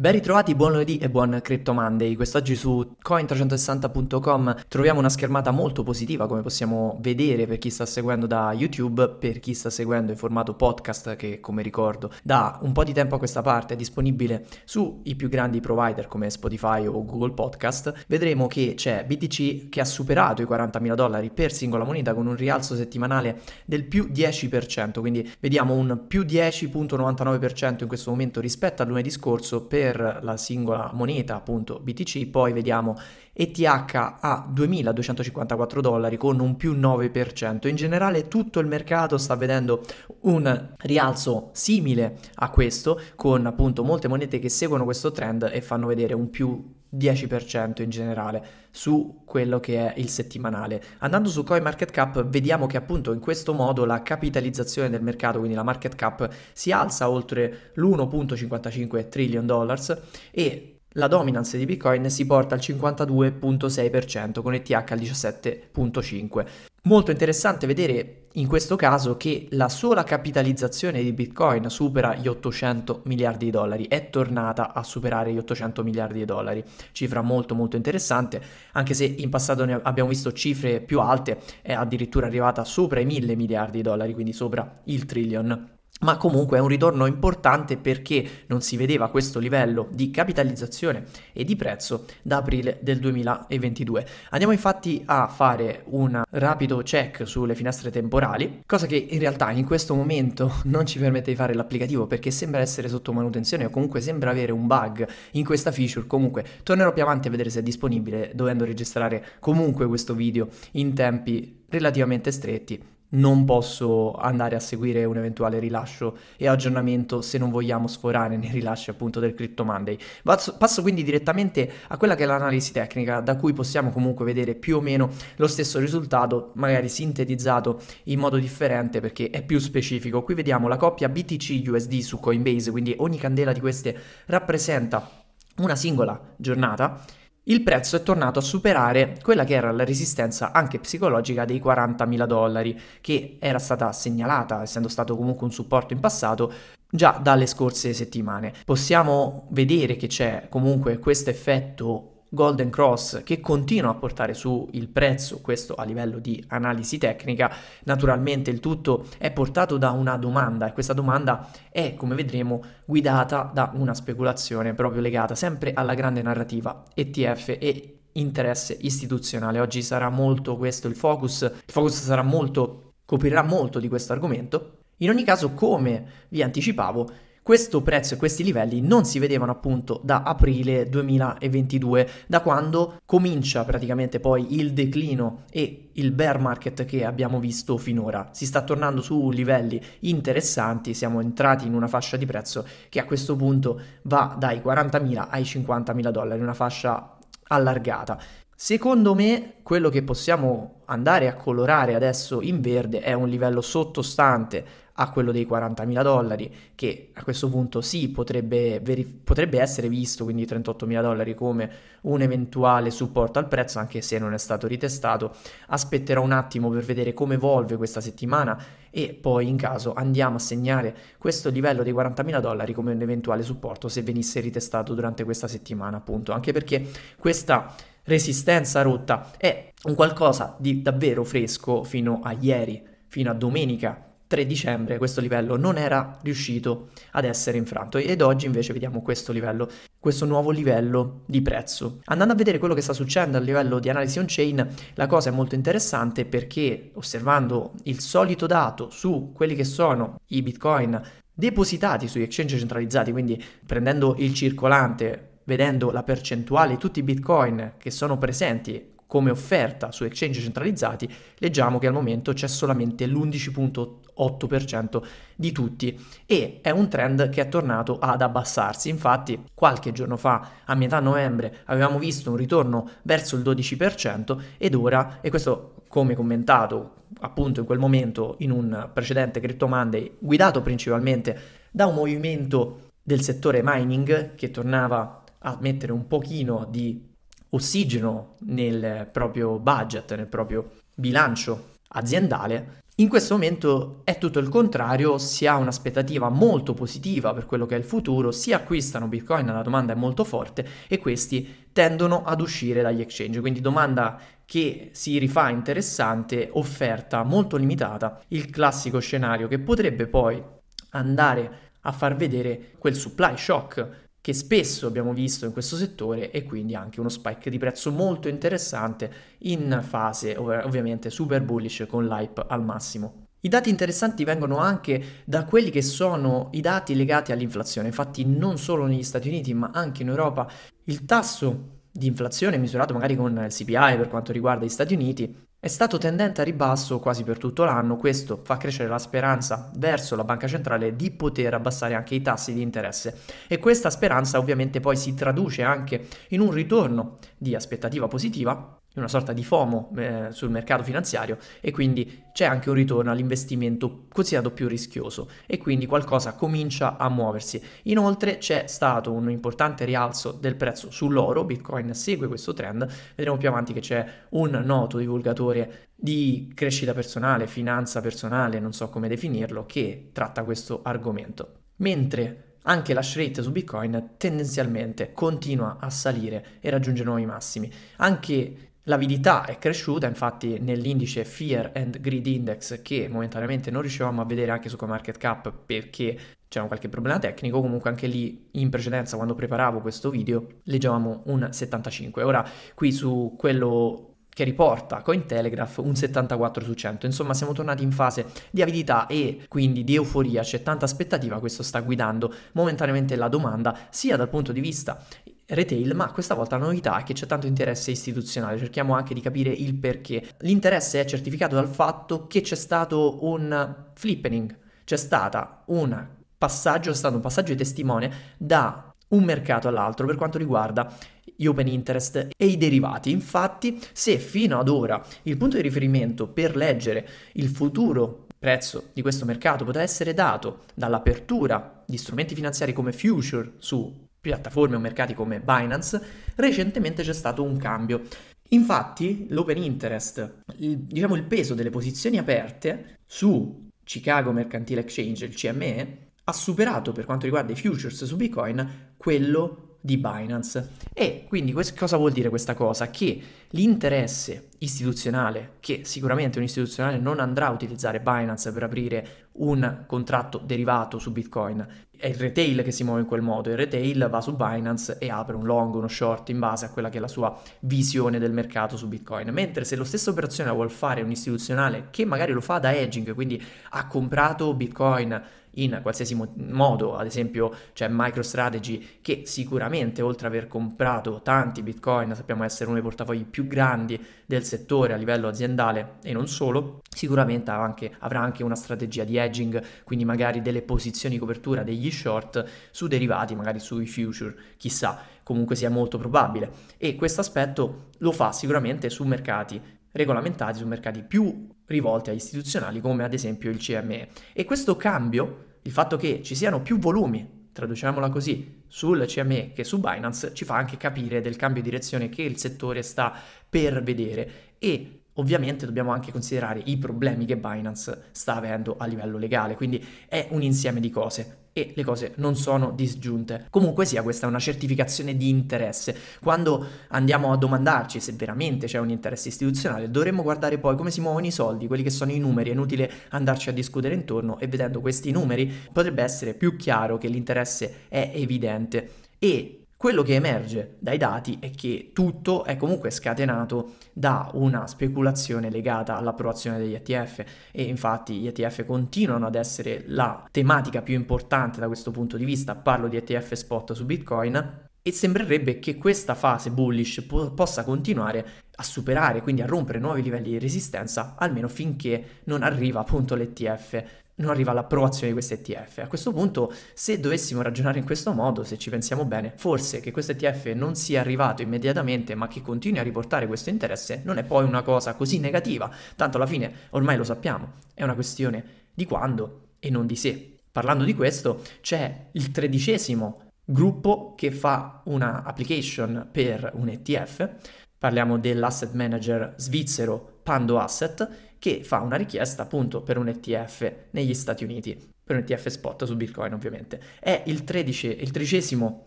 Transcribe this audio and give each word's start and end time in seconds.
Ben 0.00 0.12
ritrovati, 0.12 0.54
buon 0.54 0.70
lunedì 0.72 0.96
e 0.96 1.10
buon 1.10 1.40
Crypto 1.42 1.74
Monday. 1.74 2.14
Quest'oggi 2.14 2.54
su 2.56 2.96
coin360.com 3.06 4.62
troviamo 4.66 4.98
una 4.98 5.10
schermata 5.10 5.50
molto 5.50 5.82
positiva, 5.82 6.26
come 6.26 6.40
possiamo 6.40 6.96
vedere 7.02 7.46
per 7.46 7.58
chi 7.58 7.68
sta 7.68 7.84
seguendo 7.84 8.26
da 8.26 8.50
YouTube, 8.54 9.10
per 9.10 9.40
chi 9.40 9.52
sta 9.52 9.68
seguendo 9.68 10.10
in 10.10 10.16
formato 10.16 10.54
podcast, 10.54 11.16
che 11.16 11.38
come 11.40 11.60
ricordo 11.60 12.10
da 12.22 12.58
un 12.62 12.72
po' 12.72 12.82
di 12.82 12.94
tempo 12.94 13.16
a 13.16 13.18
questa 13.18 13.42
parte 13.42 13.74
è 13.74 13.76
disponibile 13.76 14.46
sui 14.64 15.14
più 15.16 15.28
grandi 15.28 15.60
provider 15.60 16.06
come 16.06 16.30
Spotify 16.30 16.86
o 16.86 17.04
Google 17.04 17.34
Podcast. 17.34 18.06
Vedremo 18.06 18.46
che 18.46 18.72
c'è 18.74 19.04
BTC 19.04 19.68
che 19.68 19.82
ha 19.82 19.84
superato 19.84 20.40
i 20.40 20.46
40.000 20.46 20.94
dollari 20.94 21.28
per 21.28 21.52
singola 21.52 21.84
moneta 21.84 22.14
con 22.14 22.26
un 22.26 22.36
rialzo 22.36 22.74
settimanale 22.74 23.40
del 23.66 23.84
più 23.84 24.08
10%, 24.10 24.98
quindi 24.98 25.30
vediamo 25.40 25.74
un 25.74 26.04
più 26.08 26.22
10.99% 26.22 27.82
in 27.82 27.86
questo 27.86 28.08
momento 28.08 28.40
rispetto 28.40 28.80
al 28.80 28.88
lunedì 28.88 29.10
scorso 29.10 29.66
per 29.66 29.88
per 29.90 30.20
la 30.22 30.36
singola 30.36 30.90
moneta, 30.92 31.34
appunto 31.34 31.80
BTC, 31.82 32.26
poi 32.28 32.52
vediamo 32.52 32.96
ETH 33.32 33.60
a 33.64 34.46
2254 34.48 35.80
dollari 35.80 36.16
con 36.16 36.38
un 36.40 36.56
più 36.56 36.74
9%. 36.74 37.66
In 37.66 37.76
generale 37.76 38.28
tutto 38.28 38.60
il 38.60 38.66
mercato 38.66 39.18
sta 39.18 39.34
vedendo 39.34 39.82
un 40.22 40.68
rialzo 40.78 41.50
simile 41.52 42.18
a 42.36 42.50
questo, 42.50 43.00
con 43.16 43.46
appunto 43.46 43.82
molte 43.82 44.08
monete 44.08 44.38
che 44.38 44.48
seguono 44.48 44.84
questo 44.84 45.10
trend 45.10 45.48
e 45.52 45.60
fanno 45.60 45.86
vedere 45.86 46.14
un 46.14 46.30
più 46.30 46.78
10% 46.96 47.82
in 47.82 47.90
generale 47.90 48.44
su 48.70 49.22
quello 49.24 49.60
che 49.60 49.92
è 49.92 49.98
il 49.98 50.08
settimanale. 50.08 50.82
Andando 50.98 51.28
su 51.28 51.44
CoinMarketCap 51.44 52.26
vediamo 52.26 52.66
che 52.66 52.76
appunto 52.76 53.12
in 53.12 53.20
questo 53.20 53.52
modo 53.52 53.84
la 53.84 54.02
capitalizzazione 54.02 54.90
del 54.90 55.02
mercato, 55.02 55.38
quindi 55.38 55.56
la 55.56 55.62
market 55.62 55.94
cap, 55.94 56.28
si 56.52 56.72
alza 56.72 57.08
oltre 57.10 57.72
l'1.55 57.74 59.08
trillion 59.08 59.46
dollars 59.46 59.96
e 60.30 60.79
la 60.94 61.06
dominance 61.06 61.56
di 61.56 61.66
Bitcoin 61.66 62.10
si 62.10 62.26
porta 62.26 62.54
al 62.54 62.60
52.6% 62.60 64.42
con 64.42 64.54
ETH 64.54 64.70
al 64.72 64.98
17.5%. 64.98 66.46
Molto 66.84 67.10
interessante 67.10 67.66
vedere 67.66 68.22
in 68.34 68.46
questo 68.46 68.74
caso 68.74 69.18
che 69.18 69.48
la 69.50 69.68
sola 69.68 70.02
capitalizzazione 70.02 71.02
di 71.02 71.12
Bitcoin 71.12 71.68
supera 71.68 72.14
gli 72.14 72.26
800 72.26 73.02
miliardi 73.04 73.44
di 73.44 73.50
dollari, 73.50 73.86
è 73.86 74.08
tornata 74.08 74.72
a 74.72 74.82
superare 74.82 75.32
gli 75.32 75.36
800 75.36 75.82
miliardi 75.82 76.20
di 76.20 76.24
dollari, 76.24 76.64
cifra 76.92 77.20
molto 77.20 77.54
molto 77.54 77.76
interessante, 77.76 78.40
anche 78.72 78.94
se 78.94 79.04
in 79.04 79.28
passato 79.28 79.66
ne 79.66 79.78
abbiamo 79.82 80.08
visto 80.08 80.32
cifre 80.32 80.80
più 80.80 81.00
alte, 81.00 81.38
è 81.60 81.74
addirittura 81.74 82.26
arrivata 82.26 82.64
sopra 82.64 83.00
i 83.00 83.04
1000 83.04 83.36
miliardi 83.36 83.76
di 83.78 83.82
dollari, 83.82 84.14
quindi 84.14 84.32
sopra 84.32 84.80
il 84.84 85.04
trillion 85.04 85.78
ma 86.00 86.16
comunque 86.16 86.58
è 86.58 86.60
un 86.60 86.68
ritorno 86.68 87.06
importante 87.06 87.76
perché 87.76 88.44
non 88.46 88.60
si 88.60 88.76
vedeva 88.76 89.08
questo 89.08 89.38
livello 89.38 89.88
di 89.92 90.10
capitalizzazione 90.10 91.04
e 91.32 91.44
di 91.44 91.56
prezzo 91.56 92.06
da 92.22 92.38
aprile 92.38 92.78
del 92.82 92.98
2022. 92.98 94.06
Andiamo 94.30 94.52
infatti 94.52 95.02
a 95.06 95.28
fare 95.28 95.82
un 95.86 96.22
rapido 96.30 96.78
check 96.78 97.26
sulle 97.26 97.54
finestre 97.54 97.90
temporali, 97.90 98.62
cosa 98.66 98.86
che 98.86 98.96
in 98.96 99.18
realtà 99.18 99.50
in 99.50 99.64
questo 99.64 99.94
momento 99.94 100.52
non 100.64 100.86
ci 100.86 100.98
permette 100.98 101.30
di 101.30 101.36
fare 101.36 101.54
l'applicativo 101.54 102.06
perché 102.06 102.30
sembra 102.30 102.60
essere 102.60 102.88
sotto 102.88 103.12
manutenzione 103.12 103.64
o 103.64 103.70
comunque 103.70 104.00
sembra 104.00 104.30
avere 104.30 104.52
un 104.52 104.66
bug 104.66 105.06
in 105.32 105.44
questa 105.44 105.72
feature. 105.72 106.06
Comunque 106.06 106.44
tornerò 106.62 106.92
più 106.92 107.02
avanti 107.02 107.28
a 107.28 107.30
vedere 107.30 107.50
se 107.50 107.60
è 107.60 107.62
disponibile 107.62 108.32
dovendo 108.34 108.64
registrare 108.64 109.24
comunque 109.40 109.86
questo 109.86 110.14
video 110.14 110.48
in 110.72 110.94
tempi 110.94 111.64
relativamente 111.68 112.30
stretti 112.32 112.98
non 113.10 113.44
posso 113.44 114.14
andare 114.14 114.56
a 114.56 114.60
seguire 114.60 115.04
un 115.04 115.16
eventuale 115.16 115.58
rilascio 115.58 116.16
e 116.36 116.46
aggiornamento 116.48 117.22
se 117.22 117.38
non 117.38 117.50
vogliamo 117.50 117.86
sforare 117.86 118.36
nei 118.36 118.50
rilasci 118.50 118.90
appunto 118.90 119.20
del 119.20 119.34
Crypto 119.34 119.64
Monday. 119.64 119.98
Passo, 120.22 120.82
quindi 120.82 121.02
direttamente 121.02 121.70
a 121.88 121.96
quella 121.96 122.14
che 122.14 122.24
è 122.24 122.26
l'analisi 122.26 122.72
tecnica 122.72 123.20
da 123.20 123.36
cui 123.36 123.52
possiamo 123.52 123.90
comunque 123.90 124.24
vedere 124.24 124.54
più 124.54 124.76
o 124.76 124.80
meno 124.80 125.10
lo 125.36 125.46
stesso 125.46 125.78
risultato, 125.78 126.52
magari 126.54 126.88
sintetizzato 126.88 127.80
in 128.04 128.18
modo 128.18 128.36
differente 128.36 129.00
perché 129.00 129.30
è 129.30 129.42
più 129.42 129.58
specifico. 129.58 130.22
Qui 130.22 130.34
vediamo 130.34 130.68
la 130.68 130.76
coppia 130.76 131.08
BTC 131.08 131.62
USD 131.66 132.00
su 132.00 132.20
Coinbase, 132.20 132.70
quindi 132.70 132.94
ogni 132.98 133.18
candela 133.18 133.52
di 133.52 133.60
queste 133.60 133.96
rappresenta 134.26 135.08
una 135.56 135.76
singola 135.76 136.18
giornata 136.36 137.04
il 137.44 137.62
prezzo 137.62 137.96
è 137.96 138.02
tornato 138.02 138.38
a 138.38 138.42
superare 138.42 139.18
quella 139.22 139.44
che 139.44 139.54
era 139.54 139.70
la 139.72 139.84
resistenza 139.84 140.52
anche 140.52 140.78
psicologica 140.78 141.44
dei 141.44 141.58
40.000 141.58 142.26
dollari, 142.26 142.78
che 143.00 143.38
era 143.40 143.58
stata 143.58 143.90
segnalata, 143.92 144.62
essendo 144.62 144.88
stato 144.88 145.16
comunque 145.16 145.46
un 145.46 145.52
supporto 145.52 145.92
in 145.92 146.00
passato, 146.00 146.52
già 146.90 147.18
dalle 147.22 147.46
scorse 147.46 147.94
settimane. 147.94 148.52
Possiamo 148.64 149.46
vedere 149.50 149.96
che 149.96 150.06
c'è 150.06 150.46
comunque 150.48 150.98
questo 150.98 151.30
effetto 151.30 152.19
Golden 152.30 152.70
Cross 152.70 153.22
che 153.24 153.40
continua 153.40 153.90
a 153.90 153.94
portare 153.94 154.34
su 154.34 154.68
il 154.72 154.88
prezzo, 154.88 155.40
questo 155.40 155.74
a 155.74 155.84
livello 155.84 156.18
di 156.18 156.42
analisi 156.48 156.96
tecnica. 156.96 157.52
Naturalmente 157.84 158.50
il 158.50 158.60
tutto 158.60 159.06
è 159.18 159.30
portato 159.32 159.76
da 159.76 159.90
una 159.90 160.16
domanda 160.16 160.66
e 160.66 160.72
questa 160.72 160.92
domanda 160.92 161.50
è, 161.70 161.94
come 161.94 162.14
vedremo, 162.14 162.62
guidata 162.84 163.50
da 163.52 163.72
una 163.74 163.94
speculazione 163.94 164.74
proprio 164.74 165.02
legata 165.02 165.34
sempre 165.34 165.72
alla 165.74 165.94
grande 165.94 166.22
narrativa 166.22 166.84
ETF 166.94 167.56
e 167.58 167.98
interesse 168.12 168.76
istituzionale. 168.80 169.60
Oggi 169.60 169.82
sarà 169.82 170.08
molto 170.08 170.56
questo 170.56 170.88
il 170.88 170.96
focus, 170.96 171.42
il 171.42 171.72
focus 171.72 172.02
sarà 172.02 172.22
molto 172.22 172.92
coprirà 173.04 173.42
molto 173.42 173.80
di 173.80 173.88
questo 173.88 174.12
argomento. 174.12 174.78
In 174.98 175.10
ogni 175.10 175.24
caso, 175.24 175.50
come 175.50 176.26
vi 176.28 176.42
anticipavo, 176.42 177.10
questo 177.42 177.82
prezzo 177.82 178.14
e 178.14 178.16
questi 178.16 178.44
livelli 178.44 178.80
non 178.80 179.04
si 179.04 179.18
vedevano 179.18 179.52
appunto 179.52 180.00
da 180.04 180.22
aprile 180.22 180.88
2022, 180.88 182.08
da 182.26 182.40
quando 182.40 183.00
comincia 183.06 183.64
praticamente 183.64 184.20
poi 184.20 184.58
il 184.58 184.72
declino 184.72 185.44
e 185.50 185.90
il 185.94 186.12
bear 186.12 186.38
market 186.38 186.84
che 186.84 187.04
abbiamo 187.04 187.40
visto 187.40 187.76
finora. 187.76 188.28
Si 188.32 188.46
sta 188.46 188.62
tornando 188.62 189.00
su 189.00 189.30
livelli 189.30 189.82
interessanti, 190.00 190.94
siamo 190.94 191.20
entrati 191.20 191.66
in 191.66 191.74
una 191.74 191.88
fascia 191.88 192.16
di 192.16 192.26
prezzo 192.26 192.66
che 192.88 193.00
a 193.00 193.04
questo 193.04 193.36
punto 193.36 193.80
va 194.02 194.36
dai 194.38 194.58
40.000 194.58 195.26
ai 195.30 195.42
50.000 195.42 196.10
dollari, 196.10 196.40
una 196.40 196.54
fascia 196.54 197.16
allargata. 197.48 198.18
Secondo 198.54 199.14
me 199.14 199.54
quello 199.62 199.88
che 199.88 200.02
possiamo 200.02 200.82
andare 200.84 201.28
a 201.28 201.34
colorare 201.34 201.94
adesso 201.94 202.42
in 202.42 202.60
verde 202.60 203.00
è 203.00 203.14
un 203.14 203.26
livello 203.26 203.62
sottostante 203.62 204.89
a 205.00 205.10
quello 205.10 205.32
dei 205.32 205.46
40.000 205.46 206.02
dollari, 206.02 206.54
che 206.74 207.10
a 207.14 207.22
questo 207.22 207.48
punto 207.48 207.80
sì 207.80 208.10
potrebbe, 208.10 208.80
veri- 208.80 209.06
potrebbe 209.06 209.58
essere 209.58 209.88
visto, 209.88 210.24
quindi 210.24 210.44
38.000 210.44 211.00
dollari, 211.00 211.34
come 211.34 211.70
un 212.02 212.20
eventuale 212.20 212.90
supporto 212.90 213.38
al 213.38 213.48
prezzo, 213.48 213.78
anche 213.78 214.02
se 214.02 214.18
non 214.18 214.34
è 214.34 214.38
stato 214.38 214.66
ritestato. 214.66 215.34
Aspetterò 215.68 216.22
un 216.22 216.32
attimo 216.32 216.68
per 216.68 216.84
vedere 216.84 217.14
come 217.14 217.34
evolve 217.34 217.78
questa 217.78 218.02
settimana 218.02 218.62
e 218.90 219.14
poi 219.18 219.48
in 219.48 219.56
caso 219.56 219.94
andiamo 219.94 220.36
a 220.36 220.40
segnare 220.40 220.94
questo 221.16 221.48
livello 221.48 221.82
dei 221.82 221.94
40.000 221.94 222.40
dollari 222.40 222.74
come 222.74 222.92
un 222.92 223.00
eventuale 223.00 223.42
supporto 223.42 223.88
se 223.88 224.02
venisse 224.02 224.40
ritestato 224.40 224.92
durante 224.92 225.24
questa 225.24 225.48
settimana, 225.48 225.96
appunto, 225.96 226.32
anche 226.32 226.52
perché 226.52 226.86
questa 227.18 227.74
resistenza 228.04 228.82
rotta 228.82 229.30
è 229.38 229.72
un 229.84 229.94
qualcosa 229.94 230.56
di 230.58 230.82
davvero 230.82 231.24
fresco 231.24 231.84
fino 231.84 232.20
a 232.22 232.32
ieri, 232.32 232.86
fino 233.06 233.30
a 233.30 233.34
domenica 233.34 234.08
3 234.30 234.46
dicembre 234.46 234.96
questo 234.96 235.20
livello 235.20 235.56
non 235.56 235.76
era 235.76 236.16
riuscito 236.22 236.90
ad 237.10 237.24
essere 237.24 237.58
infranto 237.58 237.98
ed 237.98 238.22
oggi 238.22 238.46
invece 238.46 238.72
vediamo 238.72 239.02
questo 239.02 239.32
livello, 239.32 239.68
questo 239.98 240.24
nuovo 240.24 240.52
livello 240.52 241.22
di 241.26 241.42
prezzo. 241.42 241.98
Andando 242.04 242.34
a 242.34 242.36
vedere 242.36 242.58
quello 242.58 242.74
che 242.74 242.80
sta 242.80 242.92
succedendo 242.92 243.38
a 243.38 243.40
livello 243.40 243.80
di 243.80 243.90
analisi 243.90 244.20
on-chain, 244.20 244.74
la 244.94 245.08
cosa 245.08 245.30
è 245.30 245.32
molto 245.32 245.56
interessante 245.56 246.26
perché 246.26 246.92
osservando 246.94 247.72
il 247.84 247.98
solito 247.98 248.46
dato 248.46 248.88
su 248.90 249.32
quelli 249.34 249.56
che 249.56 249.64
sono 249.64 250.20
i 250.28 250.42
bitcoin 250.42 251.02
depositati 251.34 252.06
sugli 252.06 252.22
exchange 252.22 252.56
centralizzati, 252.56 253.10
quindi 253.10 253.42
prendendo 253.66 254.14
il 254.18 254.32
circolante, 254.32 255.38
vedendo 255.42 255.90
la 255.90 256.04
percentuale 256.04 256.74
di 256.74 256.78
tutti 256.78 257.00
i 257.00 257.02
bitcoin 257.02 257.72
che 257.78 257.90
sono 257.90 258.16
presenti 258.16 258.90
come 259.10 259.30
offerta 259.30 259.90
su 259.90 260.04
exchange 260.04 260.40
centralizzati, 260.40 261.12
leggiamo 261.38 261.80
che 261.80 261.88
al 261.88 261.92
momento 261.92 262.32
c'è 262.32 262.46
solamente 262.46 263.06
l'11.8% 263.08 265.02
di 265.34 265.50
tutti 265.50 265.98
e 266.26 266.60
è 266.62 266.70
un 266.70 266.88
trend 266.88 267.28
che 267.28 267.40
è 267.40 267.48
tornato 267.48 267.98
ad 267.98 268.22
abbassarsi. 268.22 268.88
Infatti, 268.88 269.46
qualche 269.52 269.90
giorno 269.90 270.16
fa, 270.16 270.50
a 270.64 270.76
metà 270.76 271.00
novembre, 271.00 271.62
avevamo 271.64 271.98
visto 271.98 272.30
un 272.30 272.36
ritorno 272.36 272.88
verso 273.02 273.34
il 273.34 273.42
12% 273.42 274.40
ed 274.58 274.76
ora, 274.76 275.18
e 275.20 275.28
questo 275.28 275.82
come 275.88 276.14
commentato 276.14 276.98
appunto 277.22 277.58
in 277.58 277.66
quel 277.66 277.80
momento 277.80 278.36
in 278.38 278.52
un 278.52 278.90
precedente 278.92 279.40
Crypto 279.40 279.66
Monday, 279.66 280.18
guidato 280.20 280.62
principalmente 280.62 281.36
da 281.72 281.86
un 281.86 281.96
movimento 281.96 282.90
del 283.02 283.22
settore 283.22 283.60
mining 283.64 284.36
che 284.36 284.52
tornava 284.52 285.24
a 285.40 285.58
mettere 285.60 285.90
un 285.90 286.06
pochino 286.06 286.64
di 286.70 287.09
ossigeno 287.50 288.36
nel 288.40 289.08
proprio 289.12 289.58
budget, 289.58 290.14
nel 290.14 290.26
proprio 290.26 290.70
bilancio 290.94 291.68
aziendale, 291.88 292.78
In 293.00 293.08
questo 293.08 293.32
momento 293.32 294.02
è 294.04 294.18
tutto 294.18 294.40
il 294.40 294.50
contrario, 294.50 295.16
si 295.16 295.46
ha 295.46 295.56
un'aspettativa 295.56 296.28
molto 296.28 296.74
positiva 296.74 297.32
per 297.32 297.46
quello 297.46 297.64
che 297.64 297.74
è 297.74 297.78
il 297.78 297.84
futuro, 297.84 298.30
si 298.30 298.52
acquistano 298.52 299.08
Bitcoin, 299.08 299.46
la 299.46 299.62
domanda 299.62 299.94
è 299.94 299.96
molto 299.96 300.22
forte 300.22 300.66
e 300.86 300.98
questi 300.98 301.68
tendono 301.72 302.24
ad 302.24 302.42
uscire 302.42 302.82
dagli 302.82 303.00
exchange, 303.00 303.40
quindi 303.40 303.62
domanda 303.62 304.20
che 304.44 304.90
si 304.92 305.16
rifà 305.16 305.48
interessante, 305.48 306.50
offerta 306.52 307.22
molto 307.22 307.56
limitata, 307.56 308.20
il 308.28 308.50
classico 308.50 308.98
scenario 308.98 309.48
che 309.48 309.58
potrebbe 309.58 310.06
poi 310.06 310.42
andare 310.90 311.70
a 311.80 311.92
far 311.92 312.16
vedere 312.16 312.72
quel 312.76 312.94
supply 312.94 313.34
shock 313.38 314.08
che 314.20 314.32
spesso 314.34 314.86
abbiamo 314.86 315.12
visto 315.12 315.46
in 315.46 315.52
questo 315.52 315.76
settore 315.76 316.30
e 316.30 316.44
quindi 316.44 316.74
anche 316.74 317.00
uno 317.00 317.08
spike 317.08 317.50
di 317.50 317.58
prezzo 317.58 317.90
molto 317.90 318.28
interessante 318.28 319.12
in 319.38 319.80
fase 319.82 320.36
ov- 320.36 320.64
ovviamente 320.64 321.10
super 321.10 321.42
bullish 321.42 321.86
con 321.88 322.06
l'hype 322.06 322.44
al 322.46 322.62
massimo. 322.62 323.26
I 323.42 323.48
dati 323.48 323.70
interessanti 323.70 324.22
vengono 324.24 324.58
anche 324.58 325.22
da 325.24 325.44
quelli 325.44 325.70
che 325.70 325.80
sono 325.80 326.48
i 326.52 326.60
dati 326.60 326.94
legati 326.94 327.32
all'inflazione, 327.32 327.88
infatti 327.88 328.26
non 328.26 328.58
solo 328.58 328.84
negli 328.84 329.02
Stati 329.02 329.28
Uniti 329.28 329.54
ma 329.54 329.70
anche 329.72 330.02
in 330.02 330.08
Europa 330.08 330.50
il 330.84 331.06
tasso 331.06 331.78
di 331.90 332.06
inflazione 332.06 332.58
misurato 332.58 332.92
magari 332.92 333.16
con 333.16 333.32
il 333.32 333.52
CPI 333.52 333.96
per 333.96 334.08
quanto 334.08 334.32
riguarda 334.32 334.66
gli 334.66 334.68
Stati 334.68 334.94
Uniti 334.94 335.48
è 335.62 335.68
stato 335.68 335.98
tendente 335.98 336.40
a 336.40 336.44
ribasso 336.44 336.98
quasi 337.00 337.22
per 337.22 337.36
tutto 337.36 337.64
l'anno, 337.64 337.96
questo 337.96 338.40
fa 338.42 338.56
crescere 338.56 338.88
la 338.88 338.98
speranza 338.98 339.70
verso 339.74 340.16
la 340.16 340.24
banca 340.24 340.48
centrale 340.48 340.96
di 340.96 341.10
poter 341.10 341.52
abbassare 341.52 341.94
anche 341.94 342.14
i 342.14 342.22
tassi 342.22 342.54
di 342.54 342.62
interesse. 342.62 343.18
E 343.46 343.58
questa 343.58 343.90
speranza 343.90 344.38
ovviamente 344.38 344.80
poi 344.80 344.96
si 344.96 345.12
traduce 345.12 345.62
anche 345.62 346.08
in 346.28 346.40
un 346.40 346.50
ritorno 346.50 347.18
di 347.36 347.54
aspettativa 347.54 348.08
positiva 348.08 348.79
una 348.94 349.08
sorta 349.08 349.32
di 349.32 349.44
FOMO 349.44 349.90
eh, 349.96 350.28
sul 350.30 350.50
mercato 350.50 350.82
finanziario 350.82 351.38
e 351.60 351.70
quindi 351.70 352.24
c'è 352.32 352.44
anche 352.44 352.68
un 352.68 352.74
ritorno 352.74 353.10
all'investimento 353.10 354.06
considerato 354.12 354.50
più 354.50 354.66
rischioso 354.66 355.30
e 355.46 355.58
quindi 355.58 355.86
qualcosa 355.86 356.34
comincia 356.34 356.96
a 356.96 357.08
muoversi. 357.08 357.62
Inoltre 357.84 358.38
c'è 358.38 358.66
stato 358.66 359.12
un 359.12 359.30
importante 359.30 359.84
rialzo 359.84 360.32
del 360.32 360.56
prezzo 360.56 360.90
sull'oro, 360.90 361.44
Bitcoin 361.44 361.94
segue 361.94 362.26
questo 362.26 362.52
trend, 362.52 362.86
vedremo 363.14 363.36
più 363.36 363.48
avanti 363.48 363.72
che 363.72 363.80
c'è 363.80 364.04
un 364.30 364.60
noto 364.64 364.98
divulgatore 364.98 365.88
di 365.94 366.50
crescita 366.54 366.92
personale, 366.92 367.46
finanza 367.46 368.00
personale, 368.00 368.58
non 368.58 368.72
so 368.72 368.88
come 368.88 369.08
definirlo, 369.08 369.66
che 369.66 370.10
tratta 370.12 370.44
questo 370.44 370.80
argomento. 370.82 371.58
Mentre 371.76 372.56
anche 372.64 372.92
la 372.92 373.00
rate 373.00 373.42
su 373.42 373.52
Bitcoin 373.52 374.12
tendenzialmente 374.16 375.12
continua 375.12 375.78
a 375.80 375.88
salire 375.88 376.58
e 376.60 376.68
raggiunge 376.70 377.04
nuovi 377.04 377.24
massimi. 377.24 377.70
Anche 377.96 378.69
L'avidità 378.84 379.44
è 379.44 379.58
cresciuta, 379.58 380.06
infatti 380.06 380.58
nell'indice 380.58 381.24
Fear 381.24 381.72
and 381.74 382.00
Greed 382.00 382.26
Index 382.26 382.80
che 382.80 383.08
momentaneamente 383.08 383.70
non 383.70 383.82
riuscivamo 383.82 384.22
a 384.22 384.24
vedere 384.24 384.50
anche 384.50 384.70
su 384.70 384.76
CoinMarketCap 384.76 385.52
perché 385.66 386.18
c'era 386.48 386.66
qualche 386.66 386.88
problema 386.88 387.18
tecnico, 387.18 387.60
comunque 387.60 387.90
anche 387.90 388.06
lì 388.06 388.48
in 388.52 388.70
precedenza 388.70 389.16
quando 389.16 389.34
preparavo 389.34 389.80
questo 389.80 390.08
video 390.08 390.46
leggevamo 390.64 391.24
un 391.26 391.48
75. 391.52 392.22
Ora 392.22 392.44
qui 392.74 392.90
su 392.90 393.34
quello 393.36 394.06
che 394.30 394.44
riporta 394.44 395.02
Cointelegraph 395.02 395.78
un 395.78 395.94
74 395.94 396.64
su 396.64 396.72
100. 396.72 397.04
Insomma, 397.04 397.34
siamo 397.34 397.52
tornati 397.52 397.82
in 397.82 397.92
fase 397.92 398.26
di 398.50 398.62
avidità 398.62 399.06
e 399.06 399.44
quindi 399.48 399.84
di 399.84 399.94
euforia, 399.94 400.42
c'è 400.42 400.62
tanta 400.62 400.86
aspettativa, 400.86 401.38
questo 401.38 401.62
sta 401.62 401.80
guidando 401.80 402.32
momentaneamente 402.52 403.16
la 403.16 403.28
domanda 403.28 403.76
sia 403.90 404.16
dal 404.16 404.28
punto 404.28 404.52
di 404.52 404.60
vista 404.60 405.04
retail, 405.50 405.94
ma 405.94 406.10
questa 406.12 406.34
volta 406.34 406.56
la 406.56 406.66
novità 406.66 406.98
è 406.98 407.02
che 407.02 407.12
c'è 407.12 407.26
tanto 407.26 407.46
interesse 407.46 407.90
istituzionale, 407.90 408.58
cerchiamo 408.58 408.94
anche 408.94 409.14
di 409.14 409.20
capire 409.20 409.50
il 409.50 409.74
perché. 409.74 410.22
L'interesse 410.38 411.00
è 411.00 411.04
certificato 411.04 411.54
dal 411.54 411.68
fatto 411.68 412.26
che 412.26 412.40
c'è 412.40 412.56
stato 412.56 413.24
un 413.24 413.86
flippening, 413.94 414.56
c'è 414.84 414.96
stata 414.96 415.62
un 415.66 416.08
passaggio, 416.36 416.90
è 416.90 416.94
stato 416.94 417.16
un 417.16 417.20
passaggio 417.20 417.52
di 417.52 417.58
testimone 417.58 418.12
da 418.38 418.92
un 419.08 419.24
mercato 419.24 419.68
all'altro 419.68 420.06
per 420.06 420.16
quanto 420.16 420.38
riguarda 420.38 420.92
gli 421.36 421.46
open 421.46 421.68
interest 421.68 422.28
e 422.36 422.46
i 422.46 422.56
derivati. 422.56 423.10
Infatti, 423.10 423.80
se 423.92 424.18
fino 424.18 424.58
ad 424.58 424.68
ora 424.68 425.02
il 425.22 425.36
punto 425.36 425.56
di 425.56 425.62
riferimento 425.62 426.28
per 426.28 426.54
leggere 426.56 427.08
il 427.32 427.48
futuro 427.48 428.26
prezzo 428.38 428.90
di 428.94 429.02
questo 429.02 429.24
mercato 429.26 429.64
poteva 429.64 429.84
essere 429.84 430.14
dato 430.14 430.60
dall'apertura 430.74 431.82
di 431.86 431.98
strumenti 431.98 432.34
finanziari 432.34 432.72
come 432.72 432.92
future 432.92 433.52
su 433.58 434.08
piattaforme 434.20 434.76
o 434.76 434.78
mercati 434.78 435.14
come 435.14 435.40
Binance, 435.40 436.00
recentemente 436.36 437.02
c'è 437.02 437.12
stato 437.12 437.42
un 437.42 437.56
cambio. 437.56 438.02
Infatti, 438.50 439.26
l'open 439.30 439.58
interest, 439.62 440.42
il, 440.56 440.78
diciamo 440.78 441.14
il 441.14 441.24
peso 441.24 441.54
delle 441.54 441.70
posizioni 441.70 442.18
aperte 442.18 442.98
su 443.06 443.68
Chicago 443.84 444.32
Mercantile 444.32 444.80
Exchange, 444.80 445.24
il 445.24 445.34
CME, 445.34 445.98
ha 446.24 446.32
superato 446.32 446.92
per 446.92 447.04
quanto 447.04 447.24
riguarda 447.24 447.52
i 447.52 447.56
futures 447.56 448.04
su 448.04 448.16
Bitcoin 448.16 448.94
quello 448.96 449.69
di 449.80 449.96
Binance. 449.96 450.70
E 450.92 451.24
quindi 451.26 451.52
cosa 451.52 451.96
vuol 451.96 452.12
dire 452.12 452.28
questa 452.28 452.54
cosa? 452.54 452.90
Che 452.90 453.22
l'interesse 453.50 454.48
istituzionale, 454.58 455.54
che 455.60 455.82
sicuramente 455.84 456.38
un 456.38 456.44
istituzionale 456.44 456.98
non 456.98 457.18
andrà 457.18 457.46
a 457.46 457.50
utilizzare 457.50 458.00
Binance 458.00 458.52
per 458.52 458.62
aprire 458.62 459.28
un 459.32 459.84
contratto 459.86 460.38
derivato 460.38 460.98
su 460.98 461.12
Bitcoin, 461.12 461.66
è 461.96 462.06
il 462.06 462.14
retail 462.14 462.62
che 462.62 462.72
si 462.72 462.82
muove 462.82 463.00
in 463.00 463.06
quel 463.06 463.20
modo, 463.20 463.50
il 463.50 463.56
retail 463.56 464.08
va 464.10 464.20
su 464.22 464.34
Binance 464.34 464.96
e 464.98 465.10
apre 465.10 465.36
un 465.36 465.44
long, 465.44 465.74
uno 465.74 465.88
short 465.88 466.30
in 466.30 466.38
base 466.38 466.64
a 466.64 466.70
quella 466.70 466.88
che 466.88 466.96
è 466.96 467.00
la 467.00 467.08
sua 467.08 467.38
visione 467.60 468.18
del 468.18 468.32
mercato 468.32 468.76
su 468.76 468.88
Bitcoin, 468.88 469.28
mentre 469.30 469.64
se 469.64 469.76
lo 469.76 469.84
stessa 469.84 470.10
operazione 470.10 470.48
la 470.48 470.54
vuole 470.54 470.70
fare 470.70 471.02
un 471.02 471.10
istituzionale 471.10 471.88
che 471.90 472.06
magari 472.06 472.32
lo 472.32 472.40
fa 472.40 472.58
da 472.58 472.74
hedging, 472.74 473.14
quindi 473.14 473.42
ha 473.70 473.86
comprato 473.86 474.54
Bitcoin 474.54 475.22
in 475.54 475.80
qualsiasi 475.82 476.14
mo- 476.14 476.32
modo, 476.36 476.96
ad 476.96 477.06
esempio 477.06 477.52
c'è 477.72 477.88
MicroStrategy 477.88 478.98
che 479.02 479.22
sicuramente 479.26 480.02
oltre 480.02 480.26
ad 480.26 480.34
aver 480.34 480.46
comprato 480.46 481.20
tanti 481.22 481.62
bitcoin 481.62 482.14
sappiamo 482.14 482.44
essere 482.44 482.66
uno 482.66 482.74
dei 482.74 482.82
portafogli 482.82 483.24
più 483.24 483.46
grandi 483.46 483.98
del 484.26 484.44
settore 484.44 484.92
a 484.92 484.96
livello 484.96 485.28
aziendale 485.28 485.96
e 486.02 486.12
non 486.12 486.28
solo, 486.28 486.80
sicuramente 486.88 487.50
anche, 487.50 487.92
avrà 487.98 488.20
anche 488.20 488.44
una 488.44 488.54
strategia 488.54 489.04
di 489.04 489.16
hedging, 489.16 489.62
quindi 489.84 490.04
magari 490.04 490.42
delle 490.42 490.62
posizioni 490.62 491.14
di 491.14 491.20
copertura 491.20 491.62
degli 491.62 491.90
short 491.90 492.44
su 492.70 492.86
derivati, 492.86 493.34
magari 493.34 493.58
sui 493.58 493.86
future, 493.86 494.34
chissà, 494.56 495.02
comunque 495.22 495.56
sia 495.56 495.70
molto 495.70 495.98
probabile. 495.98 496.50
E 496.76 496.94
questo 496.94 497.20
aspetto 497.20 497.88
lo 497.98 498.12
fa 498.12 498.32
sicuramente 498.32 498.90
su 498.90 499.04
mercati 499.04 499.78
regolamentati, 499.92 500.58
su 500.58 500.66
mercati 500.66 501.02
più 501.02 501.48
rivolti 501.66 502.10
agli 502.10 502.16
istituzionali 502.16 502.80
come 502.80 503.04
ad 503.04 503.14
esempio 503.14 503.50
il 503.50 503.58
CME. 503.58 504.08
E 504.32 504.44
questo 504.44 504.76
cambio, 504.76 505.58
il 505.62 505.72
fatto 505.72 505.96
che 505.96 506.22
ci 506.22 506.34
siano 506.34 506.60
più 506.62 506.78
volumi, 506.78 507.48
traduciamola 507.52 508.08
così, 508.08 508.62
sul 508.66 509.04
CME 509.06 509.52
che 509.52 509.64
su 509.64 509.80
Binance, 509.80 510.32
ci 510.34 510.44
fa 510.44 510.56
anche 510.56 510.76
capire 510.76 511.20
del 511.20 511.36
cambio 511.36 511.62
di 511.62 511.70
direzione 511.70 512.08
che 512.08 512.22
il 512.22 512.36
settore 512.38 512.82
sta 512.82 513.12
per 513.48 513.82
vedere 513.82 514.54
e 514.58 514.99
Ovviamente 515.20 515.66
dobbiamo 515.66 515.92
anche 515.92 516.12
considerare 516.12 516.62
i 516.64 516.78
problemi 516.78 517.26
che 517.26 517.36
Binance 517.36 518.04
sta 518.12 518.36
avendo 518.36 518.76
a 518.78 518.86
livello 518.86 519.18
legale, 519.18 519.54
quindi 519.54 519.84
è 520.08 520.28
un 520.30 520.42
insieme 520.42 520.80
di 520.80 520.88
cose 520.88 521.48
e 521.52 521.74
le 521.76 521.84
cose 521.84 522.12
non 522.16 522.36
sono 522.36 522.70
disgiunte. 522.70 523.46
Comunque 523.50 523.84
sia, 523.84 524.02
questa 524.02 524.24
è 524.24 524.30
una 524.30 524.38
certificazione 524.38 525.18
di 525.18 525.28
interesse. 525.28 525.94
Quando 526.22 526.64
andiamo 526.88 527.32
a 527.32 527.36
domandarci 527.36 528.00
se 528.00 528.12
veramente 528.12 528.66
c'è 528.66 528.78
un 528.78 528.88
interesse 528.88 529.28
istituzionale, 529.28 529.90
dovremmo 529.90 530.22
guardare 530.22 530.56
poi 530.56 530.74
come 530.74 530.90
si 530.90 531.02
muovono 531.02 531.26
i 531.26 531.30
soldi, 531.30 531.66
quelli 531.66 531.82
che 531.82 531.90
sono 531.90 532.12
i 532.12 532.18
numeri, 532.18 532.48
è 532.48 532.52
inutile 532.54 532.90
andarci 533.10 533.50
a 533.50 533.52
discutere 533.52 533.92
intorno 533.92 534.38
e 534.38 534.46
vedendo 534.46 534.80
questi 534.80 535.10
numeri 535.10 535.52
potrebbe 535.70 536.02
essere 536.02 536.32
più 536.32 536.56
chiaro 536.56 536.96
che 536.96 537.08
l'interesse 537.08 537.80
è 537.88 538.10
evidente 538.14 538.92
e 539.18 539.59
quello 539.80 540.02
che 540.02 540.12
emerge 540.12 540.76
dai 540.78 540.98
dati 540.98 541.38
è 541.40 541.50
che 541.52 541.92
tutto 541.94 542.44
è 542.44 542.58
comunque 542.58 542.90
scatenato 542.90 543.76
da 543.94 544.30
una 544.34 544.66
speculazione 544.66 545.48
legata 545.48 545.96
all'approvazione 545.96 546.58
degli 546.58 546.74
ETF 546.74 547.24
e 547.50 547.62
infatti 547.62 548.18
gli 548.18 548.26
ETF 548.26 548.66
continuano 548.66 549.24
ad 549.24 549.36
essere 549.36 549.84
la 549.86 550.28
tematica 550.30 550.82
più 550.82 550.94
importante 550.94 551.60
da 551.60 551.66
questo 551.66 551.92
punto 551.92 552.18
di 552.18 552.26
vista, 552.26 552.56
parlo 552.56 552.88
di 552.88 552.98
ETF 552.98 553.32
spot 553.32 553.72
su 553.72 553.86
Bitcoin 553.86 554.68
e 554.82 554.92
sembrerebbe 554.92 555.58
che 555.58 555.78
questa 555.78 556.14
fase 556.14 556.50
bullish 556.50 557.00
po- 557.06 557.32
possa 557.32 557.64
continuare 557.64 558.26
a 558.56 558.62
superare, 558.62 559.22
quindi 559.22 559.40
a 559.40 559.46
rompere 559.46 559.78
nuovi 559.78 560.02
livelli 560.02 560.32
di 560.32 560.38
resistenza, 560.38 561.14
almeno 561.16 561.48
finché 561.48 562.20
non 562.24 562.42
arriva 562.42 562.80
appunto 562.80 563.14
l'ETF 563.14 563.82
non 564.20 564.30
arriva 564.30 564.52
all'approvazione 564.52 565.08
di 565.08 565.12
questo 565.12 565.34
ETF. 565.34 565.78
A 565.78 565.86
questo 565.86 566.12
punto, 566.12 566.52
se 566.72 567.00
dovessimo 567.00 567.42
ragionare 567.42 567.78
in 567.78 567.84
questo 567.84 568.12
modo, 568.12 568.44
se 568.44 568.58
ci 568.58 568.70
pensiamo 568.70 569.04
bene, 569.04 569.32
forse 569.36 569.80
che 569.80 569.90
questo 569.90 570.12
ETF 570.12 570.52
non 570.52 570.74
sia 570.76 571.00
arrivato 571.00 571.42
immediatamente, 571.42 572.14
ma 572.14 572.28
che 572.28 572.42
continui 572.42 572.78
a 572.78 572.82
riportare 572.82 573.26
questo 573.26 573.50
interesse, 573.50 574.02
non 574.04 574.18
è 574.18 574.22
poi 574.22 574.44
una 574.44 574.62
cosa 574.62 574.94
così 574.94 575.18
negativa, 575.18 575.70
tanto 575.96 576.16
alla 576.16 576.26
fine 576.26 576.52
ormai 576.70 576.96
lo 576.96 577.04
sappiamo, 577.04 577.52
è 577.74 577.82
una 577.82 577.94
questione 577.94 578.44
di 578.72 578.84
quando 578.84 579.48
e 579.58 579.70
non 579.70 579.86
di 579.86 579.96
se. 579.96 580.38
Parlando 580.52 580.84
di 580.84 580.94
questo, 580.94 581.42
c'è 581.60 582.08
il 582.12 582.30
tredicesimo 582.30 583.22
gruppo 583.44 584.14
che 584.16 584.30
fa 584.30 584.82
una 584.84 585.24
application 585.24 586.08
per 586.12 586.50
un 586.54 586.68
ETF 586.68 587.58
Parliamo 587.80 588.18
dell'asset 588.18 588.74
manager 588.74 589.32
svizzero 589.38 590.18
Pando 590.22 590.58
Asset 590.58 591.29
che 591.40 591.64
fa 591.64 591.80
una 591.80 591.96
richiesta 591.96 592.42
appunto 592.42 592.82
per 592.82 592.98
un 592.98 593.08
ETF 593.08 593.72
negli 593.90 594.14
Stati 594.14 594.44
Uniti, 594.44 594.78
per 595.02 595.16
un 595.16 595.22
ETF 595.22 595.48
spot 595.48 595.84
su 595.86 595.96
Bitcoin 595.96 596.34
ovviamente. 596.34 596.80
È 597.00 597.24
il, 597.26 597.42
13, 597.42 597.96
il 598.00 598.12
tredicesimo 598.12 598.86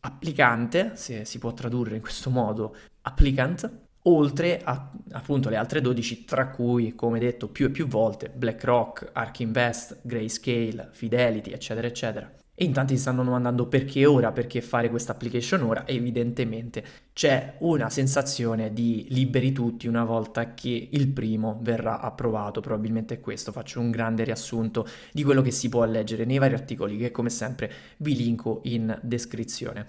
applicante, 0.00 0.92
se 0.94 1.26
si 1.26 1.38
può 1.38 1.52
tradurre 1.52 1.96
in 1.96 2.00
questo 2.00 2.30
modo, 2.30 2.76
applicant, 3.02 3.70
oltre 4.02 4.60
a 4.62 4.92
appunto 5.12 5.48
le 5.48 5.56
altre 5.56 5.80
12, 5.80 6.24
tra 6.24 6.48
cui, 6.48 6.94
come 6.94 7.18
detto 7.18 7.48
più 7.48 7.66
e 7.66 7.70
più 7.70 7.86
volte, 7.86 8.30
BlackRock, 8.30 9.10
ARK 9.12 9.40
Invest, 9.40 9.98
Grayscale, 10.02 10.90
Fidelity, 10.92 11.50
eccetera, 11.50 11.86
eccetera. 11.86 12.32
E 12.56 12.64
in 12.64 12.72
tanti 12.72 12.94
si 12.94 13.00
stanno 13.00 13.24
domandando 13.24 13.66
perché 13.66 14.06
ora, 14.06 14.30
perché 14.30 14.60
fare 14.60 14.88
questa 14.88 15.10
application 15.10 15.62
ora? 15.62 15.88
Evidentemente 15.88 16.84
c'è 17.12 17.56
una 17.58 17.90
sensazione 17.90 18.72
di 18.72 19.06
liberi 19.10 19.50
tutti 19.50 19.88
una 19.88 20.04
volta 20.04 20.54
che 20.54 20.88
il 20.92 21.08
primo 21.08 21.58
verrà 21.62 21.98
approvato, 21.98 22.60
probabilmente 22.60 23.14
è 23.14 23.20
questo. 23.20 23.50
Faccio 23.50 23.80
un 23.80 23.90
grande 23.90 24.22
riassunto 24.22 24.86
di 25.12 25.24
quello 25.24 25.42
che 25.42 25.50
si 25.50 25.68
può 25.68 25.84
leggere 25.84 26.24
nei 26.24 26.38
vari 26.38 26.54
articoli 26.54 26.96
che 26.96 27.10
come 27.10 27.28
sempre 27.28 27.72
vi 27.96 28.14
linko 28.14 28.60
in 28.64 28.96
descrizione. 29.02 29.86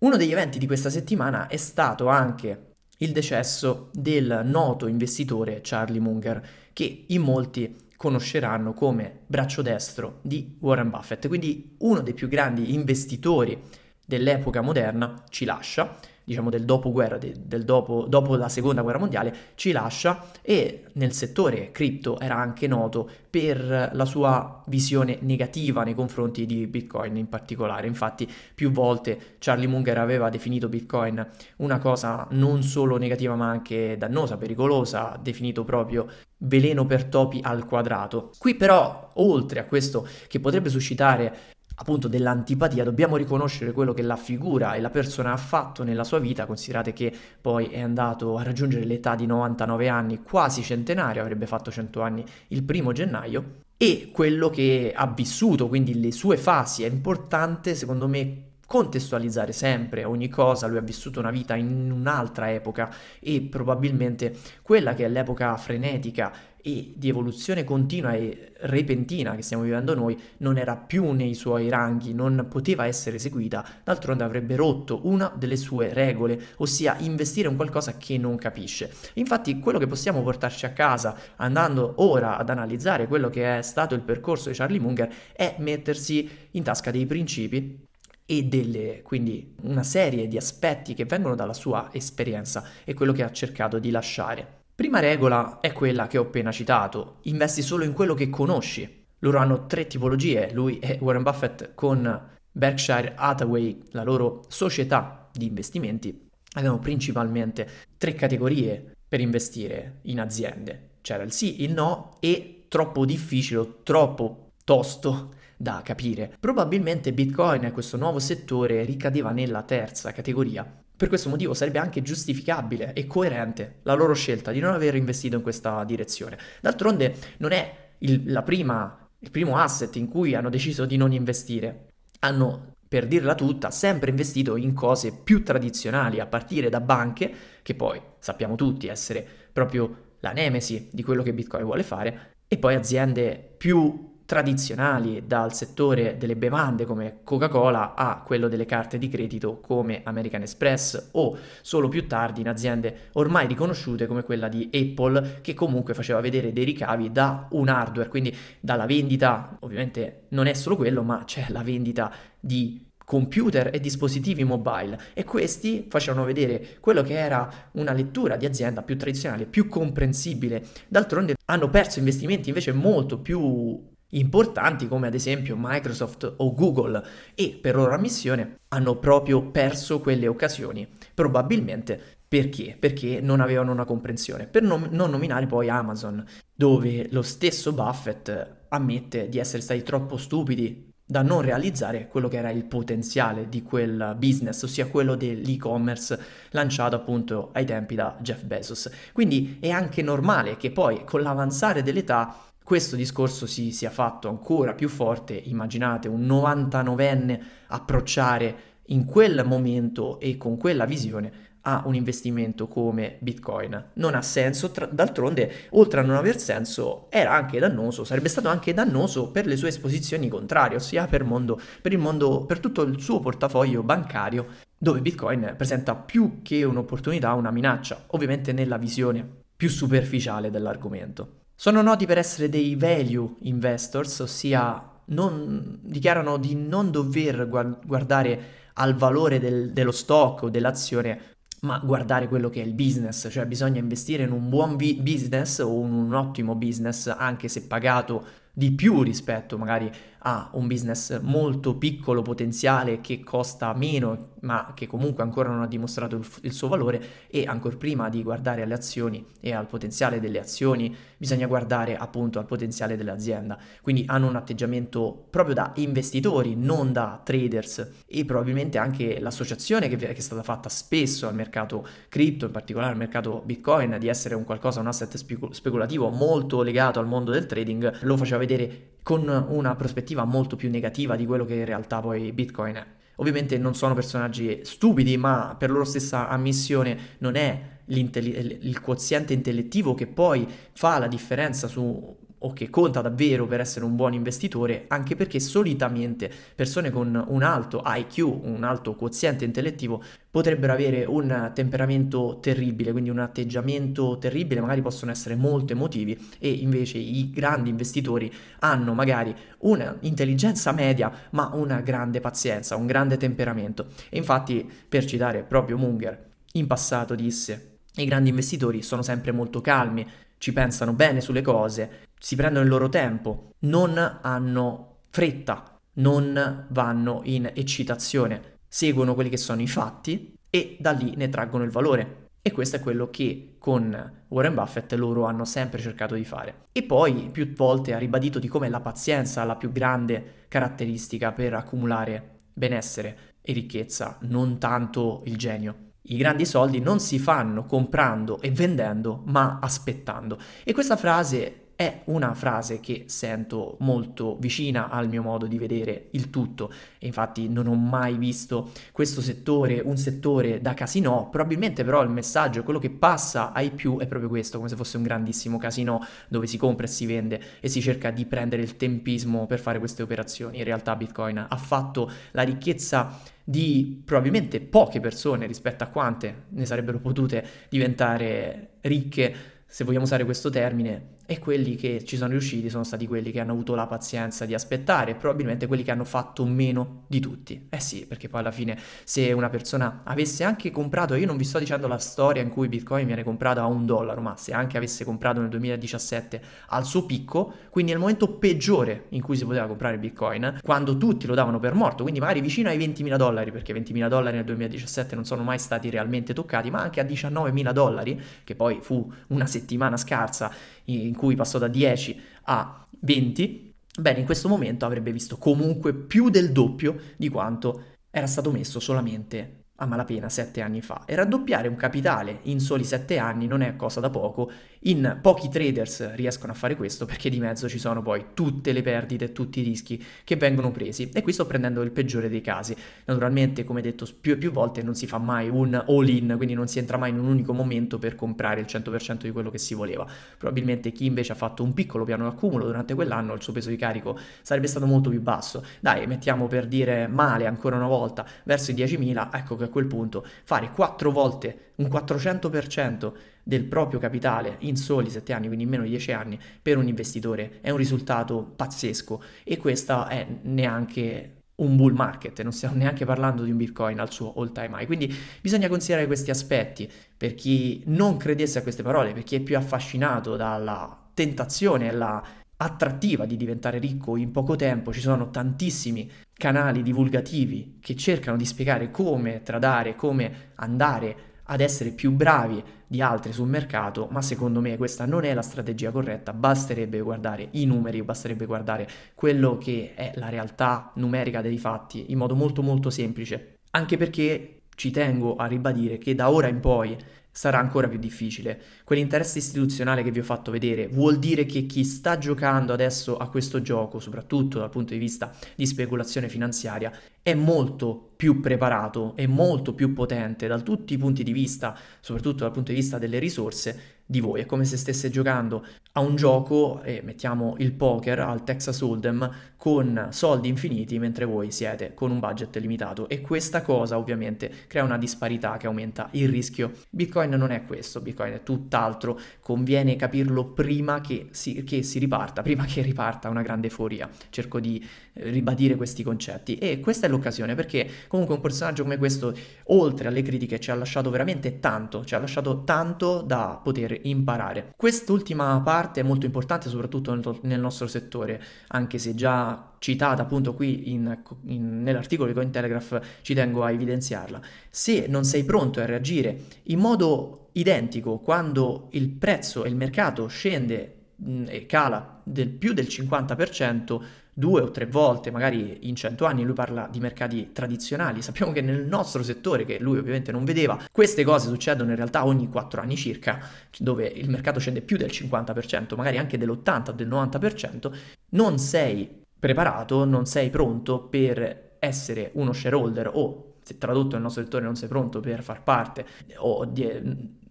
Uno 0.00 0.16
degli 0.16 0.32
eventi 0.32 0.58
di 0.58 0.66
questa 0.66 0.90
settimana 0.90 1.46
è 1.46 1.56
stato 1.56 2.08
anche 2.08 2.72
il 2.98 3.12
decesso 3.12 3.90
del 3.92 4.42
noto 4.44 4.88
investitore 4.88 5.60
Charlie 5.62 6.00
Munger, 6.00 6.44
che 6.72 7.04
in 7.06 7.22
molti 7.22 7.86
conosceranno 7.98 8.72
come 8.72 9.24
braccio 9.26 9.60
destro 9.60 10.20
di 10.22 10.56
Warren 10.60 10.88
Buffett. 10.88 11.26
Quindi 11.26 11.74
uno 11.80 12.00
dei 12.00 12.14
più 12.14 12.28
grandi 12.28 12.72
investitori 12.72 13.60
dell'epoca 14.06 14.62
moderna 14.62 15.24
ci 15.28 15.44
lascia 15.44 15.98
diciamo 16.28 16.50
del 16.50 16.66
dopoguerra, 16.66 17.16
de, 17.16 17.34
del 17.42 17.64
dopo, 17.64 18.04
dopo 18.06 18.36
la 18.36 18.50
seconda 18.50 18.82
guerra 18.82 18.98
mondiale, 18.98 19.34
ci 19.54 19.72
lascia 19.72 20.26
e 20.42 20.84
nel 20.92 21.14
settore 21.14 21.70
cripto 21.72 22.20
era 22.20 22.36
anche 22.36 22.66
noto 22.66 23.08
per 23.30 23.90
la 23.92 24.04
sua 24.04 24.62
visione 24.66 25.18
negativa 25.22 25.84
nei 25.84 25.94
confronti 25.94 26.44
di 26.44 26.66
Bitcoin 26.66 27.16
in 27.16 27.30
particolare. 27.30 27.86
Infatti 27.86 28.30
più 28.54 28.70
volte 28.70 29.36
Charlie 29.38 29.66
Munger 29.66 29.96
aveva 29.96 30.28
definito 30.28 30.68
Bitcoin 30.68 31.26
una 31.56 31.78
cosa 31.78 32.26
non 32.32 32.62
solo 32.62 32.98
negativa 32.98 33.34
ma 33.34 33.48
anche 33.48 33.96
dannosa, 33.96 34.36
pericolosa, 34.36 35.18
definito 35.20 35.64
proprio 35.64 36.06
veleno 36.38 36.84
per 36.84 37.04
topi 37.06 37.40
al 37.42 37.64
quadrato. 37.64 38.32
Qui 38.38 38.54
però, 38.54 39.12
oltre 39.14 39.60
a 39.60 39.64
questo 39.64 40.06
che 40.28 40.40
potrebbe 40.40 40.68
suscitare 40.68 41.56
appunto 41.80 42.08
dell'antipatia, 42.08 42.84
dobbiamo 42.84 43.16
riconoscere 43.16 43.72
quello 43.72 43.92
che 43.92 44.02
la 44.02 44.16
figura 44.16 44.74
e 44.74 44.80
la 44.80 44.90
persona 44.90 45.32
ha 45.32 45.36
fatto 45.36 45.84
nella 45.84 46.04
sua 46.04 46.18
vita, 46.18 46.46
considerate 46.46 46.92
che 46.92 47.12
poi 47.40 47.66
è 47.66 47.80
andato 47.80 48.36
a 48.36 48.42
raggiungere 48.42 48.84
l'età 48.84 49.14
di 49.14 49.26
99 49.26 49.88
anni, 49.88 50.22
quasi 50.22 50.62
centenario, 50.62 51.22
avrebbe 51.22 51.46
fatto 51.46 51.70
100 51.70 52.00
anni 52.00 52.24
il 52.48 52.62
primo 52.64 52.92
gennaio, 52.92 53.66
e 53.76 54.10
quello 54.12 54.50
che 54.50 54.92
ha 54.94 55.06
vissuto, 55.06 55.68
quindi 55.68 56.00
le 56.00 56.10
sue 56.10 56.36
fasi, 56.36 56.82
è 56.82 56.88
importante 56.88 57.76
secondo 57.76 58.08
me 58.08 58.46
contestualizzare 58.66 59.52
sempre 59.52 60.04
ogni 60.04 60.28
cosa, 60.28 60.66
lui 60.66 60.76
ha 60.76 60.82
vissuto 60.82 61.20
una 61.20 61.30
vita 61.30 61.54
in 61.54 61.90
un'altra 61.90 62.52
epoca 62.52 62.92
e 63.18 63.40
probabilmente 63.40 64.36
quella 64.60 64.92
che 64.92 65.06
è 65.06 65.08
l'epoca 65.08 65.56
frenetica 65.56 66.30
e 66.68 66.92
di 66.94 67.08
evoluzione 67.08 67.64
continua 67.64 68.12
e 68.12 68.52
repentina 68.60 69.34
che 69.34 69.40
stiamo 69.40 69.62
vivendo 69.62 69.94
noi 69.94 70.20
non 70.38 70.58
era 70.58 70.76
più 70.76 71.12
nei 71.12 71.32
suoi 71.32 71.70
ranghi, 71.70 72.12
non 72.12 72.46
poteva 72.50 72.84
essere 72.84 73.18
seguita, 73.18 73.64
d'altronde 73.82 74.22
avrebbe 74.22 74.54
rotto 74.54 75.00
una 75.04 75.32
delle 75.34 75.56
sue 75.56 75.94
regole, 75.94 76.38
ossia 76.56 76.96
investire 76.98 77.48
in 77.48 77.56
qualcosa 77.56 77.96
che 77.96 78.18
non 78.18 78.36
capisce. 78.36 78.92
Infatti 79.14 79.58
quello 79.60 79.78
che 79.78 79.86
possiamo 79.86 80.22
portarci 80.22 80.66
a 80.66 80.72
casa 80.72 81.16
andando 81.36 81.94
ora 81.96 82.36
ad 82.36 82.50
analizzare 82.50 83.06
quello 83.06 83.30
che 83.30 83.58
è 83.58 83.62
stato 83.62 83.94
il 83.94 84.02
percorso 84.02 84.50
di 84.50 84.56
Charlie 84.56 84.80
Munger 84.80 85.10
è 85.32 85.54
mettersi 85.60 86.28
in 86.50 86.62
tasca 86.62 86.90
dei 86.90 87.06
principi 87.06 87.86
e 88.26 88.42
delle, 88.42 89.00
quindi 89.02 89.54
una 89.62 89.82
serie 89.82 90.28
di 90.28 90.36
aspetti 90.36 90.92
che 90.92 91.06
vengono 91.06 91.34
dalla 91.34 91.54
sua 91.54 91.88
esperienza 91.92 92.62
e 92.84 92.92
quello 92.92 93.12
che 93.12 93.22
ha 93.22 93.32
cercato 93.32 93.78
di 93.78 93.90
lasciare. 93.90 94.57
Prima 94.78 95.00
regola 95.00 95.58
è 95.58 95.72
quella 95.72 96.06
che 96.06 96.18
ho 96.18 96.22
appena 96.22 96.52
citato, 96.52 97.16
investi 97.22 97.62
solo 97.62 97.82
in 97.82 97.92
quello 97.92 98.14
che 98.14 98.30
conosci. 98.30 99.06
Loro 99.18 99.38
hanno 99.38 99.66
tre 99.66 99.88
tipologie, 99.88 100.52
lui 100.52 100.78
e 100.78 100.98
Warren 101.00 101.24
Buffett 101.24 101.74
con 101.74 102.28
Berkshire 102.52 103.14
Hathaway, 103.16 103.82
la 103.90 104.04
loro 104.04 104.44
società 104.46 105.28
di 105.32 105.46
investimenti, 105.46 106.28
avevano 106.52 106.78
principalmente 106.78 107.68
tre 107.98 108.14
categorie 108.14 108.94
per 109.08 109.18
investire 109.18 109.98
in 110.02 110.20
aziende. 110.20 110.90
C'era 111.00 111.24
il 111.24 111.32
sì, 111.32 111.64
il 111.64 111.72
no 111.72 112.16
e 112.20 112.66
troppo 112.68 113.04
difficile 113.04 113.58
o 113.58 113.78
troppo 113.82 114.52
tosto 114.62 115.30
da 115.56 115.80
capire. 115.82 116.36
Probabilmente 116.38 117.12
Bitcoin 117.12 117.72
questo 117.72 117.96
nuovo 117.96 118.20
settore 118.20 118.84
ricadeva 118.84 119.32
nella 119.32 119.64
terza 119.64 120.12
categoria 120.12 120.84
per 120.98 121.06
questo 121.06 121.28
motivo 121.28 121.54
sarebbe 121.54 121.78
anche 121.78 122.02
giustificabile 122.02 122.92
e 122.92 123.06
coerente 123.06 123.76
la 123.84 123.94
loro 123.94 124.14
scelta 124.14 124.50
di 124.50 124.58
non 124.58 124.74
aver 124.74 124.96
investito 124.96 125.36
in 125.36 125.42
questa 125.42 125.84
direzione. 125.84 126.36
D'altronde 126.60 127.14
non 127.36 127.52
è 127.52 127.92
il, 127.98 128.42
prima, 128.44 129.08
il 129.20 129.30
primo 129.30 129.56
asset 129.56 129.94
in 129.94 130.08
cui 130.08 130.34
hanno 130.34 130.50
deciso 130.50 130.86
di 130.86 130.96
non 130.96 131.12
investire. 131.12 131.90
Hanno, 132.18 132.74
per 132.88 133.06
dirla 133.06 133.36
tutta, 133.36 133.70
sempre 133.70 134.10
investito 134.10 134.56
in 134.56 134.74
cose 134.74 135.12
più 135.12 135.44
tradizionali, 135.44 136.18
a 136.18 136.26
partire 136.26 136.68
da 136.68 136.80
banche, 136.80 137.32
che 137.62 137.76
poi 137.76 138.02
sappiamo 138.18 138.56
tutti 138.56 138.88
essere 138.88 139.24
proprio 139.52 140.16
la 140.18 140.32
nemesi 140.32 140.88
di 140.90 141.04
quello 141.04 141.22
che 141.22 141.32
Bitcoin 141.32 141.62
vuole 141.62 141.84
fare, 141.84 142.32
e 142.48 142.58
poi 142.58 142.74
aziende 142.74 143.54
più 143.56 144.17
tradizionali 144.28 145.22
dal 145.26 145.54
settore 145.54 146.18
delle 146.18 146.36
bevande 146.36 146.84
come 146.84 147.20
Coca-Cola 147.24 147.94
a 147.94 148.20
quello 148.20 148.48
delle 148.48 148.66
carte 148.66 148.98
di 148.98 149.08
credito 149.08 149.58
come 149.58 150.02
American 150.04 150.42
Express 150.42 151.08
o 151.12 151.38
solo 151.62 151.88
più 151.88 152.06
tardi 152.06 152.42
in 152.42 152.48
aziende 152.48 153.08
ormai 153.12 153.46
riconosciute 153.46 154.06
come 154.06 154.24
quella 154.24 154.48
di 154.48 154.68
Apple 154.70 155.38
che 155.40 155.54
comunque 155.54 155.94
faceva 155.94 156.20
vedere 156.20 156.52
dei 156.52 156.64
ricavi 156.64 157.10
da 157.10 157.48
un 157.52 157.68
hardware, 157.68 158.10
quindi 158.10 158.36
dalla 158.60 158.84
vendita, 158.84 159.56
ovviamente 159.60 160.24
non 160.28 160.46
è 160.46 160.52
solo 160.52 160.76
quello, 160.76 161.02
ma 161.02 161.22
c'è 161.24 161.46
la 161.48 161.62
vendita 161.62 162.12
di 162.38 162.84
computer 163.02 163.70
e 163.72 163.80
dispositivi 163.80 164.44
mobile 164.44 165.00
e 165.14 165.24
questi 165.24 165.86
facevano 165.88 166.26
vedere 166.26 166.76
quello 166.80 167.00
che 167.00 167.14
era 167.14 167.70
una 167.72 167.92
lettura 167.92 168.36
di 168.36 168.44
azienda 168.44 168.82
più 168.82 168.98
tradizionale, 168.98 169.46
più 169.46 169.68
comprensibile. 169.68 170.66
D'altronde 170.86 171.36
hanno 171.46 171.70
perso 171.70 171.98
investimenti 171.98 172.50
invece 172.50 172.72
molto 172.72 173.18
più 173.20 173.96
importanti 174.10 174.88
come 174.88 175.06
ad 175.06 175.14
esempio 175.14 175.56
Microsoft 175.58 176.34
o 176.38 176.54
Google 176.54 177.02
e 177.34 177.58
per 177.60 177.74
loro 177.74 177.94
ammissione 177.94 178.60
hanno 178.68 178.96
proprio 178.96 179.42
perso 179.42 180.00
quelle 180.00 180.26
occasioni, 180.26 180.88
probabilmente 181.14 182.16
perché? 182.28 182.76
Perché 182.78 183.20
non 183.22 183.40
avevano 183.40 183.72
una 183.72 183.86
comprensione. 183.86 184.46
Per 184.46 184.62
non, 184.62 184.88
non 184.90 185.10
nominare 185.10 185.46
poi 185.46 185.70
Amazon, 185.70 186.22
dove 186.54 187.08
lo 187.10 187.22
stesso 187.22 187.72
Buffett 187.72 188.56
ammette 188.68 189.30
di 189.30 189.38
essere 189.38 189.62
stati 189.62 189.82
troppo 189.82 190.18
stupidi 190.18 190.92
da 191.10 191.22
non 191.22 191.40
realizzare 191.40 192.06
quello 192.06 192.28
che 192.28 192.36
era 192.36 192.50
il 192.50 192.66
potenziale 192.66 193.48
di 193.48 193.62
quel 193.62 194.14
business, 194.18 194.62
ossia 194.62 194.88
quello 194.88 195.14
dell'e-commerce 195.14 196.20
lanciato 196.50 196.96
appunto 196.96 197.48
ai 197.54 197.64
tempi 197.64 197.94
da 197.94 198.18
Jeff 198.20 198.42
Bezos. 198.42 198.90
Quindi 199.14 199.56
è 199.58 199.70
anche 199.70 200.02
normale 200.02 200.58
che 200.58 200.70
poi 200.70 201.04
con 201.04 201.22
l'avanzare 201.22 201.82
dell'età 201.82 202.36
questo 202.68 202.96
discorso 202.96 203.46
si 203.46 203.72
sia 203.72 203.88
fatto 203.88 204.28
ancora 204.28 204.74
più 204.74 204.90
forte, 204.90 205.32
immaginate 205.32 206.06
un 206.06 206.26
99enne 206.26 207.40
approcciare 207.68 208.56
in 208.88 209.06
quel 209.06 209.42
momento 209.46 210.20
e 210.20 210.36
con 210.36 210.58
quella 210.58 210.84
visione 210.84 211.32
a 211.62 211.84
un 211.86 211.94
investimento 211.94 212.68
come 212.68 213.16
Bitcoin. 213.20 213.92
Non 213.94 214.14
ha 214.14 214.20
senso, 214.20 214.70
tra- 214.70 214.84
d'altronde, 214.84 215.50
oltre 215.70 216.00
a 216.00 216.02
non 216.02 216.16
aver 216.16 216.38
senso, 216.38 217.06
era 217.08 217.32
anche 217.32 217.58
dannoso, 217.58 218.04
sarebbe 218.04 218.28
stato 218.28 218.48
anche 218.48 218.74
dannoso 218.74 219.30
per 219.30 219.46
le 219.46 219.56
sue 219.56 219.68
esposizioni 219.68 220.28
contrarie, 220.28 220.76
ossia 220.76 221.06
per, 221.06 221.24
mondo, 221.24 221.58
per, 221.80 221.92
il 221.92 221.98
mondo, 221.98 222.44
per 222.44 222.60
tutto 222.60 222.82
il 222.82 223.00
suo 223.00 223.18
portafoglio 223.20 223.82
bancario, 223.82 224.46
dove 224.76 225.00
Bitcoin 225.00 225.54
presenta 225.56 225.94
più 225.94 226.42
che 226.42 226.64
un'opportunità, 226.64 227.32
una 227.32 227.50
minaccia, 227.50 228.04
ovviamente 228.08 228.52
nella 228.52 228.76
visione 228.76 229.26
più 229.56 229.70
superficiale 229.70 230.50
dell'argomento. 230.50 231.46
Sono 231.60 231.82
noti 231.82 232.06
per 232.06 232.18
essere 232.18 232.48
dei 232.48 232.76
value 232.76 233.34
investors, 233.40 234.20
ossia 234.20 234.80
non, 235.06 235.80
dichiarano 235.82 236.36
di 236.36 236.54
non 236.54 236.92
dover 236.92 237.48
guardare 237.48 238.40
al 238.74 238.94
valore 238.94 239.40
del, 239.40 239.72
dello 239.72 239.90
stock 239.90 240.42
o 240.42 240.50
dell'azione, 240.50 241.34
ma 241.62 241.80
guardare 241.82 242.28
quello 242.28 242.48
che 242.48 242.62
è 242.62 242.64
il 242.64 242.74
business, 242.74 243.28
cioè 243.28 243.44
bisogna 243.46 243.80
investire 243.80 244.22
in 244.22 244.30
un 244.30 244.48
buon 244.48 244.76
vi- 244.76 245.00
business 245.02 245.58
o 245.58 245.84
in 245.84 245.90
un 245.90 246.14
ottimo 246.14 246.54
business, 246.54 247.08
anche 247.08 247.48
se 247.48 247.66
pagato 247.66 248.24
di 248.52 248.70
più 248.70 249.02
rispetto 249.02 249.58
magari 249.58 249.90
ha 250.20 250.50
un 250.52 250.66
business 250.66 251.20
molto 251.20 251.76
piccolo 251.76 252.22
potenziale 252.22 253.00
che 253.00 253.22
costa 253.22 253.72
meno 253.74 254.36
ma 254.40 254.72
che 254.74 254.86
comunque 254.86 255.22
ancora 255.22 255.48
non 255.48 255.62
ha 255.62 255.66
dimostrato 255.66 256.16
il, 256.16 256.26
il 256.42 256.52
suo 256.52 256.68
valore 256.68 257.26
e 257.28 257.44
ancora 257.46 257.76
prima 257.76 258.08
di 258.08 258.22
guardare 258.22 258.62
alle 258.62 258.74
azioni 258.74 259.24
e 259.40 259.52
al 259.52 259.66
potenziale 259.66 260.20
delle 260.20 260.38
azioni 260.38 260.94
bisogna 261.16 261.46
guardare 261.46 261.96
appunto 261.96 262.38
al 262.38 262.46
potenziale 262.46 262.96
dell'azienda. 262.96 263.58
Quindi 263.82 264.04
hanno 264.06 264.28
un 264.28 264.36
atteggiamento 264.36 265.26
proprio 265.30 265.54
da 265.54 265.72
investitori 265.76 266.54
non 266.54 266.92
da 266.92 267.20
traders. 267.22 268.04
E 268.06 268.24
probabilmente 268.24 268.78
anche 268.78 269.18
l'associazione 269.20 269.88
che, 269.88 269.96
che 269.96 270.12
è 270.12 270.20
stata 270.20 270.42
fatta 270.42 270.68
spesso 270.68 271.26
al 271.26 271.34
mercato 271.34 271.86
cripto 272.08 272.46
in 272.46 272.52
particolare 272.52 272.92
al 272.92 272.98
mercato 272.98 273.42
bitcoin 273.44 273.96
di 273.98 274.08
essere 274.08 274.34
un 274.34 274.44
qualcosa 274.44 274.80
un 274.80 274.86
asset 274.86 275.16
speculativo 275.50 276.08
molto 276.10 276.62
legato 276.62 277.00
al 277.00 277.06
mondo 277.06 277.30
del 277.30 277.46
trading 277.46 277.98
lo 278.02 278.16
faceva 278.16 278.38
vedere 278.38 278.96
con 279.08 279.46
una 279.48 279.74
prospettiva 279.74 280.24
molto 280.24 280.54
più 280.54 280.68
negativa 280.68 281.16
di 281.16 281.24
quello 281.24 281.46
che 281.46 281.54
in 281.54 281.64
realtà 281.64 281.98
poi 281.98 282.30
Bitcoin 282.30 282.74
è. 282.74 282.86
Ovviamente 283.16 283.56
non 283.56 283.74
sono 283.74 283.94
personaggi 283.94 284.60
stupidi, 284.64 285.16
ma 285.16 285.56
per 285.58 285.70
loro 285.70 285.84
stessa 285.84 286.28
ammissione 286.28 287.16
non 287.20 287.34
è 287.34 287.78
il 287.86 288.80
quoziente 288.82 289.32
intellettivo 289.32 289.94
che 289.94 290.08
poi 290.08 290.46
fa 290.72 290.98
la 290.98 291.06
differenza 291.06 291.68
su 291.68 292.18
o 292.40 292.52
che 292.52 292.70
conta 292.70 293.00
davvero 293.00 293.46
per 293.46 293.60
essere 293.60 293.84
un 293.84 293.96
buon 293.96 294.14
investitore, 294.14 294.84
anche 294.88 295.16
perché 295.16 295.40
solitamente 295.40 296.30
persone 296.54 296.90
con 296.90 297.24
un 297.28 297.42
alto 297.42 297.82
IQ, 297.84 298.18
un 298.42 298.64
alto 298.64 298.94
quoziente 298.94 299.44
intellettivo, 299.44 300.02
potrebbero 300.30 300.72
avere 300.72 301.04
un 301.04 301.50
temperamento 301.54 302.38
terribile, 302.40 302.92
quindi 302.92 303.10
un 303.10 303.18
atteggiamento 303.18 304.18
terribile, 304.18 304.60
magari 304.60 304.82
possono 304.82 305.10
essere 305.10 305.34
molto 305.34 305.72
emotivi 305.72 306.18
e 306.38 306.50
invece 306.50 306.98
i 306.98 307.30
grandi 307.30 307.70
investitori 307.70 308.32
hanno 308.60 308.94
magari 308.94 309.34
un'intelligenza 309.60 310.72
media, 310.72 311.10
ma 311.30 311.50
una 311.54 311.80
grande 311.80 312.20
pazienza, 312.20 312.76
un 312.76 312.86
grande 312.86 313.16
temperamento. 313.16 313.86
E 314.10 314.18
infatti, 314.18 314.68
per 314.88 315.04
citare 315.04 315.42
proprio 315.42 315.76
Munger, 315.76 316.26
in 316.52 316.66
passato 316.66 317.14
disse 317.14 317.78
i 317.96 318.04
grandi 318.04 318.30
investitori 318.30 318.82
sono 318.82 319.02
sempre 319.02 319.32
molto 319.32 319.60
calmi, 319.60 320.06
ci 320.38 320.52
pensano 320.52 320.92
bene 320.92 321.20
sulle 321.20 321.42
cose, 321.42 322.06
si 322.18 322.36
prendono 322.36 322.64
il 322.64 322.70
loro 322.70 322.88
tempo, 322.88 323.50
non 323.60 324.18
hanno 324.22 325.00
fretta, 325.10 325.78
non 325.94 326.66
vanno 326.70 327.20
in 327.24 327.50
eccitazione, 327.54 328.58
seguono 328.66 329.14
quelli 329.14 329.30
che 329.30 329.36
sono 329.36 329.60
i 329.60 329.68
fatti 329.68 330.34
e 330.50 330.76
da 330.80 330.92
lì 330.92 331.14
ne 331.16 331.28
traggono 331.28 331.64
il 331.64 331.70
valore. 331.70 332.26
E 332.40 332.52
questo 332.52 332.76
è 332.76 332.80
quello 332.80 333.10
che 333.10 333.56
con 333.58 334.24
Warren 334.28 334.54
Buffett 334.54 334.92
loro 334.92 335.24
hanno 335.24 335.44
sempre 335.44 335.80
cercato 335.80 336.14
di 336.14 336.24
fare. 336.24 336.66
E 336.72 336.82
poi 336.82 337.28
più 337.30 337.52
volte 337.52 337.92
ha 337.92 337.98
ribadito 337.98 338.38
di 338.38 338.48
come 338.48 338.68
la 338.68 338.80
pazienza 338.80 339.42
è 339.42 339.46
la 339.46 339.56
più 339.56 339.70
grande 339.70 340.46
caratteristica 340.48 341.32
per 341.32 341.54
accumulare 341.54 342.36
benessere 342.52 343.34
e 343.42 343.52
ricchezza, 343.52 344.18
non 344.22 344.58
tanto 344.58 345.22
il 345.26 345.36
genio. 345.36 345.87
I 346.10 346.16
grandi 346.16 346.46
soldi 346.46 346.80
non 346.80 347.00
si 347.00 347.18
fanno 347.18 347.64
comprando 347.64 348.40
e 348.40 348.50
vendendo, 348.50 349.22
ma 349.26 349.58
aspettando. 349.60 350.38
E 350.64 350.72
questa 350.72 350.96
frase 350.96 351.67
è 351.80 352.00
una 352.06 352.34
frase 352.34 352.80
che 352.80 353.04
sento 353.06 353.76
molto 353.82 354.36
vicina 354.40 354.88
al 354.88 355.08
mio 355.08 355.22
modo 355.22 355.46
di 355.46 355.58
vedere 355.58 356.08
il 356.10 356.28
tutto 356.28 356.72
infatti 356.98 357.48
non 357.48 357.68
ho 357.68 357.74
mai 357.76 358.16
visto 358.16 358.72
questo 358.90 359.20
settore 359.20 359.80
un 359.84 359.96
settore 359.96 360.60
da 360.60 360.74
casino, 360.74 361.28
probabilmente 361.30 361.84
però 361.84 362.02
il 362.02 362.08
messaggio, 362.08 362.64
quello 362.64 362.80
che 362.80 362.90
passa 362.90 363.52
ai 363.52 363.70
più 363.70 363.98
è 363.98 364.08
proprio 364.08 364.28
questo, 364.28 364.56
come 364.56 364.68
se 364.68 364.74
fosse 364.74 364.96
un 364.96 365.04
grandissimo 365.04 365.56
casino 365.56 366.04
dove 366.26 366.48
si 366.48 366.56
compra 366.56 366.86
e 366.86 366.88
si 366.88 367.06
vende 367.06 367.40
e 367.60 367.68
si 367.68 367.80
cerca 367.80 368.10
di 368.10 368.26
prendere 368.26 368.62
il 368.62 368.76
tempismo 368.76 369.46
per 369.46 369.60
fare 369.60 369.78
queste 369.78 370.02
operazioni. 370.02 370.58
In 370.58 370.64
realtà 370.64 370.96
Bitcoin 370.96 371.46
ha 371.48 371.56
fatto 371.56 372.10
la 372.32 372.42
ricchezza 372.42 373.20
di 373.44 374.02
probabilmente 374.04 374.60
poche 374.60 374.98
persone 374.98 375.46
rispetto 375.46 375.84
a 375.84 375.86
quante 375.86 376.46
ne 376.48 376.66
sarebbero 376.66 376.98
potute 376.98 377.46
diventare 377.68 378.78
ricche, 378.80 379.34
se 379.64 379.84
vogliamo 379.84 380.04
usare 380.04 380.24
questo 380.24 380.50
termine, 380.50 381.16
e 381.30 381.38
quelli 381.38 381.76
che 381.76 382.04
ci 382.06 382.16
sono 382.16 382.30
riusciti 382.30 382.70
sono 382.70 382.84
stati 382.84 383.06
quelli 383.06 383.30
che 383.30 383.38
hanno 383.38 383.52
avuto 383.52 383.74
la 383.74 383.86
pazienza 383.86 384.46
di 384.46 384.54
aspettare, 384.54 385.14
probabilmente 385.14 385.66
quelli 385.66 385.82
che 385.82 385.90
hanno 385.90 386.06
fatto 386.06 386.46
meno 386.46 387.02
di 387.06 387.20
tutti. 387.20 387.66
Eh 387.68 387.80
sì, 387.80 388.06
perché 388.06 388.30
poi 388.30 388.40
alla 388.40 388.50
fine 388.50 388.78
se 389.04 389.30
una 389.32 389.50
persona 389.50 390.00
avesse 390.04 390.42
anche 390.42 390.70
comprato, 390.70 391.14
io 391.16 391.26
non 391.26 391.36
vi 391.36 391.44
sto 391.44 391.58
dicendo 391.58 391.86
la 391.86 391.98
storia 391.98 392.40
in 392.40 392.48
cui 392.48 392.68
Bitcoin 392.68 393.04
viene 393.04 393.24
comprato 393.24 393.60
a 393.60 393.66
un 393.66 393.84
dollaro, 393.84 394.22
ma 394.22 394.38
se 394.38 394.54
anche 394.54 394.78
avesse 394.78 395.04
comprato 395.04 395.40
nel 395.40 395.50
2017 395.50 396.40
al 396.68 396.86
suo 396.86 397.04
picco, 397.04 397.52
quindi 397.68 397.90
nel 397.90 398.00
momento 398.00 398.28
peggiore 398.38 399.04
in 399.10 399.20
cui 399.20 399.36
si 399.36 399.44
poteva 399.44 399.66
comprare 399.66 399.98
Bitcoin, 399.98 400.60
quando 400.62 400.96
tutti 400.96 401.26
lo 401.26 401.34
davano 401.34 401.60
per 401.60 401.74
morto, 401.74 402.04
quindi 402.04 402.20
magari 402.20 402.40
vicino 402.40 402.70
ai 402.70 402.78
20.000 402.78 403.16
dollari, 403.16 403.52
perché 403.52 403.74
20.000 403.74 404.08
dollari 404.08 404.36
nel 404.36 404.46
2017 404.46 405.14
non 405.14 405.26
sono 405.26 405.42
mai 405.42 405.58
stati 405.58 405.90
realmente 405.90 406.32
toccati, 406.32 406.70
ma 406.70 406.80
anche 406.80 407.00
a 407.00 407.04
19.000 407.04 407.72
dollari, 407.72 408.18
che 408.44 408.54
poi 408.54 408.78
fu 408.80 409.12
una 409.26 409.44
settimana 409.44 409.98
scarsa 409.98 410.50
in 410.88 411.14
cui 411.14 411.34
passò 411.34 411.58
da 411.58 411.68
10 411.68 412.20
a 412.44 412.86
20, 413.00 413.74
bene, 413.98 414.20
in 414.20 414.24
questo 414.24 414.48
momento 414.48 414.86
avrebbe 414.86 415.12
visto 415.12 415.36
comunque 415.36 415.94
più 415.94 416.30
del 416.30 416.52
doppio 416.52 416.96
di 417.16 417.28
quanto 417.28 417.82
era 418.10 418.26
stato 418.26 418.50
messo 418.50 418.80
solamente 418.80 419.64
a 419.80 419.86
malapena 419.86 420.28
sette 420.28 420.60
anni 420.60 420.80
fa. 420.80 421.04
E 421.04 421.14
raddoppiare 421.14 421.68
un 421.68 421.76
capitale 421.76 422.40
in 422.44 422.60
soli 422.60 422.84
sette 422.84 423.18
anni 423.18 423.46
non 423.46 423.60
è 423.60 423.76
cosa 423.76 424.00
da 424.00 424.10
poco. 424.10 424.50
In 424.82 425.18
pochi 425.20 425.48
traders 425.48 426.14
riescono 426.14 426.52
a 426.52 426.54
fare 426.54 426.76
questo 426.76 427.04
perché 427.04 427.28
di 427.28 427.40
mezzo 427.40 427.68
ci 427.68 427.80
sono 427.80 428.00
poi 428.00 428.26
tutte 428.32 428.70
le 428.70 428.80
perdite 428.80 429.32
tutti 429.32 429.58
i 429.58 429.64
rischi 429.64 430.00
che 430.22 430.36
vengono 430.36 430.70
presi. 430.70 431.10
E 431.12 431.20
qui 431.20 431.32
sto 431.32 431.46
prendendo 431.46 431.82
il 431.82 431.90
peggiore 431.90 432.28
dei 432.28 432.40
casi. 432.40 432.76
Naturalmente, 433.06 433.64
come 433.64 433.82
detto 433.82 434.06
più 434.20 434.34
e 434.34 434.36
più 434.36 434.52
volte, 434.52 434.82
non 434.82 434.94
si 434.94 435.08
fa 435.08 435.18
mai 435.18 435.48
un 435.48 435.74
all-in, 435.74 436.34
quindi 436.36 436.54
non 436.54 436.68
si 436.68 436.78
entra 436.78 436.96
mai 436.96 437.10
in 437.10 437.18
un 437.18 437.26
unico 437.26 437.52
momento 437.52 437.98
per 437.98 438.14
comprare 438.14 438.60
il 438.60 438.66
100% 438.68 439.22
di 439.22 439.32
quello 439.32 439.50
che 439.50 439.58
si 439.58 439.74
voleva. 439.74 440.06
Probabilmente 440.38 440.92
chi 440.92 441.06
invece 441.06 441.32
ha 441.32 441.36
fatto 441.36 441.64
un 441.64 441.74
piccolo 441.74 442.04
piano 442.04 442.28
d'accumulo 442.28 442.64
durante 442.64 442.94
quell'anno, 442.94 443.34
il 443.34 443.42
suo 443.42 443.52
peso 443.52 443.70
di 443.70 443.76
carico 443.76 444.16
sarebbe 444.42 444.68
stato 444.68 444.86
molto 444.86 445.10
più 445.10 445.20
basso. 445.20 445.64
Dai, 445.80 446.06
mettiamo 446.06 446.46
per 446.46 446.68
dire 446.68 447.08
male 447.08 447.46
ancora 447.46 447.74
una 447.74 447.88
volta 447.88 448.24
verso 448.44 448.70
i 448.70 448.74
10.000, 448.74 449.28
ecco 449.32 449.56
che 449.56 449.64
a 449.64 449.68
quel 449.68 449.86
punto 449.86 450.24
fare 450.44 450.70
4 450.70 451.10
volte 451.10 451.72
un 451.78 451.86
400% 451.86 453.12
del 453.48 453.64
proprio 453.64 453.98
capitale 453.98 454.56
in 454.58 454.76
soli 454.76 455.08
7 455.08 455.32
anni, 455.32 455.46
quindi 455.46 455.64
in 455.64 455.70
meno 455.70 455.84
di 455.84 455.88
10 455.88 456.12
anni, 456.12 456.38
per 456.60 456.76
un 456.76 456.86
investitore. 456.86 457.60
È 457.62 457.70
un 457.70 457.78
risultato 457.78 458.42
pazzesco. 458.42 459.22
E 459.42 459.56
questo 459.56 460.06
è 460.06 460.26
neanche 460.42 461.36
un 461.54 461.74
bull 461.74 461.94
market, 461.94 462.42
non 462.42 462.52
stiamo 462.52 462.76
neanche 462.76 463.06
parlando 463.06 463.44
di 463.44 463.50
un 463.50 463.56
Bitcoin 463.56 464.00
al 464.00 464.12
suo 464.12 464.34
all 464.36 464.52
time 464.52 464.82
high. 464.82 464.84
Quindi 464.86 465.10
bisogna 465.40 465.66
considerare 465.68 466.06
questi 466.06 466.28
aspetti. 466.28 466.90
Per 467.16 467.34
chi 467.34 467.82
non 467.86 468.18
credesse 468.18 468.58
a 468.58 468.62
queste 468.62 468.82
parole, 468.82 469.14
per 469.14 469.22
chi 469.22 469.36
è 469.36 469.40
più 469.40 469.56
affascinato 469.56 470.36
dalla 470.36 471.08
tentazione 471.14 471.88
e 471.88 471.92
la 471.92 472.22
attrattiva 472.60 473.24
di 473.24 473.38
diventare 473.38 473.78
ricco 473.78 474.16
in 474.18 474.30
poco 474.30 474.56
tempo, 474.56 474.92
ci 474.92 475.00
sono 475.00 475.30
tantissimi 475.30 476.10
canali 476.34 476.82
divulgativi 476.82 477.78
che 477.80 477.96
cercano 477.96 478.36
di 478.36 478.44
spiegare 478.44 478.90
come 478.90 479.40
tradare, 479.42 479.96
come 479.96 480.50
andare 480.56 481.27
ad 481.50 481.60
essere 481.60 481.90
più 481.90 482.12
bravi 482.12 482.62
di 482.86 483.00
altri 483.00 483.32
sul 483.32 483.48
mercato, 483.48 484.08
ma 484.10 484.22
secondo 484.22 484.60
me 484.60 484.76
questa 484.76 485.06
non 485.06 485.24
è 485.24 485.34
la 485.34 485.42
strategia 485.42 485.90
corretta, 485.90 486.32
basterebbe 486.32 487.00
guardare 487.00 487.48
i 487.52 487.64
numeri, 487.64 488.02
basterebbe 488.02 488.46
guardare 488.46 488.88
quello 489.14 489.58
che 489.58 489.92
è 489.94 490.12
la 490.16 490.28
realtà 490.28 490.92
numerica 490.94 491.40
dei 491.40 491.58
fatti 491.58 492.06
in 492.08 492.18
modo 492.18 492.34
molto 492.34 492.62
molto 492.62 492.90
semplice, 492.90 493.58
anche 493.70 493.96
perché 493.96 494.60
ci 494.74 494.90
tengo 494.90 495.36
a 495.36 495.46
ribadire 495.46 495.98
che 495.98 496.14
da 496.14 496.30
ora 496.30 496.46
in 496.46 496.60
poi 496.60 496.96
sarà 497.38 497.60
ancora 497.60 497.86
più 497.86 498.00
difficile. 498.00 498.60
Quell'interesse 498.82 499.38
istituzionale 499.38 500.02
che 500.02 500.10
vi 500.10 500.18
ho 500.18 500.24
fatto 500.24 500.50
vedere 500.50 500.88
vuol 500.88 501.20
dire 501.20 501.46
che 501.46 501.66
chi 501.66 501.84
sta 501.84 502.18
giocando 502.18 502.72
adesso 502.72 503.16
a 503.16 503.28
questo 503.28 503.62
gioco, 503.62 504.00
soprattutto 504.00 504.58
dal 504.58 504.70
punto 504.70 504.92
di 504.92 504.98
vista 504.98 505.32
di 505.54 505.64
speculazione 505.64 506.28
finanziaria, 506.28 506.90
è 507.22 507.34
molto 507.34 508.10
più 508.16 508.40
preparato 508.40 509.14
e 509.14 509.28
molto 509.28 509.72
più 509.72 509.92
potente 509.92 510.48
da 510.48 510.58
tutti 510.58 510.94
i 510.94 510.98
punti 510.98 511.22
di 511.22 511.30
vista, 511.30 511.78
soprattutto 512.00 512.42
dal 512.42 512.50
punto 512.50 512.72
di 512.72 512.78
vista 512.78 512.98
delle 512.98 513.20
risorse, 513.20 513.97
di 514.10 514.20
voi. 514.20 514.40
È 514.40 514.46
come 514.46 514.64
se 514.64 514.78
stesse 514.78 515.10
giocando 515.10 515.64
a 515.92 516.00
un 516.00 516.16
gioco, 516.16 516.80
e 516.82 517.02
mettiamo 517.04 517.56
il 517.58 517.72
poker 517.72 518.20
al 518.20 518.42
Texas 518.42 518.80
Hold'em, 518.80 519.30
con 519.56 520.08
soldi 520.10 520.48
infiniti 520.48 521.00
mentre 521.00 521.24
voi 521.24 521.50
siete 521.50 521.92
con 521.92 522.12
un 522.12 522.20
budget 522.20 522.56
limitato. 522.56 523.08
E 523.08 523.20
questa 523.20 523.60
cosa 523.60 523.98
ovviamente 523.98 524.50
crea 524.68 524.84
una 524.84 524.96
disparità 524.96 525.56
che 525.56 525.66
aumenta 525.66 526.08
il 526.12 526.28
rischio. 526.28 526.72
Bitcoin 526.88 527.30
non 527.30 527.50
è 527.50 527.64
questo, 527.64 528.00
Bitcoin 528.00 528.32
è 528.34 528.42
tutt'altro. 528.42 529.18
Conviene 529.40 529.96
capirlo 529.96 530.46
prima 530.46 531.00
che 531.00 531.26
si, 531.32 531.64
che 531.64 531.82
si 531.82 531.98
riparta, 531.98 532.42
prima 532.42 532.64
che 532.64 532.80
riparta 532.80 533.28
una 533.28 533.42
grande 533.42 533.66
euforia. 533.66 534.08
Cerco 534.30 534.60
di 534.60 534.82
eh, 535.12 535.30
ribadire 535.30 535.74
questi 535.74 536.04
concetti. 536.04 536.56
E 536.56 536.78
questa 536.78 537.06
è 537.06 537.10
l'occasione 537.10 537.56
perché 537.56 537.88
comunque 538.06 538.36
un 538.36 538.40
personaggio 538.40 538.84
come 538.84 538.96
questo, 538.96 539.36
oltre 539.64 540.08
alle 540.08 540.22
critiche, 540.22 540.60
ci 540.60 540.70
ha 540.70 540.74
lasciato 540.76 541.10
veramente 541.10 541.58
tanto, 541.58 542.04
ci 542.04 542.14
ha 542.14 542.18
lasciato 542.18 542.62
tanto 542.62 543.22
da 543.22 543.60
poter 543.60 543.97
imparare. 544.04 544.72
Quest'ultima 544.76 545.60
parte 545.60 546.00
è 546.00 546.02
molto 546.02 546.26
importante 546.26 546.68
soprattutto 546.68 547.14
nel, 547.14 547.38
nel 547.42 547.60
nostro 547.60 547.86
settore, 547.86 548.40
anche 548.68 548.98
se 548.98 549.14
già 549.14 549.72
citata 549.78 550.22
appunto 550.22 550.54
qui 550.54 550.92
in, 550.92 551.18
in, 551.46 551.82
nell'articolo 551.82 552.28
di 552.28 552.34
Cointelegraph, 552.34 553.20
ci 553.22 553.34
tengo 553.34 553.64
a 553.64 553.70
evidenziarla. 553.70 554.40
Se 554.70 555.06
non 555.08 555.24
sei 555.24 555.44
pronto 555.44 555.80
a 555.80 555.86
reagire 555.86 556.44
in 556.64 556.78
modo 556.78 557.48
identico 557.52 558.18
quando 558.18 558.88
il 558.92 559.08
prezzo 559.08 559.64
e 559.64 559.68
il 559.68 559.76
mercato 559.76 560.26
scende 560.26 560.94
mh, 561.16 561.44
e 561.48 561.66
cala 561.66 562.20
del 562.22 562.48
più 562.48 562.72
del 562.72 562.86
50%, 562.86 564.00
due 564.38 564.60
o 564.60 564.70
tre 564.70 564.86
volte, 564.86 565.32
magari 565.32 565.88
in 565.88 565.96
cento 565.96 566.24
anni, 566.24 566.44
lui 566.44 566.54
parla 566.54 566.86
di 566.88 567.00
mercati 567.00 567.50
tradizionali. 567.50 568.22
Sappiamo 568.22 568.52
che 568.52 568.60
nel 568.60 568.86
nostro 568.86 569.24
settore, 569.24 569.64
che 569.64 569.80
lui 569.80 569.98
ovviamente 569.98 570.30
non 570.30 570.44
vedeva, 570.44 570.78
queste 570.92 571.24
cose 571.24 571.48
succedono 571.48 571.90
in 571.90 571.96
realtà 571.96 572.24
ogni 572.24 572.48
quattro 572.48 572.80
anni 572.80 572.96
circa, 572.96 573.40
dove 573.76 574.06
il 574.06 574.30
mercato 574.30 574.60
scende 574.60 574.80
più 574.80 574.96
del 574.96 575.10
50%, 575.10 575.96
magari 575.96 576.18
anche 576.18 576.38
dell'80 576.38 576.90
o 576.90 576.92
del 576.92 577.08
90%, 577.08 577.92
non 578.30 578.58
sei 578.60 579.24
preparato, 579.36 580.04
non 580.04 580.24
sei 580.24 580.50
pronto 580.50 581.00
per 581.00 581.76
essere 581.80 582.30
uno 582.34 582.52
shareholder 582.52 583.10
o, 583.12 583.54
se 583.64 583.76
tradotto 583.76 584.14
nel 584.14 584.22
nostro 584.22 584.44
settore, 584.44 584.64
non 584.64 584.76
sei 584.76 584.88
pronto 584.88 585.18
per 585.18 585.42
far 585.42 585.64
parte 585.64 586.06
o 586.36 586.64
di 586.64 586.86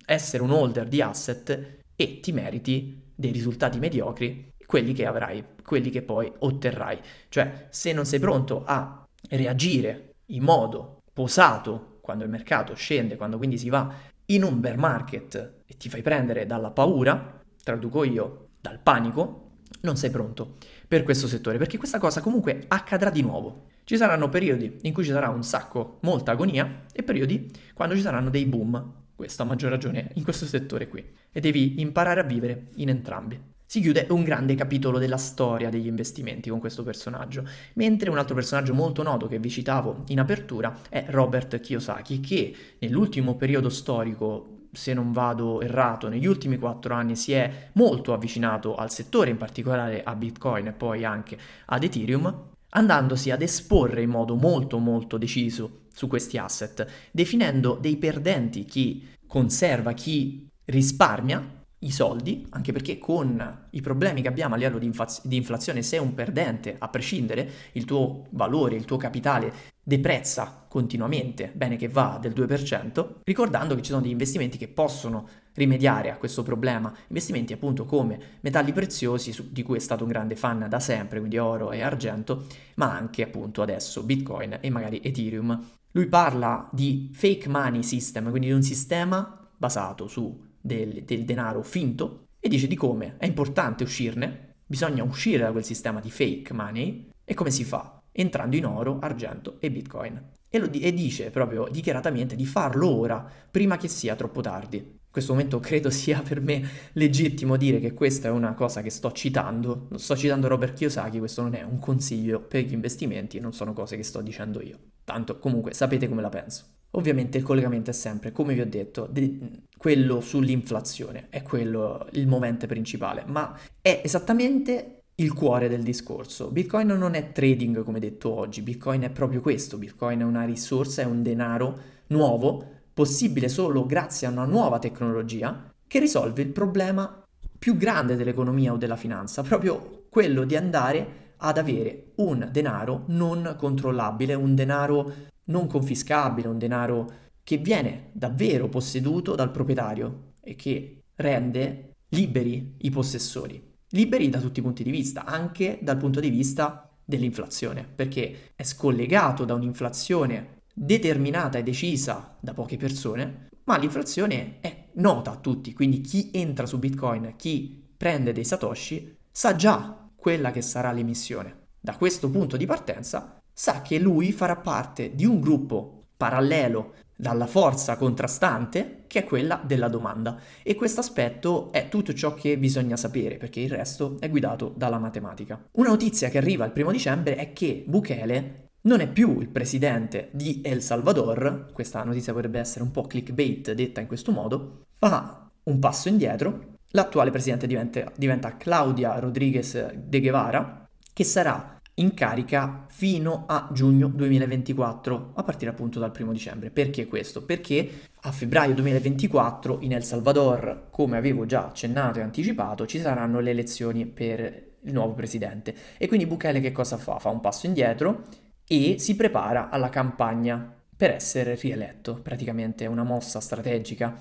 essere 0.06 0.42
un 0.42 0.52
holder 0.52 0.88
di 0.88 1.02
asset 1.02 1.80
e 1.98 2.20
ti 2.22 2.32
meriti 2.32 3.12
dei 3.14 3.32
risultati 3.32 3.78
mediocri 3.78 4.54
quelli 4.68 4.94
che 4.94 5.06
avrai, 5.06 5.44
quelli 5.64 5.90
che 5.90 6.04
poi 6.04 6.32
otterrai. 6.38 7.00
Cioè, 7.30 7.68
se 7.70 7.94
non 7.94 8.06
sei 8.06 8.20
pronto 8.20 8.64
a 8.66 9.08
reagire 9.30 10.16
in 10.28 10.44
modo 10.44 11.02
posato 11.14 11.98
quando 12.02 12.26
il 12.26 12.30
mercato 12.30 12.76
scende, 12.76 13.16
quando 13.16 13.38
quindi 13.38 13.58
si 13.58 13.70
va 13.70 13.92
in 14.26 14.44
un 14.44 14.60
bear 14.60 14.78
market 14.78 15.62
e 15.66 15.78
ti 15.78 15.90
fai 15.90 16.02
prendere 16.02 16.46
dalla 16.46 16.70
paura, 16.70 17.42
traduco 17.64 18.04
io, 18.04 18.50
dal 18.60 18.80
panico, 18.80 19.46
non 19.82 19.96
sei 19.96 20.10
pronto 20.10 20.58
per 20.88 21.04
questo 21.04 21.28
settore, 21.28 21.58
perché 21.58 21.78
questa 21.78 21.98
cosa 21.98 22.22
comunque 22.22 22.66
accadrà 22.68 23.10
di 23.10 23.22
nuovo. 23.22 23.68
Ci 23.86 23.96
saranno 23.96 24.28
periodi 24.28 24.80
in 24.82 24.94
cui 24.94 25.06
ci 25.06 25.12
sarà 25.12 25.30
un 25.30 25.44
sacco, 25.44 26.00
molta 26.02 26.32
agonia, 26.32 26.84
e 26.92 27.04
periodi 27.04 27.50
quando 27.74 27.96
ci 27.96 28.02
saranno 28.02 28.30
dei 28.30 28.46
boom. 28.46 29.06
Questo 29.16 29.44
a 29.44 29.46
maggior 29.46 29.72
ragione 29.72 30.12
in 30.16 30.24
questo 30.24 30.46
settore 30.46 30.88
qui. 30.90 31.04
E 31.32 31.40
devi 31.40 31.80
imparare 31.80 32.20
a 32.20 32.24
vivere 32.24 32.68
in 32.76 32.90
entrambi 32.90 33.56
si 33.70 33.82
chiude 33.82 34.08
un 34.12 34.24
grande 34.24 34.56
capitolo 34.56 34.98
della 34.98 35.18
storia 35.18 35.70
degli 35.70 35.88
investimenti 35.88 36.50
con 36.50 36.60
questo 36.60 36.84
personaggio, 36.84 37.46
mentre 37.74 38.10
un 38.10 38.18
altro 38.18 38.34
personaggio 38.34 38.74
molto 38.74 39.04
noto 39.04 39.28
che 39.28 39.40
vi 39.40 39.50
citavo 39.50 40.06
in 40.08 40.22
apertura 40.22 40.80
è 40.88 41.04
Robert 41.10 41.60
Kiyosaki, 41.60 42.22
che 42.22 42.56
nell'ultimo 42.80 43.36
periodo 43.36 43.68
storico 43.68 44.70
se 44.72 44.94
non 44.94 45.12
vado 45.12 45.60
errato, 45.62 46.08
negli 46.08 46.26
ultimi 46.26 46.58
quattro 46.58 46.94
anni 46.94 47.18
si 47.18 47.34
è 47.34 47.70
molto 47.74 48.14
avvicinato 48.14 48.76
al 48.76 48.90
settore, 48.90 49.32
in 49.32 49.38
particolare 49.38 50.02
a 50.02 50.16
Bitcoin 50.16 50.68
e 50.68 50.72
poi 50.72 51.04
anche 51.04 51.38
ad 51.66 51.84
Ethereum, 51.84 52.52
andandosi 52.70 53.32
ad 53.32 53.42
esporre 53.42 54.02
in 54.02 54.10
modo 54.10 54.36
molto 54.36 54.78
molto 54.78 55.18
deciso 55.18 55.88
su 55.94 56.08
questi 56.08 56.38
asset, 56.38 56.88
definendo 57.12 57.78
dei 57.82 57.98
perdenti 57.98 58.64
chi 58.64 59.06
conserva, 59.28 59.92
chi 59.92 60.48
risparmia 60.66 61.57
i 61.80 61.92
soldi, 61.92 62.48
anche 62.50 62.72
perché 62.72 62.98
con 62.98 63.68
i 63.70 63.82
problemi 63.82 64.22
che 64.22 64.28
abbiamo 64.28 64.56
a 64.56 64.58
livello 64.58 64.80
di, 64.80 64.88
infaz- 64.88 65.26
di, 65.26 65.36
inflazione 65.36 65.84
sei 65.84 66.00
un 66.00 66.16
perdente, 66.16 66.76
a 66.78 66.88
prescindere, 66.88 67.50
il 67.74 67.86
tuo 67.86 68.26
valore, 68.32 68.76
il 68.76 68.86
tuo 68.86 68.98
capitale 68.98 69.54
deprezza 69.84 70.66
continuamente, 70.68 71.52
bene 71.54 71.78
che 71.78 71.88
va 71.88 72.18
del 72.20 72.34
2%, 72.34 73.08
ricordando 73.24 73.76
che 73.76 73.82
ci 73.82 73.92
sono 73.92 74.02
degli 74.02 74.12
investimenti 74.12 74.58
che 74.58 74.68
possono 74.68 75.28
rimediare 75.54 76.12
a 76.12 76.18
questo 76.18 76.44
problema, 76.44 76.94
investimenti 77.08 77.54
appunto 77.54 77.86
come 77.86 78.20
metalli 78.42 78.74
preziosi, 78.74 79.32
su- 79.32 79.52
di 79.52 79.62
cui 79.64 79.78
è 79.78 79.80
stato 79.80 80.04
un 80.04 80.10
grande 80.10 80.36
fan 80.36 80.66
da 80.68 80.80
sempre, 80.80 81.20
quindi 81.20 81.38
oro 81.38 81.72
e 81.72 81.82
argento, 81.82 82.46
ma 82.76 82.92
anche 82.92 83.24
appunto 83.24 83.62
adesso 83.62 84.04
Bitcoin 84.04 84.58
e 84.62 84.70
magari 84.72 85.00
Ethereum. 85.04 85.64
Lui 85.92 86.08
parla 86.08 86.68
di 86.72 87.10
fake 87.14 87.48
money 87.50 87.84
system, 87.84 88.30
quindi 88.30 88.48
di 88.48 88.54
un 88.54 88.64
sistema 88.64 89.48
basato 89.58 90.08
su 90.08 90.47
del, 90.68 91.04
del 91.04 91.26
denaro 91.26 91.64
finto 91.64 92.28
e 92.40 92.50
dice 92.50 92.68
di 92.68 92.76
come 92.76 93.16
è 93.18 93.26
importante 93.26 93.84
uscirne, 93.84 94.58
bisogna 94.66 95.04
uscire 95.04 95.44
da 95.44 95.52
quel 95.52 95.64
sistema 95.64 96.00
di 96.00 96.12
fake 96.12 96.54
money 96.54 97.10
e 97.26 97.34
come 97.34 97.50
si 97.50 97.64
fa? 97.64 98.00
Entrando 98.12 98.56
in 98.56 98.66
oro, 98.66 99.00
argento 99.00 99.58
e 99.60 99.72
bitcoin. 99.72 100.36
E, 100.50 100.60
lo, 100.60 100.72
e 100.72 100.94
dice 100.94 101.30
proprio 101.30 101.68
dichiaratamente 101.70 102.36
di 102.36 102.46
farlo 102.46 102.88
ora, 102.88 103.30
prima 103.50 103.78
che 103.78 103.88
sia 103.88 104.16
troppo 104.16 104.42
tardi. 104.42 104.78
In 104.78 105.24
questo 105.24 105.34
momento 105.34 105.60
credo 105.60 105.90
sia 105.90 106.22
per 106.22 106.42
me 106.42 106.64
legittimo 106.94 107.58
dire 107.58 107.80
che 107.80 107.94
questa 107.94 108.28
è 108.28 108.32
una 108.32 108.54
cosa 108.54 108.82
che 108.82 108.90
sto 108.90 109.12
citando. 109.12 109.88
Sto 109.96 110.16
citando 110.16 110.48
Robert 110.48 110.76
Kiyosaki, 110.76 111.18
questo 111.18 111.42
non 111.42 111.56
è 111.56 111.64
un 111.64 111.80
consiglio 111.80 112.40
per 112.40 112.64
gli 112.64 112.74
investimenti, 112.74 113.40
non 113.40 113.52
sono 113.52 113.74
cose 113.74 113.96
che 113.96 114.04
sto 114.04 114.22
dicendo 114.22 114.62
io. 114.62 114.78
Tanto 115.08 115.40
comunque 115.40 115.74
sapete 115.74 116.10
come 116.10 116.22
la 116.22 116.28
penso. 116.28 116.66
Ovviamente 116.92 117.38
il 117.38 117.44
collegamento 117.46 117.92
è 117.92 117.94
sempre, 117.94 118.34
come 118.34 118.54
vi 118.54 118.60
ho 118.60 118.66
detto, 118.66 119.08
de- 119.10 119.40
quello 119.78 120.20
sull'inflazione, 120.20 121.28
è 121.30 121.44
quello 121.44 122.06
il 122.12 122.28
momento 122.28 122.68
principale, 122.68 123.24
ma 123.26 123.58
è 123.82 124.02
esattamente 124.04 125.04
il 125.16 125.32
cuore 125.32 125.70
del 125.70 125.82
discorso. 125.82 126.52
Bitcoin 126.52 126.88
non 126.88 127.14
è 127.14 127.32
trading 127.32 127.86
come 127.86 128.02
detto 128.02 128.34
oggi, 128.34 128.62
Bitcoin 128.62 129.04
è 129.04 129.10
proprio 129.10 129.40
questo, 129.40 129.78
Bitcoin 129.78 130.20
è 130.20 130.24
una 130.24 130.44
risorsa, 130.44 131.04
è 131.04 131.06
un 131.06 131.24
denaro 131.24 131.80
nuovo, 132.08 132.66
possibile 132.94 133.48
solo 133.48 133.86
grazie 133.86 134.28
a 134.28 134.32
una 134.32 134.44
nuova 134.44 134.78
tecnologia 134.78 135.72
che 135.88 136.00
risolve 136.00 136.42
il 136.42 136.50
problema 136.50 137.24
più 137.58 137.78
grande 137.78 138.18
dell'economia 138.18 138.74
o 138.74 138.78
della 138.78 138.98
finanza, 138.98 139.42
proprio 139.42 140.04
quello 140.10 140.44
di 140.44 140.58
andare 140.58 141.27
ad 141.38 141.58
avere 141.58 142.12
un 142.16 142.50
denaro 142.52 143.04
non 143.08 143.56
controllabile, 143.58 144.34
un 144.34 144.56
denaro 144.56 145.14
non 145.46 145.68
confiscabile, 145.68 146.48
un 146.48 146.58
denaro 146.58 147.12
che 147.44 147.58
viene 147.58 148.10
davvero 148.12 148.68
posseduto 148.68 149.36
dal 149.36 149.52
proprietario 149.52 150.34
e 150.42 150.56
che 150.56 151.04
rende 151.16 151.94
liberi 152.10 152.76
i 152.80 152.90
possessori. 152.90 153.76
Liberi 153.92 154.30
da 154.30 154.40
tutti 154.40 154.60
i 154.60 154.64
punti 154.64 154.84
di 154.84 154.92
vista, 154.92 155.24
anche 155.24 155.80
dal 155.82 155.98
punto 155.98 156.20
di 156.20 156.30
vista 156.30 156.90
dell'inflazione, 157.06 157.88
perché 157.88 158.52
è 158.56 158.64
scollegato 158.64 159.46
da 159.46 159.54
un'inflazione 159.54 160.64
determinata 160.74 161.58
e 161.58 161.64
decisa 161.64 162.36
da 162.40 162.54
poche 162.54 162.78
persone, 162.78 163.48
ma 163.64 163.78
l'inflazione 163.78 164.60
è 164.60 164.90
nota 164.96 165.32
a 165.32 165.38
tutti, 165.38 165.74
quindi 165.74 166.02
chi 166.02 166.30
entra 166.34 166.66
su 166.66 166.80
Bitcoin, 166.80 167.34
chi 167.38 167.84
prende 167.96 168.34
dei 168.34 168.44
satoshi, 168.44 169.16
sa 169.32 169.56
già 169.56 170.07
quella 170.28 170.52
che 170.52 170.62
sarà 170.62 170.92
l'emissione. 170.92 171.68
Da 171.80 171.96
questo 171.96 172.30
punto 172.30 172.58
di 172.58 172.66
partenza 172.66 173.40
sa 173.54 173.82
che 173.82 173.98
lui 173.98 174.34
farà 174.34 174.58
parte 174.58 175.16
di 175.16 175.24
un 175.24 175.40
gruppo 175.40 176.08
parallelo 176.18 176.96
dalla 177.16 177.48
forza 177.48 177.96
contrastante 177.96 179.06
che 179.08 179.20
è 179.20 179.24
quella 179.24 179.62
della 179.64 179.88
domanda 179.88 180.38
e 180.64 180.76
questo 180.76 181.00
aspetto 181.00 181.72
è 181.72 181.88
tutto 181.88 182.14
ciò 182.14 182.34
che 182.34 182.58
bisogna 182.58 182.98
sapere 182.98 183.38
perché 183.38 183.62
il 183.62 183.70
resto 183.70 184.18
è 184.20 184.30
guidato 184.30 184.74
dalla 184.76 185.00
matematica. 185.00 185.66
Una 185.78 185.92
notizia 185.92 186.28
che 186.28 186.40
arriva 186.40 186.66
il 186.66 186.74
primo 186.74 186.92
dicembre 186.92 187.38
è 187.38 187.54
che 187.54 187.86
Bukele 187.88 188.72
non 188.82 189.00
è 189.00 189.08
più 189.10 189.40
il 189.40 189.48
presidente 189.48 190.28
di 190.34 190.60
El 190.62 190.82
Salvador, 190.82 191.70
questa 191.72 192.04
notizia 192.04 192.34
potrebbe 192.34 192.60
essere 192.60 192.84
un 192.84 192.92
po' 192.92 193.04
clickbait 193.04 193.72
detta 193.72 194.02
in 194.02 194.08
questo 194.08 194.34
modo, 194.34 194.88
fa 194.98 195.50
un 195.64 195.80
passo 195.80 196.10
indietro, 196.10 196.76
l'attuale 196.92 197.32
presidente 197.32 197.68
diventa, 197.68 198.12
diventa 198.16 198.58
Claudia 198.58 199.20
Rodriguez 199.20 199.94
de 199.94 200.20
Guevara, 200.20 200.88
che 201.14 201.24
sarà 201.24 201.78
in 202.00 202.14
carica 202.14 202.86
fino 202.90 203.46
a 203.48 203.70
giugno 203.72 204.08
2024, 204.08 205.32
a 205.36 205.44
partire 205.44 205.72
appunto 205.72 206.00
dal 206.00 206.12
primo 206.12 206.32
dicembre. 206.32 206.70
Perché 206.70 207.08
questo? 207.08 207.44
Perché 207.44 207.90
a 208.22 208.32
febbraio 208.32 208.76
2024 208.76 209.80
in 209.82 209.94
El 209.94 210.04
Salvador, 210.04 210.88
come 210.92 211.18
avevo 211.18 211.46
già 211.46 211.66
accennato 211.66 212.20
e 212.20 212.22
anticipato, 212.22 212.86
ci 212.86 213.00
saranno 213.00 213.40
le 213.40 213.50
elezioni 213.50 214.06
per 214.06 214.66
il 214.82 214.94
nuovo 214.94 215.14
presidente. 215.14 215.74
E 215.98 216.08
quindi 216.08 216.28
Bukele 216.28 216.60
che 216.60 216.72
cosa 216.72 216.98
fa? 216.98 217.18
Fa 217.20 217.30
un 217.30 217.40
passo 217.40 217.66
indietro 217.66 218.26
e 218.68 218.98
si 219.00 219.16
prepara 219.16 219.70
alla 219.70 219.90
campagna 219.90 220.74
per 220.96 221.12
essere 221.12 221.56
rieletto, 221.56 222.16
praticamente 222.22 222.86
è 222.86 222.88
una 222.88 223.04
mossa 223.04 223.40
strategica. 223.40 224.18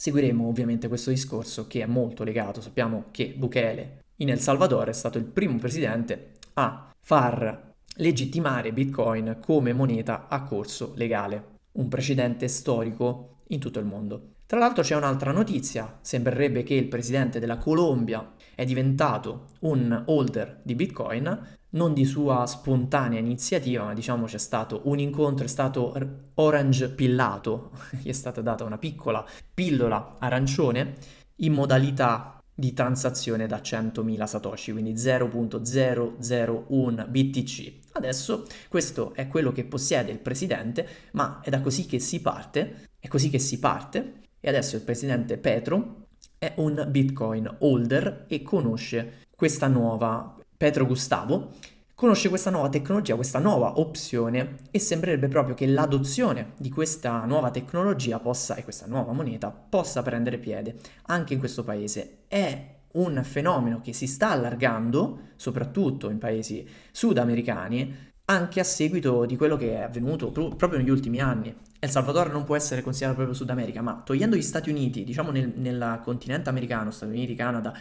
Seguiremo 0.00 0.46
ovviamente 0.46 0.86
questo 0.86 1.10
discorso 1.10 1.66
che 1.66 1.82
è 1.82 1.86
molto 1.86 2.22
legato, 2.22 2.60
sappiamo 2.60 3.06
che 3.10 3.34
Bukele 3.36 4.04
in 4.18 4.28
El 4.28 4.38
Salvador 4.38 4.86
è 4.88 4.92
stato 4.92 5.18
il 5.18 5.24
primo 5.24 5.58
presidente 5.58 6.34
a 6.54 6.94
far 7.00 7.74
legittimare 7.96 8.72
Bitcoin 8.72 9.38
come 9.44 9.72
moneta 9.72 10.28
a 10.28 10.44
corso 10.44 10.92
legale, 10.94 11.56
un 11.72 11.88
precedente 11.88 12.46
storico 12.46 13.38
in 13.48 13.58
tutto 13.58 13.80
il 13.80 13.86
mondo. 13.86 14.34
Tra 14.46 14.60
l'altro 14.60 14.84
c'è 14.84 14.94
un'altra 14.94 15.32
notizia, 15.32 15.98
sembrerebbe 16.00 16.62
che 16.62 16.74
il 16.74 16.86
presidente 16.86 17.40
della 17.40 17.58
Colombia 17.58 18.34
è 18.58 18.64
diventato 18.64 19.50
un 19.60 20.02
holder 20.06 20.58
di 20.64 20.74
Bitcoin, 20.74 21.56
non 21.70 21.94
di 21.94 22.04
sua 22.04 22.44
spontanea 22.44 23.20
iniziativa, 23.20 23.84
ma 23.84 23.94
diciamo 23.94 24.26
c'è 24.26 24.38
stato 24.38 24.80
un 24.86 24.98
incontro, 24.98 25.44
è 25.44 25.48
stato 25.48 25.96
orange 26.34 26.90
pillato, 26.90 27.70
gli 28.02 28.08
è 28.08 28.12
stata 28.12 28.40
data 28.40 28.64
una 28.64 28.76
piccola 28.76 29.24
pillola 29.54 30.16
arancione 30.18 30.94
in 31.36 31.52
modalità 31.52 32.42
di 32.52 32.72
transazione 32.72 33.46
da 33.46 33.58
100.000 33.58 34.24
satoshi, 34.24 34.72
quindi 34.72 34.94
0.001 34.94 37.08
BTC. 37.08 37.72
Adesso 37.92 38.44
questo 38.66 39.14
è 39.14 39.28
quello 39.28 39.52
che 39.52 39.66
possiede 39.66 40.10
il 40.10 40.18
presidente, 40.18 40.84
ma 41.12 41.38
è 41.44 41.50
da 41.50 41.60
così 41.60 41.86
che 41.86 42.00
si 42.00 42.20
parte, 42.20 42.88
è 42.98 43.06
così 43.06 43.30
che 43.30 43.38
si 43.38 43.60
parte 43.60 44.14
e 44.40 44.48
adesso 44.48 44.74
il 44.74 44.82
presidente 44.82 45.38
Petro 45.38 45.97
è 46.38 46.52
un 46.56 46.86
Bitcoin 46.88 47.56
holder 47.58 48.24
e 48.28 48.42
conosce 48.42 49.24
questa 49.34 49.66
nuova 49.66 50.36
Petro 50.56 50.86
Gustavo 50.86 51.52
conosce 51.98 52.28
questa 52.28 52.50
nuova 52.50 52.68
tecnologia, 52.68 53.16
questa 53.16 53.40
nuova 53.40 53.80
opzione 53.80 54.58
e 54.70 54.78
sembrerebbe 54.78 55.26
proprio 55.26 55.56
che 55.56 55.66
l'adozione 55.66 56.52
di 56.56 56.70
questa 56.70 57.24
nuova 57.24 57.50
tecnologia 57.50 58.20
possa, 58.20 58.54
e 58.54 58.62
questa 58.62 58.86
nuova 58.86 59.10
moneta 59.10 59.50
possa 59.50 60.00
prendere 60.00 60.38
piede 60.38 60.76
anche 61.06 61.32
in 61.32 61.40
questo 61.40 61.64
paese. 61.64 62.18
È 62.28 62.76
un 62.92 63.20
fenomeno 63.24 63.80
che 63.80 63.92
si 63.92 64.06
sta 64.06 64.30
allargando, 64.30 65.30
soprattutto 65.34 66.08
in 66.08 66.18
paesi 66.18 66.64
sudamericani, 66.92 68.12
anche 68.26 68.60
a 68.60 68.64
seguito 68.64 69.24
di 69.24 69.36
quello 69.36 69.56
che 69.56 69.72
è 69.72 69.82
avvenuto 69.82 70.30
pr- 70.30 70.54
proprio 70.54 70.78
negli 70.78 70.90
ultimi 70.90 71.18
anni. 71.18 71.52
El 71.80 71.90
Salvador 71.90 72.32
non 72.32 72.44
può 72.44 72.56
essere 72.56 72.82
considerato 72.82 73.18
proprio 73.18 73.36
Sud 73.36 73.50
America, 73.50 73.82
ma 73.82 74.02
togliendo 74.04 74.34
gli 74.34 74.42
Stati 74.42 74.68
Uniti, 74.68 75.04
diciamo 75.04 75.30
nel, 75.30 75.52
nel 75.54 76.00
continente 76.02 76.48
americano, 76.48 76.90
Stati 76.90 77.12
Uniti, 77.12 77.36
Canada, 77.36 77.72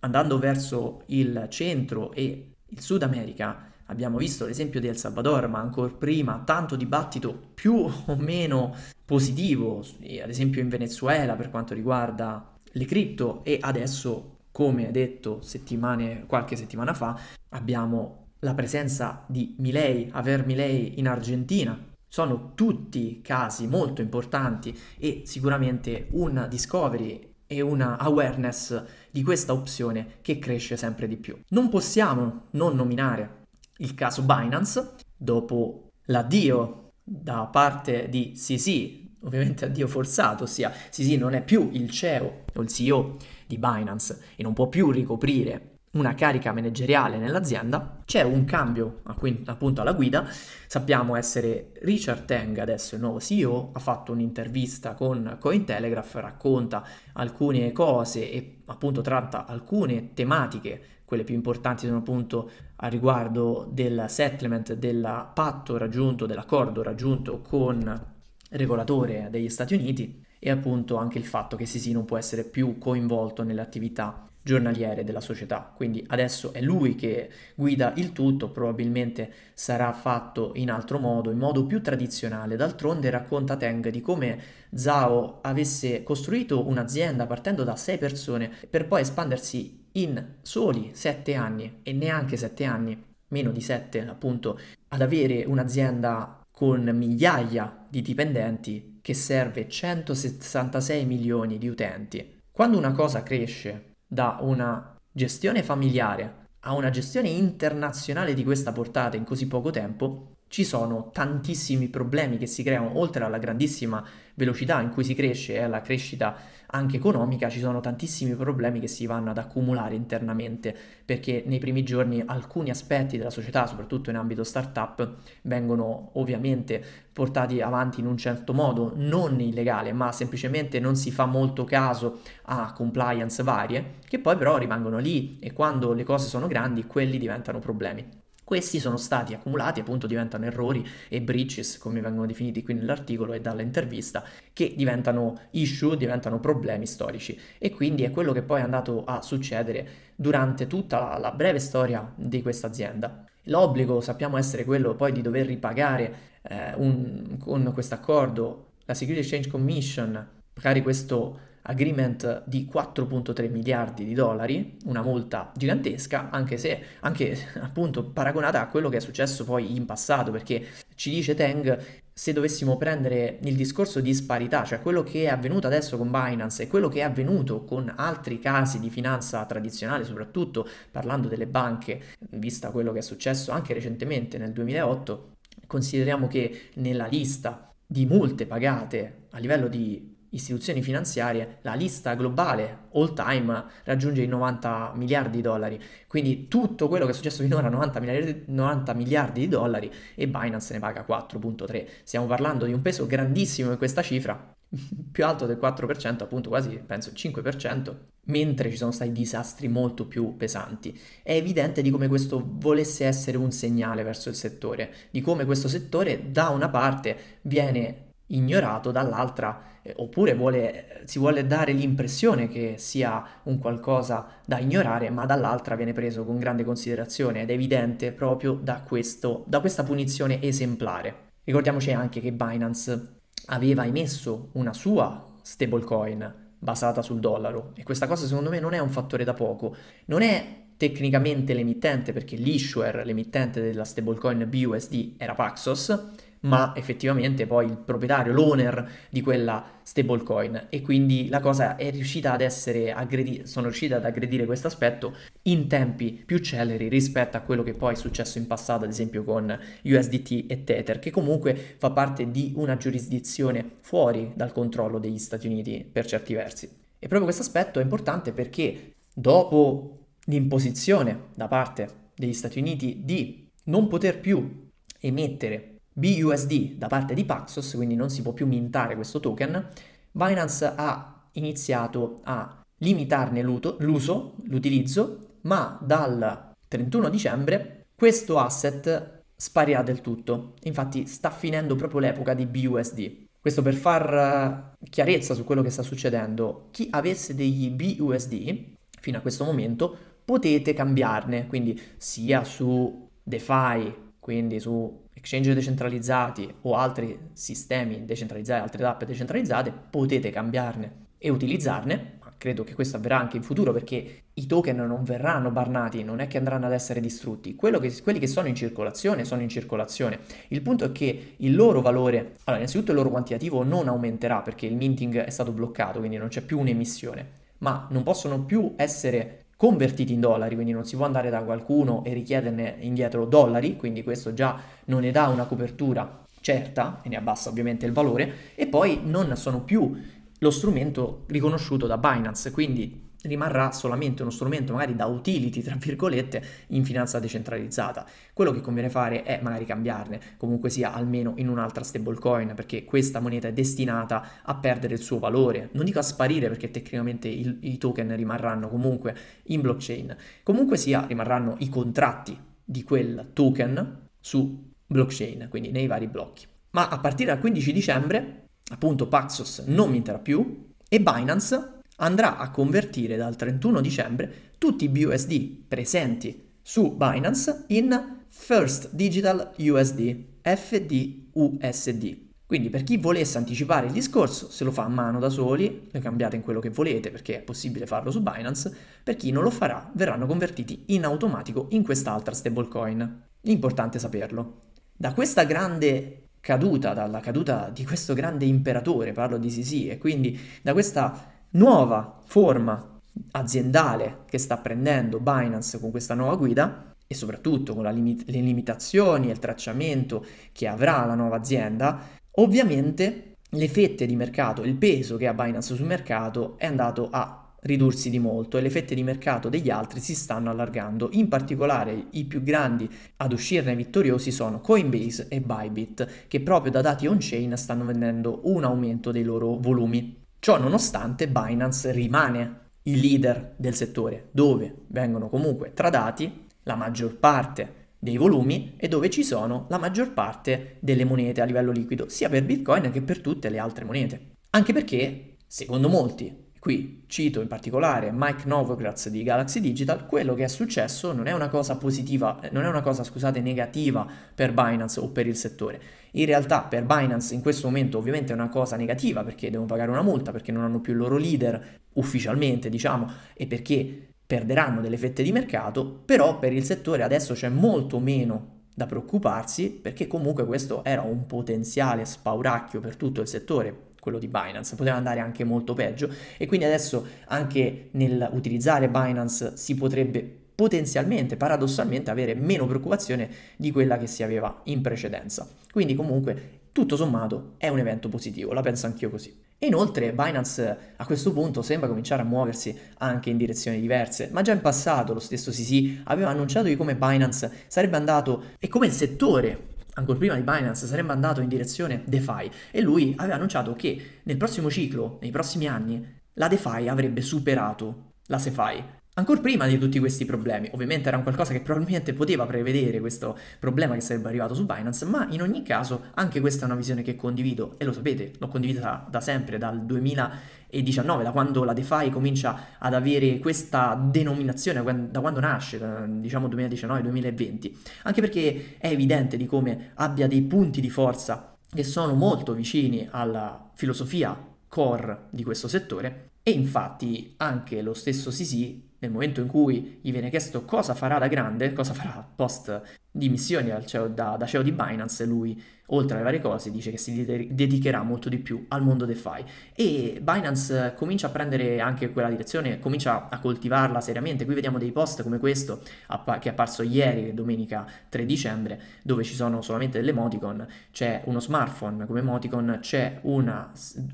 andando 0.00 0.38
verso 0.38 1.02
il 1.06 1.46
centro 1.48 2.12
e 2.12 2.52
il 2.66 2.80
Sud 2.80 3.02
America, 3.02 3.68
abbiamo 3.86 4.18
visto 4.18 4.44
l'esempio 4.44 4.78
di 4.78 4.88
El 4.88 4.96
Salvador, 4.96 5.48
ma 5.48 5.58
ancora 5.58 5.90
prima 5.90 6.42
tanto 6.44 6.76
dibattito 6.76 7.38
più 7.54 7.90
o 8.06 8.16
meno 8.16 8.74
positivo, 9.04 9.78
ad 9.78 10.28
esempio 10.28 10.60
in 10.60 10.68
Venezuela 10.68 11.34
per 11.34 11.50
quanto 11.50 11.72
riguarda 11.72 12.56
le 12.72 12.84
cripto 12.84 13.42
e 13.42 13.58
adesso, 13.60 14.36
come 14.52 14.90
detto 14.90 15.40
settimane, 15.42 16.24
qualche 16.26 16.56
settimana 16.56 16.92
fa, 16.92 17.18
abbiamo 17.48 18.26
la 18.40 18.54
presenza 18.54 19.24
di 19.26 19.54
Milei, 19.58 20.08
aver 20.12 20.44
Milei 20.46 20.98
in 20.98 21.08
Argentina. 21.08 21.88
Sono 22.12 22.54
tutti 22.56 23.20
casi 23.22 23.68
molto 23.68 24.00
importanti 24.00 24.76
e 24.98 25.22
sicuramente 25.26 26.08
un 26.10 26.48
discovery 26.50 27.34
e 27.46 27.60
una 27.60 27.98
awareness 27.98 28.82
di 29.12 29.22
questa 29.22 29.52
opzione 29.52 30.16
che 30.20 30.40
cresce 30.40 30.76
sempre 30.76 31.06
di 31.06 31.16
più. 31.16 31.40
Non 31.50 31.68
possiamo 31.68 32.46
non 32.50 32.74
nominare 32.74 33.44
il 33.76 33.94
caso 33.94 34.22
Binance 34.22 34.94
dopo 35.16 35.90
l'addio 36.06 36.94
da 37.04 37.46
parte 37.46 38.08
di 38.08 38.32
Sisi, 38.34 39.14
ovviamente 39.20 39.66
addio 39.66 39.86
forzato, 39.86 40.42
ossia 40.42 40.72
Sisi 40.90 41.16
non 41.16 41.34
è 41.34 41.44
più 41.44 41.68
il 41.70 41.92
CEO 41.92 42.42
o 42.52 42.60
il 42.60 42.68
CEO 42.68 43.18
di 43.46 43.56
Binance 43.56 44.20
e 44.34 44.42
non 44.42 44.52
può 44.52 44.68
più 44.68 44.90
ricoprire 44.90 45.69
una 45.92 46.14
carica 46.14 46.52
manageriale 46.52 47.18
nell'azienda, 47.18 48.02
c'è 48.04 48.22
un 48.22 48.44
cambio 48.44 49.00
appunto 49.02 49.80
alla 49.80 49.92
guida, 49.92 50.24
sappiamo 50.68 51.16
essere 51.16 51.72
Richard 51.82 52.26
Teng, 52.26 52.58
adesso 52.58 52.94
il 52.94 53.00
nuovo 53.00 53.18
CEO, 53.18 53.70
ha 53.72 53.80
fatto 53.80 54.12
un'intervista 54.12 54.94
con 54.94 55.36
Cointelegraph, 55.40 56.14
racconta 56.14 56.84
alcune 57.14 57.72
cose 57.72 58.30
e 58.30 58.62
appunto 58.66 59.00
tratta 59.00 59.46
alcune 59.46 60.14
tematiche, 60.14 60.80
quelle 61.04 61.24
più 61.24 61.34
importanti 61.34 61.86
sono 61.86 61.98
appunto 61.98 62.50
a 62.76 62.86
riguardo 62.86 63.68
del 63.68 64.04
settlement, 64.06 64.74
del 64.74 65.30
patto 65.34 65.76
raggiunto, 65.76 66.24
dell'accordo 66.24 66.84
raggiunto 66.84 67.40
con 67.40 67.78
il 67.78 68.58
regolatore 68.58 69.26
degli 69.28 69.48
Stati 69.48 69.74
Uniti 69.74 70.24
e 70.38 70.50
appunto 70.50 70.96
anche 70.96 71.18
il 71.18 71.26
fatto 71.26 71.56
che 71.56 71.66
Sisi 71.66 71.90
non 71.90 72.04
può 72.04 72.16
essere 72.16 72.44
più 72.44 72.78
coinvolto 72.78 73.42
nelle 73.42 73.60
attività 73.60 74.29
giornaliere 74.50 75.04
della 75.04 75.20
società. 75.20 75.72
Quindi 75.72 76.04
adesso 76.08 76.52
è 76.52 76.60
lui 76.60 76.96
che 76.96 77.30
guida 77.54 77.92
il 77.96 78.10
tutto, 78.10 78.50
probabilmente 78.50 79.32
sarà 79.54 79.92
fatto 79.92 80.50
in 80.56 80.72
altro 80.72 80.98
modo, 80.98 81.30
in 81.30 81.38
modo 81.38 81.66
più 81.66 81.80
tradizionale. 81.80 82.56
D'altronde 82.56 83.10
racconta 83.10 83.56
Teng 83.56 83.90
di 83.90 84.00
come 84.00 84.40
Zhao 84.74 85.38
avesse 85.42 86.02
costruito 86.02 86.66
un'azienda 86.66 87.26
partendo 87.26 87.62
da 87.62 87.76
sei 87.76 87.96
persone 87.96 88.50
per 88.68 88.88
poi 88.88 89.02
espandersi 89.02 89.86
in 89.92 90.34
soli 90.42 90.90
sette 90.94 91.34
anni 91.34 91.78
e 91.84 91.92
neanche 91.92 92.36
sette 92.36 92.64
anni, 92.64 93.00
meno 93.28 93.52
di 93.52 93.60
sette 93.60 94.04
appunto, 94.04 94.58
ad 94.88 95.00
avere 95.00 95.44
un'azienda 95.44 96.40
con 96.50 96.82
migliaia 96.92 97.86
di 97.88 98.02
dipendenti 98.02 98.98
che 99.00 99.14
serve 99.14 99.68
166 99.68 101.06
milioni 101.06 101.56
di 101.56 101.68
utenti. 101.68 102.38
Quando 102.50 102.76
una 102.76 102.92
cosa 102.92 103.22
cresce 103.22 103.89
da 104.12 104.38
una 104.40 104.96
gestione 105.12 105.62
familiare 105.62 106.48
a 106.60 106.74
una 106.74 106.90
gestione 106.90 107.28
internazionale 107.28 108.34
di 108.34 108.42
questa 108.42 108.72
portata 108.72 109.16
in 109.16 109.24
così 109.24 109.46
poco 109.46 109.70
tempo, 109.70 110.34
ci 110.50 110.64
sono 110.64 111.10
tantissimi 111.12 111.86
problemi 111.86 112.36
che 112.36 112.46
si 112.46 112.64
creano, 112.64 112.98
oltre 112.98 113.22
alla 113.22 113.38
grandissima 113.38 114.04
velocità 114.34 114.80
in 114.80 114.90
cui 114.90 115.04
si 115.04 115.14
cresce 115.14 115.54
e 115.54 115.62
alla 115.62 115.80
crescita 115.80 116.36
anche 116.72 116.96
economica, 116.96 117.48
ci 117.48 117.60
sono 117.60 117.78
tantissimi 117.78 118.34
problemi 118.34 118.80
che 118.80 118.88
si 118.88 119.06
vanno 119.06 119.30
ad 119.30 119.38
accumulare 119.38 119.94
internamente, 119.94 120.76
perché 121.04 121.44
nei 121.46 121.60
primi 121.60 121.84
giorni 121.84 122.20
alcuni 122.26 122.70
aspetti 122.70 123.16
della 123.16 123.30
società, 123.30 123.68
soprattutto 123.68 124.10
in 124.10 124.16
ambito 124.16 124.42
startup, 124.42 125.18
vengono 125.42 126.10
ovviamente 126.14 126.84
portati 127.12 127.60
avanti 127.60 128.00
in 128.00 128.06
un 128.06 128.16
certo 128.16 128.52
modo, 128.52 128.92
non 128.96 129.38
illegale, 129.40 129.92
ma 129.92 130.10
semplicemente 130.10 130.80
non 130.80 130.96
si 130.96 131.12
fa 131.12 131.26
molto 131.26 131.62
caso 131.62 132.22
a 132.46 132.72
compliance 132.72 133.44
varie, 133.44 133.98
che 134.08 134.18
poi 134.18 134.36
però 134.36 134.56
rimangono 134.58 134.98
lì 134.98 135.38
e 135.38 135.52
quando 135.52 135.92
le 135.92 136.02
cose 136.02 136.26
sono 136.26 136.48
grandi, 136.48 136.86
quelli 136.86 137.18
diventano 137.18 137.60
problemi. 137.60 138.19
Questi 138.50 138.80
sono 138.80 138.96
stati 138.96 139.32
accumulati, 139.32 139.78
appunto 139.78 140.08
diventano 140.08 140.44
errori 140.44 140.84
e 141.08 141.22
breaches, 141.22 141.78
come 141.78 142.00
vengono 142.00 142.26
definiti 142.26 142.64
qui 142.64 142.74
nell'articolo 142.74 143.32
e 143.32 143.40
dall'intervista, 143.40 144.24
che 144.52 144.74
diventano 144.76 145.42
issue, 145.52 145.96
diventano 145.96 146.40
problemi 146.40 146.84
storici. 146.84 147.38
E 147.58 147.70
quindi 147.70 148.02
è 148.02 148.10
quello 148.10 148.32
che 148.32 148.42
poi 148.42 148.58
è 148.58 148.64
andato 148.64 149.04
a 149.04 149.22
succedere 149.22 149.88
durante 150.16 150.66
tutta 150.66 151.16
la 151.18 151.30
breve 151.30 151.60
storia 151.60 152.12
di 152.16 152.42
questa 152.42 152.66
azienda. 152.66 153.24
L'obbligo 153.44 154.00
sappiamo 154.00 154.36
essere 154.36 154.64
quello 154.64 154.96
poi 154.96 155.12
di 155.12 155.22
dover 155.22 155.46
ripagare 155.46 156.14
eh, 156.42 156.74
un, 156.74 157.36
con 157.38 157.70
questo 157.72 157.94
accordo 157.94 158.72
la 158.84 158.94
Security 158.94 159.22
Exchange 159.24 159.48
Commission, 159.48 160.28
magari 160.54 160.82
questo 160.82 161.38
agreement 161.62 162.44
di 162.46 162.68
4.3 162.72 163.50
miliardi 163.50 164.04
di 164.04 164.14
dollari, 164.14 164.76
una 164.84 165.02
multa 165.02 165.52
gigantesca, 165.54 166.30
anche 166.30 166.56
se 166.56 166.82
anche 167.00 167.36
appunto 167.60 168.04
paragonata 168.04 168.60
a 168.60 168.68
quello 168.68 168.88
che 168.88 168.98
è 168.98 169.00
successo 169.00 169.44
poi 169.44 169.76
in 169.76 169.86
passato, 169.86 170.30
perché 170.30 170.64
ci 170.94 171.10
dice 171.10 171.34
Teng 171.34 172.00
se 172.12 172.34
dovessimo 172.34 172.76
prendere 172.76 173.38
il 173.44 173.56
discorso 173.56 174.00
di 174.00 174.10
disparità, 174.10 174.64
cioè 174.64 174.80
quello 174.80 175.02
che 175.02 175.22
è 175.22 175.28
avvenuto 175.28 175.66
adesso 175.66 175.96
con 175.96 176.10
Binance 176.10 176.64
e 176.64 176.66
quello 176.66 176.88
che 176.88 176.98
è 176.98 177.02
avvenuto 177.02 177.64
con 177.64 177.90
altri 177.96 178.38
casi 178.38 178.78
di 178.78 178.90
finanza 178.90 179.42
tradizionale, 179.46 180.04
soprattutto 180.04 180.68
parlando 180.90 181.28
delle 181.28 181.46
banche, 181.46 182.02
vista 182.32 182.70
quello 182.70 182.92
che 182.92 182.98
è 182.98 183.02
successo 183.02 183.52
anche 183.52 183.72
recentemente 183.72 184.36
nel 184.36 184.52
2008, 184.52 185.36
consideriamo 185.66 186.26
che 186.26 186.68
nella 186.74 187.06
lista 187.06 187.66
di 187.86 188.04
multe 188.04 188.46
pagate 188.46 189.28
a 189.30 189.38
livello 189.38 189.68
di 189.68 190.09
istituzioni 190.30 190.82
finanziarie, 190.82 191.58
la 191.62 191.74
lista 191.74 192.14
globale 192.14 192.88
all 192.94 193.14
time 193.14 193.64
raggiunge 193.84 194.22
i 194.22 194.26
90 194.26 194.92
miliardi 194.96 195.36
di 195.36 195.42
dollari. 195.42 195.80
Quindi 196.06 196.48
tutto 196.48 196.88
quello 196.88 197.04
che 197.04 197.12
è 197.12 197.14
successo 197.14 197.42
finora, 197.42 197.68
90 197.68 198.00
miliardi, 198.00 198.42
90 198.46 198.94
miliardi 198.94 199.40
di 199.40 199.48
dollari 199.48 199.92
e 200.14 200.28
Binance 200.28 200.72
ne 200.72 200.80
paga 200.80 201.04
4.3. 201.06 201.86
Stiamo 202.04 202.26
parlando 202.26 202.64
di 202.64 202.72
un 202.72 202.82
peso 202.82 203.06
grandissimo 203.06 203.70
in 203.70 203.78
questa 203.78 204.02
cifra, 204.02 204.54
più 205.10 205.24
alto 205.24 205.46
del 205.46 205.58
4%, 205.60 206.22
appunto 206.22 206.48
quasi 206.48 206.80
penso 206.84 207.10
il 207.10 207.16
5%, 207.16 207.94
mentre 208.26 208.70
ci 208.70 208.76
sono 208.76 208.92
stati 208.92 209.12
disastri 209.12 209.68
molto 209.68 210.06
più 210.06 210.36
pesanti. 210.36 210.98
È 211.22 211.32
evidente 211.32 211.82
di 211.82 211.90
come 211.90 212.08
questo 212.08 212.42
volesse 212.44 213.04
essere 213.04 213.36
un 213.36 213.50
segnale 213.50 214.02
verso 214.02 214.28
il 214.28 214.36
settore, 214.36 214.92
di 215.10 215.20
come 215.20 215.44
questo 215.44 215.68
settore 215.68 216.30
da 216.30 216.48
una 216.50 216.68
parte 216.68 217.38
viene 217.42 218.08
ignorato, 218.26 218.92
dall'altra 218.92 219.69
oppure 219.96 220.34
vuole, 220.34 221.02
si 221.04 221.18
vuole 221.18 221.46
dare 221.46 221.72
l'impressione 221.72 222.48
che 222.48 222.74
sia 222.78 223.24
un 223.44 223.58
qualcosa 223.58 224.26
da 224.44 224.58
ignorare, 224.58 225.10
ma 225.10 225.26
dall'altra 225.26 225.74
viene 225.74 225.92
preso 225.92 226.24
con 226.24 226.38
grande 226.38 226.64
considerazione 226.64 227.42
ed 227.42 227.50
è 227.50 227.54
evidente 227.54 228.12
proprio 228.12 228.52
da, 228.52 228.82
questo, 228.82 229.44
da 229.46 229.60
questa 229.60 229.84
punizione 229.84 230.42
esemplare. 230.42 231.28
Ricordiamoci 231.44 231.92
anche 231.92 232.20
che 232.20 232.32
Binance 232.32 233.20
aveva 233.46 233.84
emesso 233.84 234.50
una 234.52 234.72
sua 234.72 235.36
stablecoin 235.42 236.48
basata 236.58 237.00
sul 237.00 237.20
dollaro 237.20 237.72
e 237.74 237.82
questa 237.82 238.06
cosa 238.06 238.26
secondo 238.26 238.50
me 238.50 238.60
non 238.60 238.74
è 238.74 238.78
un 238.78 238.90
fattore 238.90 239.24
da 239.24 239.32
poco, 239.32 239.74
non 240.06 240.22
è 240.22 240.58
tecnicamente 240.76 241.54
l'emittente 241.54 242.12
perché 242.12 242.36
l'issuer, 242.36 243.02
l'emittente 243.04 243.60
della 243.60 243.84
stablecoin 243.84 244.46
BUSD 244.48 245.14
era 245.16 245.34
Paxos, 245.34 246.08
ma 246.40 246.72
effettivamente 246.74 247.46
poi 247.46 247.66
il 247.66 247.76
proprietario, 247.76 248.32
l'owner 248.32 248.88
di 249.10 249.20
quella 249.20 249.78
stablecoin 249.82 250.66
e 250.70 250.80
quindi 250.82 251.28
la 251.28 251.40
cosa 251.40 251.76
è 251.76 251.90
riuscita 251.90 252.32
ad 252.32 252.40
essere 252.40 252.92
aggredita, 252.92 253.46
sono 253.46 253.66
riuscita 253.66 253.96
ad 253.96 254.04
aggredire 254.04 254.46
questo 254.46 254.68
aspetto 254.68 255.14
in 255.42 255.66
tempi 255.68 256.22
più 256.24 256.38
celeri 256.38 256.88
rispetto 256.88 257.36
a 257.36 257.40
quello 257.40 257.62
che 257.62 257.74
poi 257.74 257.94
è 257.94 257.96
successo 257.96 258.38
in 258.38 258.46
passato, 258.46 258.84
ad 258.84 258.90
esempio 258.90 259.24
con 259.24 259.56
USDT 259.84 260.44
e 260.48 260.64
Tether, 260.64 260.98
che 260.98 261.10
comunque 261.10 261.54
fa 261.76 261.90
parte 261.90 262.30
di 262.30 262.52
una 262.56 262.76
giurisdizione 262.76 263.76
fuori 263.80 264.32
dal 264.34 264.52
controllo 264.52 264.98
degli 264.98 265.18
Stati 265.18 265.46
Uniti 265.46 265.88
per 265.90 266.06
certi 266.06 266.34
versi. 266.34 266.66
E 266.66 267.08
proprio 267.08 267.24
questo 267.24 267.42
aspetto 267.42 267.80
è 267.80 267.82
importante 267.82 268.32
perché 268.32 268.94
dopo 269.12 269.98
l'imposizione 270.26 271.28
da 271.34 271.48
parte 271.48 271.88
degli 272.14 272.34
Stati 272.34 272.58
Uniti 272.58 273.00
di 273.04 273.48
non 273.64 273.88
poter 273.88 274.20
più 274.20 274.68
emettere 275.00 275.79
BUSD 276.00 276.76
da 276.76 276.86
parte 276.88 277.12
di 277.12 277.24
Paxos, 277.24 277.74
quindi 277.74 277.94
non 277.94 278.08
si 278.08 278.22
può 278.22 278.32
più 278.32 278.46
mintare 278.46 278.94
questo 278.94 279.20
token, 279.20 279.68
Binance 280.10 280.72
ha 280.74 281.28
iniziato 281.32 282.20
a 282.24 282.64
limitarne 282.78 283.42
l'uso, 283.42 284.36
l'utilizzo, 284.44 285.36
ma 285.42 285.78
dal 285.82 286.52
31 286.66 287.08
dicembre 287.10 287.86
questo 287.94 288.38
asset 288.38 289.24
sparirà 289.36 289.82
del 289.82 290.00
tutto. 290.00 290.54
Infatti 290.62 291.06
sta 291.06 291.30
finendo 291.30 291.76
proprio 291.76 292.00
l'epoca 292.00 292.32
di 292.32 292.46
BUSD. 292.46 293.26
Questo 293.38 293.62
per 293.62 293.74
far 293.74 294.74
eh, 294.80 294.88
chiarezza 294.88 295.34
su 295.34 295.44
quello 295.44 295.62
che 295.62 295.70
sta 295.70 295.82
succedendo. 295.82 296.68
Chi 296.70 296.88
avesse 296.90 297.34
degli 297.34 297.70
BUSD 297.70 298.72
fino 299.00 299.18
a 299.18 299.20
questo 299.20 299.44
momento 299.44 299.96
potete 300.24 300.74
cambiarne, 300.74 301.46
quindi 301.46 301.80
sia 301.96 302.44
su 302.44 303.08
DeFi, 303.22 304.09
quindi 304.20 304.60
su 304.60 305.06
exchange 305.14 305.54
decentralizzati 305.54 306.52
o 306.62 306.76
altri 306.76 307.18
sistemi 307.32 308.04
decentralizzati, 308.04 308.62
altre 308.62 308.84
app 308.84 309.02
decentralizzate, 309.04 309.72
potete 309.90 310.30
cambiarne 310.30 311.06
e 311.18 311.30
utilizzarne. 311.30 312.18
Credo 312.40 312.64
che 312.64 312.74
questo 312.74 312.96
avverrà 312.96 313.18
anche 313.18 313.36
in 313.36 313.42
futuro 313.42 313.70
perché 313.70 314.22
i 314.32 314.46
token 314.46 314.76
non 314.76 315.04
verranno 315.04 315.50
barnati, 315.50 316.02
non 316.02 316.20
è 316.20 316.26
che 316.26 316.38
andranno 316.38 316.64
ad 316.64 316.72
essere 316.72 317.00
distrutti. 317.00 317.54
Che, 317.54 318.02
quelli 318.02 318.18
che 318.18 318.26
sono 318.26 318.48
in 318.48 318.54
circolazione 318.54 319.26
sono 319.26 319.42
in 319.42 319.50
circolazione. 319.50 320.20
Il 320.48 320.62
punto 320.62 320.84
è 320.86 320.92
che 320.92 321.34
il 321.36 321.54
loro 321.54 321.82
valore, 321.82 322.18
allora 322.44 322.62
innanzitutto 322.62 322.92
il 322.92 322.96
loro 322.96 323.10
quantitativo 323.10 323.62
non 323.62 323.88
aumenterà 323.88 324.40
perché 324.40 324.64
il 324.64 324.76
minting 324.76 325.18
è 325.18 325.28
stato 325.28 325.52
bloccato, 325.52 325.98
quindi 325.98 326.16
non 326.16 326.28
c'è 326.28 326.40
più 326.40 326.58
un'emissione, 326.58 327.28
ma 327.58 327.86
non 327.90 328.02
possono 328.02 328.42
più 328.42 328.72
essere 328.76 329.44
convertiti 329.60 330.14
in 330.14 330.20
dollari, 330.20 330.54
quindi 330.54 330.72
non 330.72 330.86
si 330.86 330.96
può 330.96 331.04
andare 331.04 331.28
da 331.28 331.42
qualcuno 331.42 332.02
e 332.02 332.14
richiederne 332.14 332.76
indietro 332.78 333.26
dollari, 333.26 333.76
quindi 333.76 334.02
questo 334.02 334.32
già 334.32 334.58
non 334.86 335.02
ne 335.02 335.10
dà 335.10 335.26
una 335.26 335.44
copertura 335.44 336.24
certa 336.40 337.00
e 337.02 337.10
ne 337.10 337.16
abbassa 337.18 337.50
ovviamente 337.50 337.84
il 337.84 337.92
valore, 337.92 338.54
e 338.54 338.66
poi 338.68 339.00
non 339.04 339.36
sono 339.36 339.60
più 339.60 339.94
lo 340.38 340.50
strumento 340.50 341.24
riconosciuto 341.26 341.86
da 341.86 341.98
Binance, 341.98 342.52
quindi 342.52 343.09
rimarrà 343.22 343.72
solamente 343.72 344.22
uno 344.22 344.30
strumento 344.30 344.72
magari 344.72 344.94
da 344.94 345.06
utility, 345.06 345.62
tra 345.62 345.76
virgolette, 345.76 346.42
in 346.68 346.84
finanza 346.84 347.18
decentralizzata. 347.18 348.06
Quello 348.32 348.52
che 348.52 348.60
conviene 348.60 348.90
fare 348.90 349.22
è 349.22 349.40
magari 349.42 349.64
cambiarne, 349.64 350.20
comunque 350.36 350.70
sia 350.70 350.92
almeno 350.92 351.34
in 351.36 351.48
un'altra 351.48 351.84
stablecoin, 351.84 352.54
perché 352.54 352.84
questa 352.84 353.20
moneta 353.20 353.48
è 353.48 353.52
destinata 353.52 354.42
a 354.42 354.54
perdere 354.54 354.94
il 354.94 355.00
suo 355.00 355.18
valore. 355.18 355.68
Non 355.72 355.84
dico 355.84 355.98
a 355.98 356.02
sparire 356.02 356.48
perché 356.48 356.70
tecnicamente 356.70 357.28
il, 357.28 357.58
i 357.60 357.78
token 357.78 358.14
rimarranno 358.14 358.68
comunque 358.68 359.16
in 359.44 359.60
blockchain, 359.60 360.16
comunque 360.42 360.76
sia 360.76 361.04
rimarranno 361.06 361.56
i 361.58 361.68
contratti 361.68 362.38
di 362.64 362.82
quel 362.84 363.30
token 363.32 364.08
su 364.20 364.72
blockchain, 364.86 365.46
quindi 365.48 365.70
nei 365.70 365.86
vari 365.86 366.06
blocchi. 366.06 366.46
Ma 366.70 366.88
a 366.88 366.98
partire 366.98 367.32
dal 367.32 367.40
15 367.40 367.72
dicembre, 367.72 368.44
appunto 368.70 369.08
Paxos 369.08 369.64
non 369.66 369.90
minterà 369.90 370.18
più 370.18 370.68
e 370.88 371.00
Binance 371.00 371.79
andrà 372.00 372.36
a 372.38 372.50
convertire 372.50 373.16
dal 373.16 373.36
31 373.36 373.80
dicembre 373.80 374.32
tutti 374.58 374.84
i 374.84 374.88
BUSD 374.88 375.64
presenti 375.66 376.48
su 376.60 376.94
Binance 376.96 377.64
in 377.68 378.18
First 378.28 378.90
Digital 378.92 379.52
USD, 379.58 380.24
FDUSD. 380.42 382.28
Quindi 382.46 382.68
per 382.68 382.82
chi 382.82 382.96
volesse 382.96 383.38
anticipare 383.38 383.86
il 383.86 383.92
discorso, 383.92 384.50
se 384.50 384.64
lo 384.64 384.72
fa 384.72 384.82
a 384.84 384.88
mano 384.88 385.20
da 385.20 385.28
soli, 385.28 385.88
le 385.90 386.00
cambiate 386.00 386.34
in 386.34 386.42
quello 386.42 386.58
che 386.58 386.70
volete 386.70 387.10
perché 387.10 387.36
è 387.38 387.42
possibile 387.42 387.86
farlo 387.86 388.10
su 388.10 388.20
Binance, 388.22 388.74
per 389.04 389.14
chi 389.14 389.30
non 389.30 389.44
lo 389.44 389.50
farà 389.50 389.88
verranno 389.94 390.26
convertiti 390.26 390.84
in 390.86 391.04
automatico 391.04 391.68
in 391.70 391.84
quest'altra 391.84 392.34
stablecoin. 392.34 393.28
Importante 393.42 393.98
saperlo. 394.00 394.58
Da 394.96 395.14
questa 395.14 395.44
grande 395.44 396.24
caduta, 396.40 396.92
dalla 396.92 397.20
caduta 397.20 397.70
di 397.70 397.84
questo 397.84 398.14
grande 398.14 398.46
imperatore, 398.46 399.12
parlo 399.12 399.38
di 399.38 399.50
Sisi, 399.50 399.88
e 399.88 399.98
quindi 399.98 400.38
da 400.60 400.72
questa 400.72 401.39
nuova 401.52 402.20
forma 402.26 403.00
aziendale 403.32 404.20
che 404.26 404.38
sta 404.38 404.58
prendendo 404.58 405.18
Binance 405.18 405.80
con 405.80 405.90
questa 405.90 406.14
nuova 406.14 406.36
guida 406.36 406.94
e 407.06 407.14
soprattutto 407.14 407.74
con 407.74 407.84
limit- 407.92 408.28
le 408.28 408.40
limitazioni 408.40 409.28
e 409.28 409.32
il 409.32 409.40
tracciamento 409.40 410.24
che 410.52 410.68
avrà 410.68 411.04
la 411.04 411.14
nuova 411.14 411.36
azienda, 411.36 412.00
ovviamente 412.36 413.36
le 413.50 413.68
fette 413.68 414.06
di 414.06 414.14
mercato, 414.14 414.62
il 414.62 414.76
peso 414.76 415.16
che 415.16 415.26
ha 415.26 415.34
Binance 415.34 415.74
sul 415.74 415.86
mercato 415.86 416.54
è 416.56 416.66
andato 416.66 417.08
a 417.10 417.52
ridursi 417.62 418.10
di 418.10 418.20
molto 418.20 418.56
e 418.56 418.60
le 418.60 418.70
fette 418.70 418.94
di 418.94 419.02
mercato 419.02 419.48
degli 419.48 419.70
altri 419.70 419.98
si 419.98 420.14
stanno 420.14 420.50
allargando. 420.50 421.08
In 421.12 421.28
particolare 421.28 422.06
i 422.12 422.24
più 422.26 422.42
grandi 422.42 422.88
ad 423.16 423.32
uscirne 423.32 423.74
vittoriosi 423.74 424.30
sono 424.30 424.60
Coinbase 424.60 425.26
e 425.28 425.40
Bybit, 425.40 426.26
che 426.28 426.40
proprio 426.40 426.70
da 426.70 426.80
dati 426.80 427.06
on-chain 427.06 427.56
stanno 427.56 427.84
vedendo 427.84 428.40
un 428.44 428.62
aumento 428.62 429.10
dei 429.10 429.24
loro 429.24 429.56
volumi. 429.56 430.28
Ciò 430.42 430.58
nonostante 430.58 431.28
Binance 431.28 431.92
rimane 431.92 432.70
il 432.84 432.98
leader 432.98 433.52
del 433.58 433.74
settore, 433.74 434.30
dove 434.30 434.86
vengono 434.86 435.28
comunque 435.28 435.74
tradati 435.74 436.46
la 436.62 436.76
maggior 436.76 437.18
parte 437.18 437.88
dei 437.98 438.16
volumi 438.16 438.72
e 438.78 438.88
dove 438.88 439.10
ci 439.10 439.22
sono 439.22 439.66
la 439.68 439.76
maggior 439.76 440.14
parte 440.14 440.78
delle 440.80 441.04
monete 441.04 441.42
a 441.42 441.44
livello 441.44 441.72
liquido, 441.72 442.08
sia 442.08 442.30
per 442.30 442.46
Bitcoin 442.46 442.90
che 442.90 443.02
per 443.02 443.20
tutte 443.20 443.50
le 443.50 443.58
altre 443.58 443.84
monete. 443.84 444.30
Anche 444.52 444.72
perché, 444.72 445.36
secondo 445.46 445.90
molti, 445.90 446.48
Qui 446.60 447.04
cito 447.06 447.40
in 447.40 447.48
particolare 447.48 448.10
Mike 448.12 448.42
Novogratz 448.44 449.08
di 449.08 449.22
Galaxy 449.22 449.60
Digital, 449.60 450.04
quello 450.04 450.34
che 450.34 450.44
è 450.44 450.48
successo 450.48 451.14
non 451.14 451.26
è 451.26 451.32
una 451.32 451.48
cosa 451.48 451.78
positiva, 451.78 452.38
non 452.50 452.64
è 452.64 452.68
una 452.68 452.82
cosa, 452.82 453.02
scusate, 453.02 453.40
negativa 453.40 454.06
per 454.34 454.52
Binance 454.52 455.00
o 455.00 455.08
per 455.08 455.26
il 455.26 455.36
settore. 455.36 455.80
In 456.12 456.26
realtà 456.26 456.62
per 456.62 456.84
Binance 456.84 457.34
in 457.34 457.42
questo 457.42 457.66
momento 457.66 457.98
ovviamente 457.98 458.32
è 458.32 458.34
una 458.34 458.48
cosa 458.48 458.76
negativa 458.76 459.22
perché 459.24 459.50
devono 459.50 459.68
pagare 459.68 459.90
una 459.90 460.02
multa, 460.02 460.32
perché 460.32 460.52
non 460.52 460.64
hanno 460.64 460.80
più 460.80 460.92
il 460.92 460.98
loro 460.98 461.16
leader 461.16 461.80
ufficialmente, 461.94 462.68
diciamo, 462.68 463.10
e 463.34 463.46
perché 463.46 464.08
perderanno 464.26 464.80
delle 464.80 464.96
fette 464.96 465.22
di 465.22 465.32
mercato, 465.32 466.02
però 466.04 466.38
per 466.38 466.52
il 466.52 466.64
settore 466.64 467.02
adesso 467.02 467.34
c'è 467.34 467.48
molto 467.48 467.98
meno 467.98 468.58
da 468.74 468.86
preoccuparsi 468.86 469.70
perché 469.70 470.06
comunque 470.06 470.46
questo 470.46 470.84
era 470.84 471.02
un 471.02 471.26
potenziale 471.26 472.04
spauracchio 472.04 472.80
per 472.80 472.96
tutto 472.96 473.20
il 473.20 473.28
settore 473.28 473.88
quello 474.00 474.18
di 474.18 474.28
Binance, 474.28 474.76
poteva 474.76 474.96
andare 474.96 475.20
anche 475.20 475.44
molto 475.44 475.74
peggio. 475.74 476.08
E 476.38 476.46
quindi 476.46 476.64
adesso 476.64 477.06
anche 477.26 477.88
nel 477.92 478.28
utilizzare 478.32 478.88
Binance 478.88 479.56
si 479.56 479.74
potrebbe 479.74 480.39
potenzialmente, 480.60 481.38
paradossalmente, 481.38 482.10
avere 482.10 482.34
meno 482.34 482.66
preoccupazione 482.66 483.30
di 483.56 483.70
quella 483.70 483.96
che 483.96 484.06
si 484.06 484.22
aveva 484.22 484.60
in 484.64 484.82
precedenza. 484.82 485.48
Quindi 485.72 485.94
comunque 485.94 486.58
tutto 486.70 486.96
sommato 486.96 487.54
è 487.56 487.68
un 487.68 487.78
evento 487.78 488.10
positivo, 488.10 488.52
la 488.52 488.60
penso 488.60 488.84
anch'io 488.84 489.08
così. 489.08 489.34
E 489.56 489.68
inoltre 489.68 490.12
Binance 490.12 490.76
a 490.96 491.06
questo 491.06 491.32
punto 491.32 491.62
sembra 491.62 491.88
cominciare 491.88 492.20
a 492.20 492.26
muoversi 492.26 492.76
anche 492.98 493.30
in 493.30 493.38
direzioni 493.38 493.80
diverse, 493.80 494.28
ma 494.32 494.42
già 494.42 494.52
in 494.52 494.60
passato 494.60 495.14
lo 495.14 495.18
stesso 495.18 495.50
Sisi 495.50 496.02
aveva 496.04 496.28
annunciato 496.28 496.66
di 496.66 496.76
come 496.76 496.94
Binance 496.94 497.50
sarebbe 497.66 497.96
andato 497.96 498.42
e 498.58 498.68
come 498.68 498.84
il 498.84 498.92
settore 498.92 499.68
ancora 499.94 500.18
prima 500.18 500.34
di 500.34 500.42
Binance, 500.42 500.86
sarebbe 500.86 501.12
andato 501.12 501.40
in 501.40 501.48
direzione 501.48 502.02
DeFi 502.04 502.50
e 502.70 502.82
lui 502.82 503.14
aveva 503.16 503.36
annunciato 503.36 503.72
che 503.72 504.20
nel 504.24 504.36
prossimo 504.36 504.68
ciclo, 504.68 505.16
nei 505.22 505.30
prossimi 505.30 505.66
anni, 505.66 506.06
la 506.34 506.48
DeFi 506.48 506.86
avrebbe 506.86 507.22
superato 507.22 508.12
la 508.26 508.38
SeFi. 508.38 508.98
Ancora 509.14 509.40
prima 509.40 509.66
di 509.66 509.76
tutti 509.76 509.98
questi 509.98 510.24
problemi, 510.24 510.70
ovviamente 510.72 511.08
era 511.08 511.16
un 511.16 511.24
qualcosa 511.24 511.52
che 511.52 511.60
probabilmente 511.60 512.12
poteva 512.14 512.46
prevedere 512.46 513.00
questo 513.00 513.36
problema 513.58 513.94
che 513.94 514.00
sarebbe 514.00 514.28
arrivato 514.28 514.54
su 514.54 514.64
Binance, 514.64 515.04
ma 515.04 515.26
in 515.30 515.42
ogni 515.42 515.62
caso 515.62 516.04
anche 516.14 516.38
questa 516.38 516.62
è 516.62 516.64
una 516.66 516.76
visione 516.76 517.02
che 517.02 517.16
condivido 517.16 517.74
e 517.78 517.84
lo 517.84 517.92
sapete, 517.92 518.30
l'ho 518.38 518.46
condivisa 518.46 519.04
da 519.10 519.20
sempre, 519.20 519.58
dal 519.58 519.84
2019, 519.84 521.24
da 521.24 521.32
quando 521.32 521.64
la 521.64 521.72
DeFi 521.72 522.08
comincia 522.08 522.76
ad 522.78 522.94
avere 522.94 523.40
questa 523.40 524.00
denominazione, 524.00 525.10
da 525.10 525.20
quando 525.20 525.40
nasce, 525.40 525.80
diciamo 526.06 526.46
2019-2020, 526.46 527.72
anche 528.04 528.20
perché 528.20 528.76
è 528.78 528.86
evidente 528.86 529.36
di 529.36 529.44
come 529.44 529.90
abbia 529.94 530.28
dei 530.28 530.42
punti 530.42 530.80
di 530.80 530.88
forza 530.88 531.56
che 531.68 531.82
sono 531.82 532.14
molto 532.14 532.54
vicini 532.54 533.08
alla 533.10 533.70
filosofia 533.74 534.38
core 534.68 535.26
di 535.30 535.42
questo 535.42 535.66
settore 535.66 536.30
e 536.44 536.52
infatti 536.52 537.34
anche 537.38 537.82
lo 537.82 537.92
stesso 537.92 538.30
Sisi 538.30 538.88
nel 539.00 539.10
momento 539.10 539.40
in 539.40 539.48
cui 539.48 539.98
gli 540.02 540.12
viene 540.12 540.30
chiesto 540.30 540.64
cosa 540.64 540.94
farà 540.94 541.18
da 541.18 541.26
grande, 541.26 541.72
cosa 541.72 541.92
farà 541.94 542.26
post 542.34 542.80
di 543.10 543.28
missioni 543.28 543.72
CEO, 543.86 544.08
da, 544.08 544.36
da 544.36 544.46
CEO 544.46 544.62
di 544.62 544.72
Binance, 544.72 545.24
lui 545.24 545.60
oltre 545.90 546.16
alle 546.16 546.24
varie 546.24 546.40
cose, 546.40 546.70
dice 546.70 546.90
che 546.90 546.98
si 546.98 547.24
dedicherà 547.50 548.02
molto 548.02 548.28
di 548.28 548.38
più 548.38 548.66
al 548.68 548.82
mondo 548.82 549.04
DeFi. 549.04 549.44
E 549.74 550.20
Binance 550.22 550.94
comincia 550.96 551.28
a 551.28 551.30
prendere 551.30 551.80
anche 551.80 552.10
quella 552.10 552.28
direzione, 552.28 552.78
comincia 552.78 553.28
a 553.28 553.38
coltivarla 553.38 554.00
seriamente. 554.00 554.44
Qui 554.44 554.54
vediamo 554.54 554.78
dei 554.78 554.92
post 554.92 555.22
come 555.22 555.38
questo, 555.38 555.80
che 555.82 556.48
è 556.48 556.48
apparso 556.48 556.82
ieri, 556.82 557.34
domenica 557.34 557.86
3 558.08 558.24
dicembre, 558.24 558.80
dove 559.02 559.24
ci 559.24 559.34
sono 559.34 559.62
solamente 559.62 559.98
delle 559.98 560.10
emoticon, 560.10 560.66
c'è 560.92 561.22
uno 561.24 561.40
smartphone 561.40 562.06
come 562.06 562.20
emoticon, 562.20 562.78
c'è 562.80 563.18
una, 563.22 563.70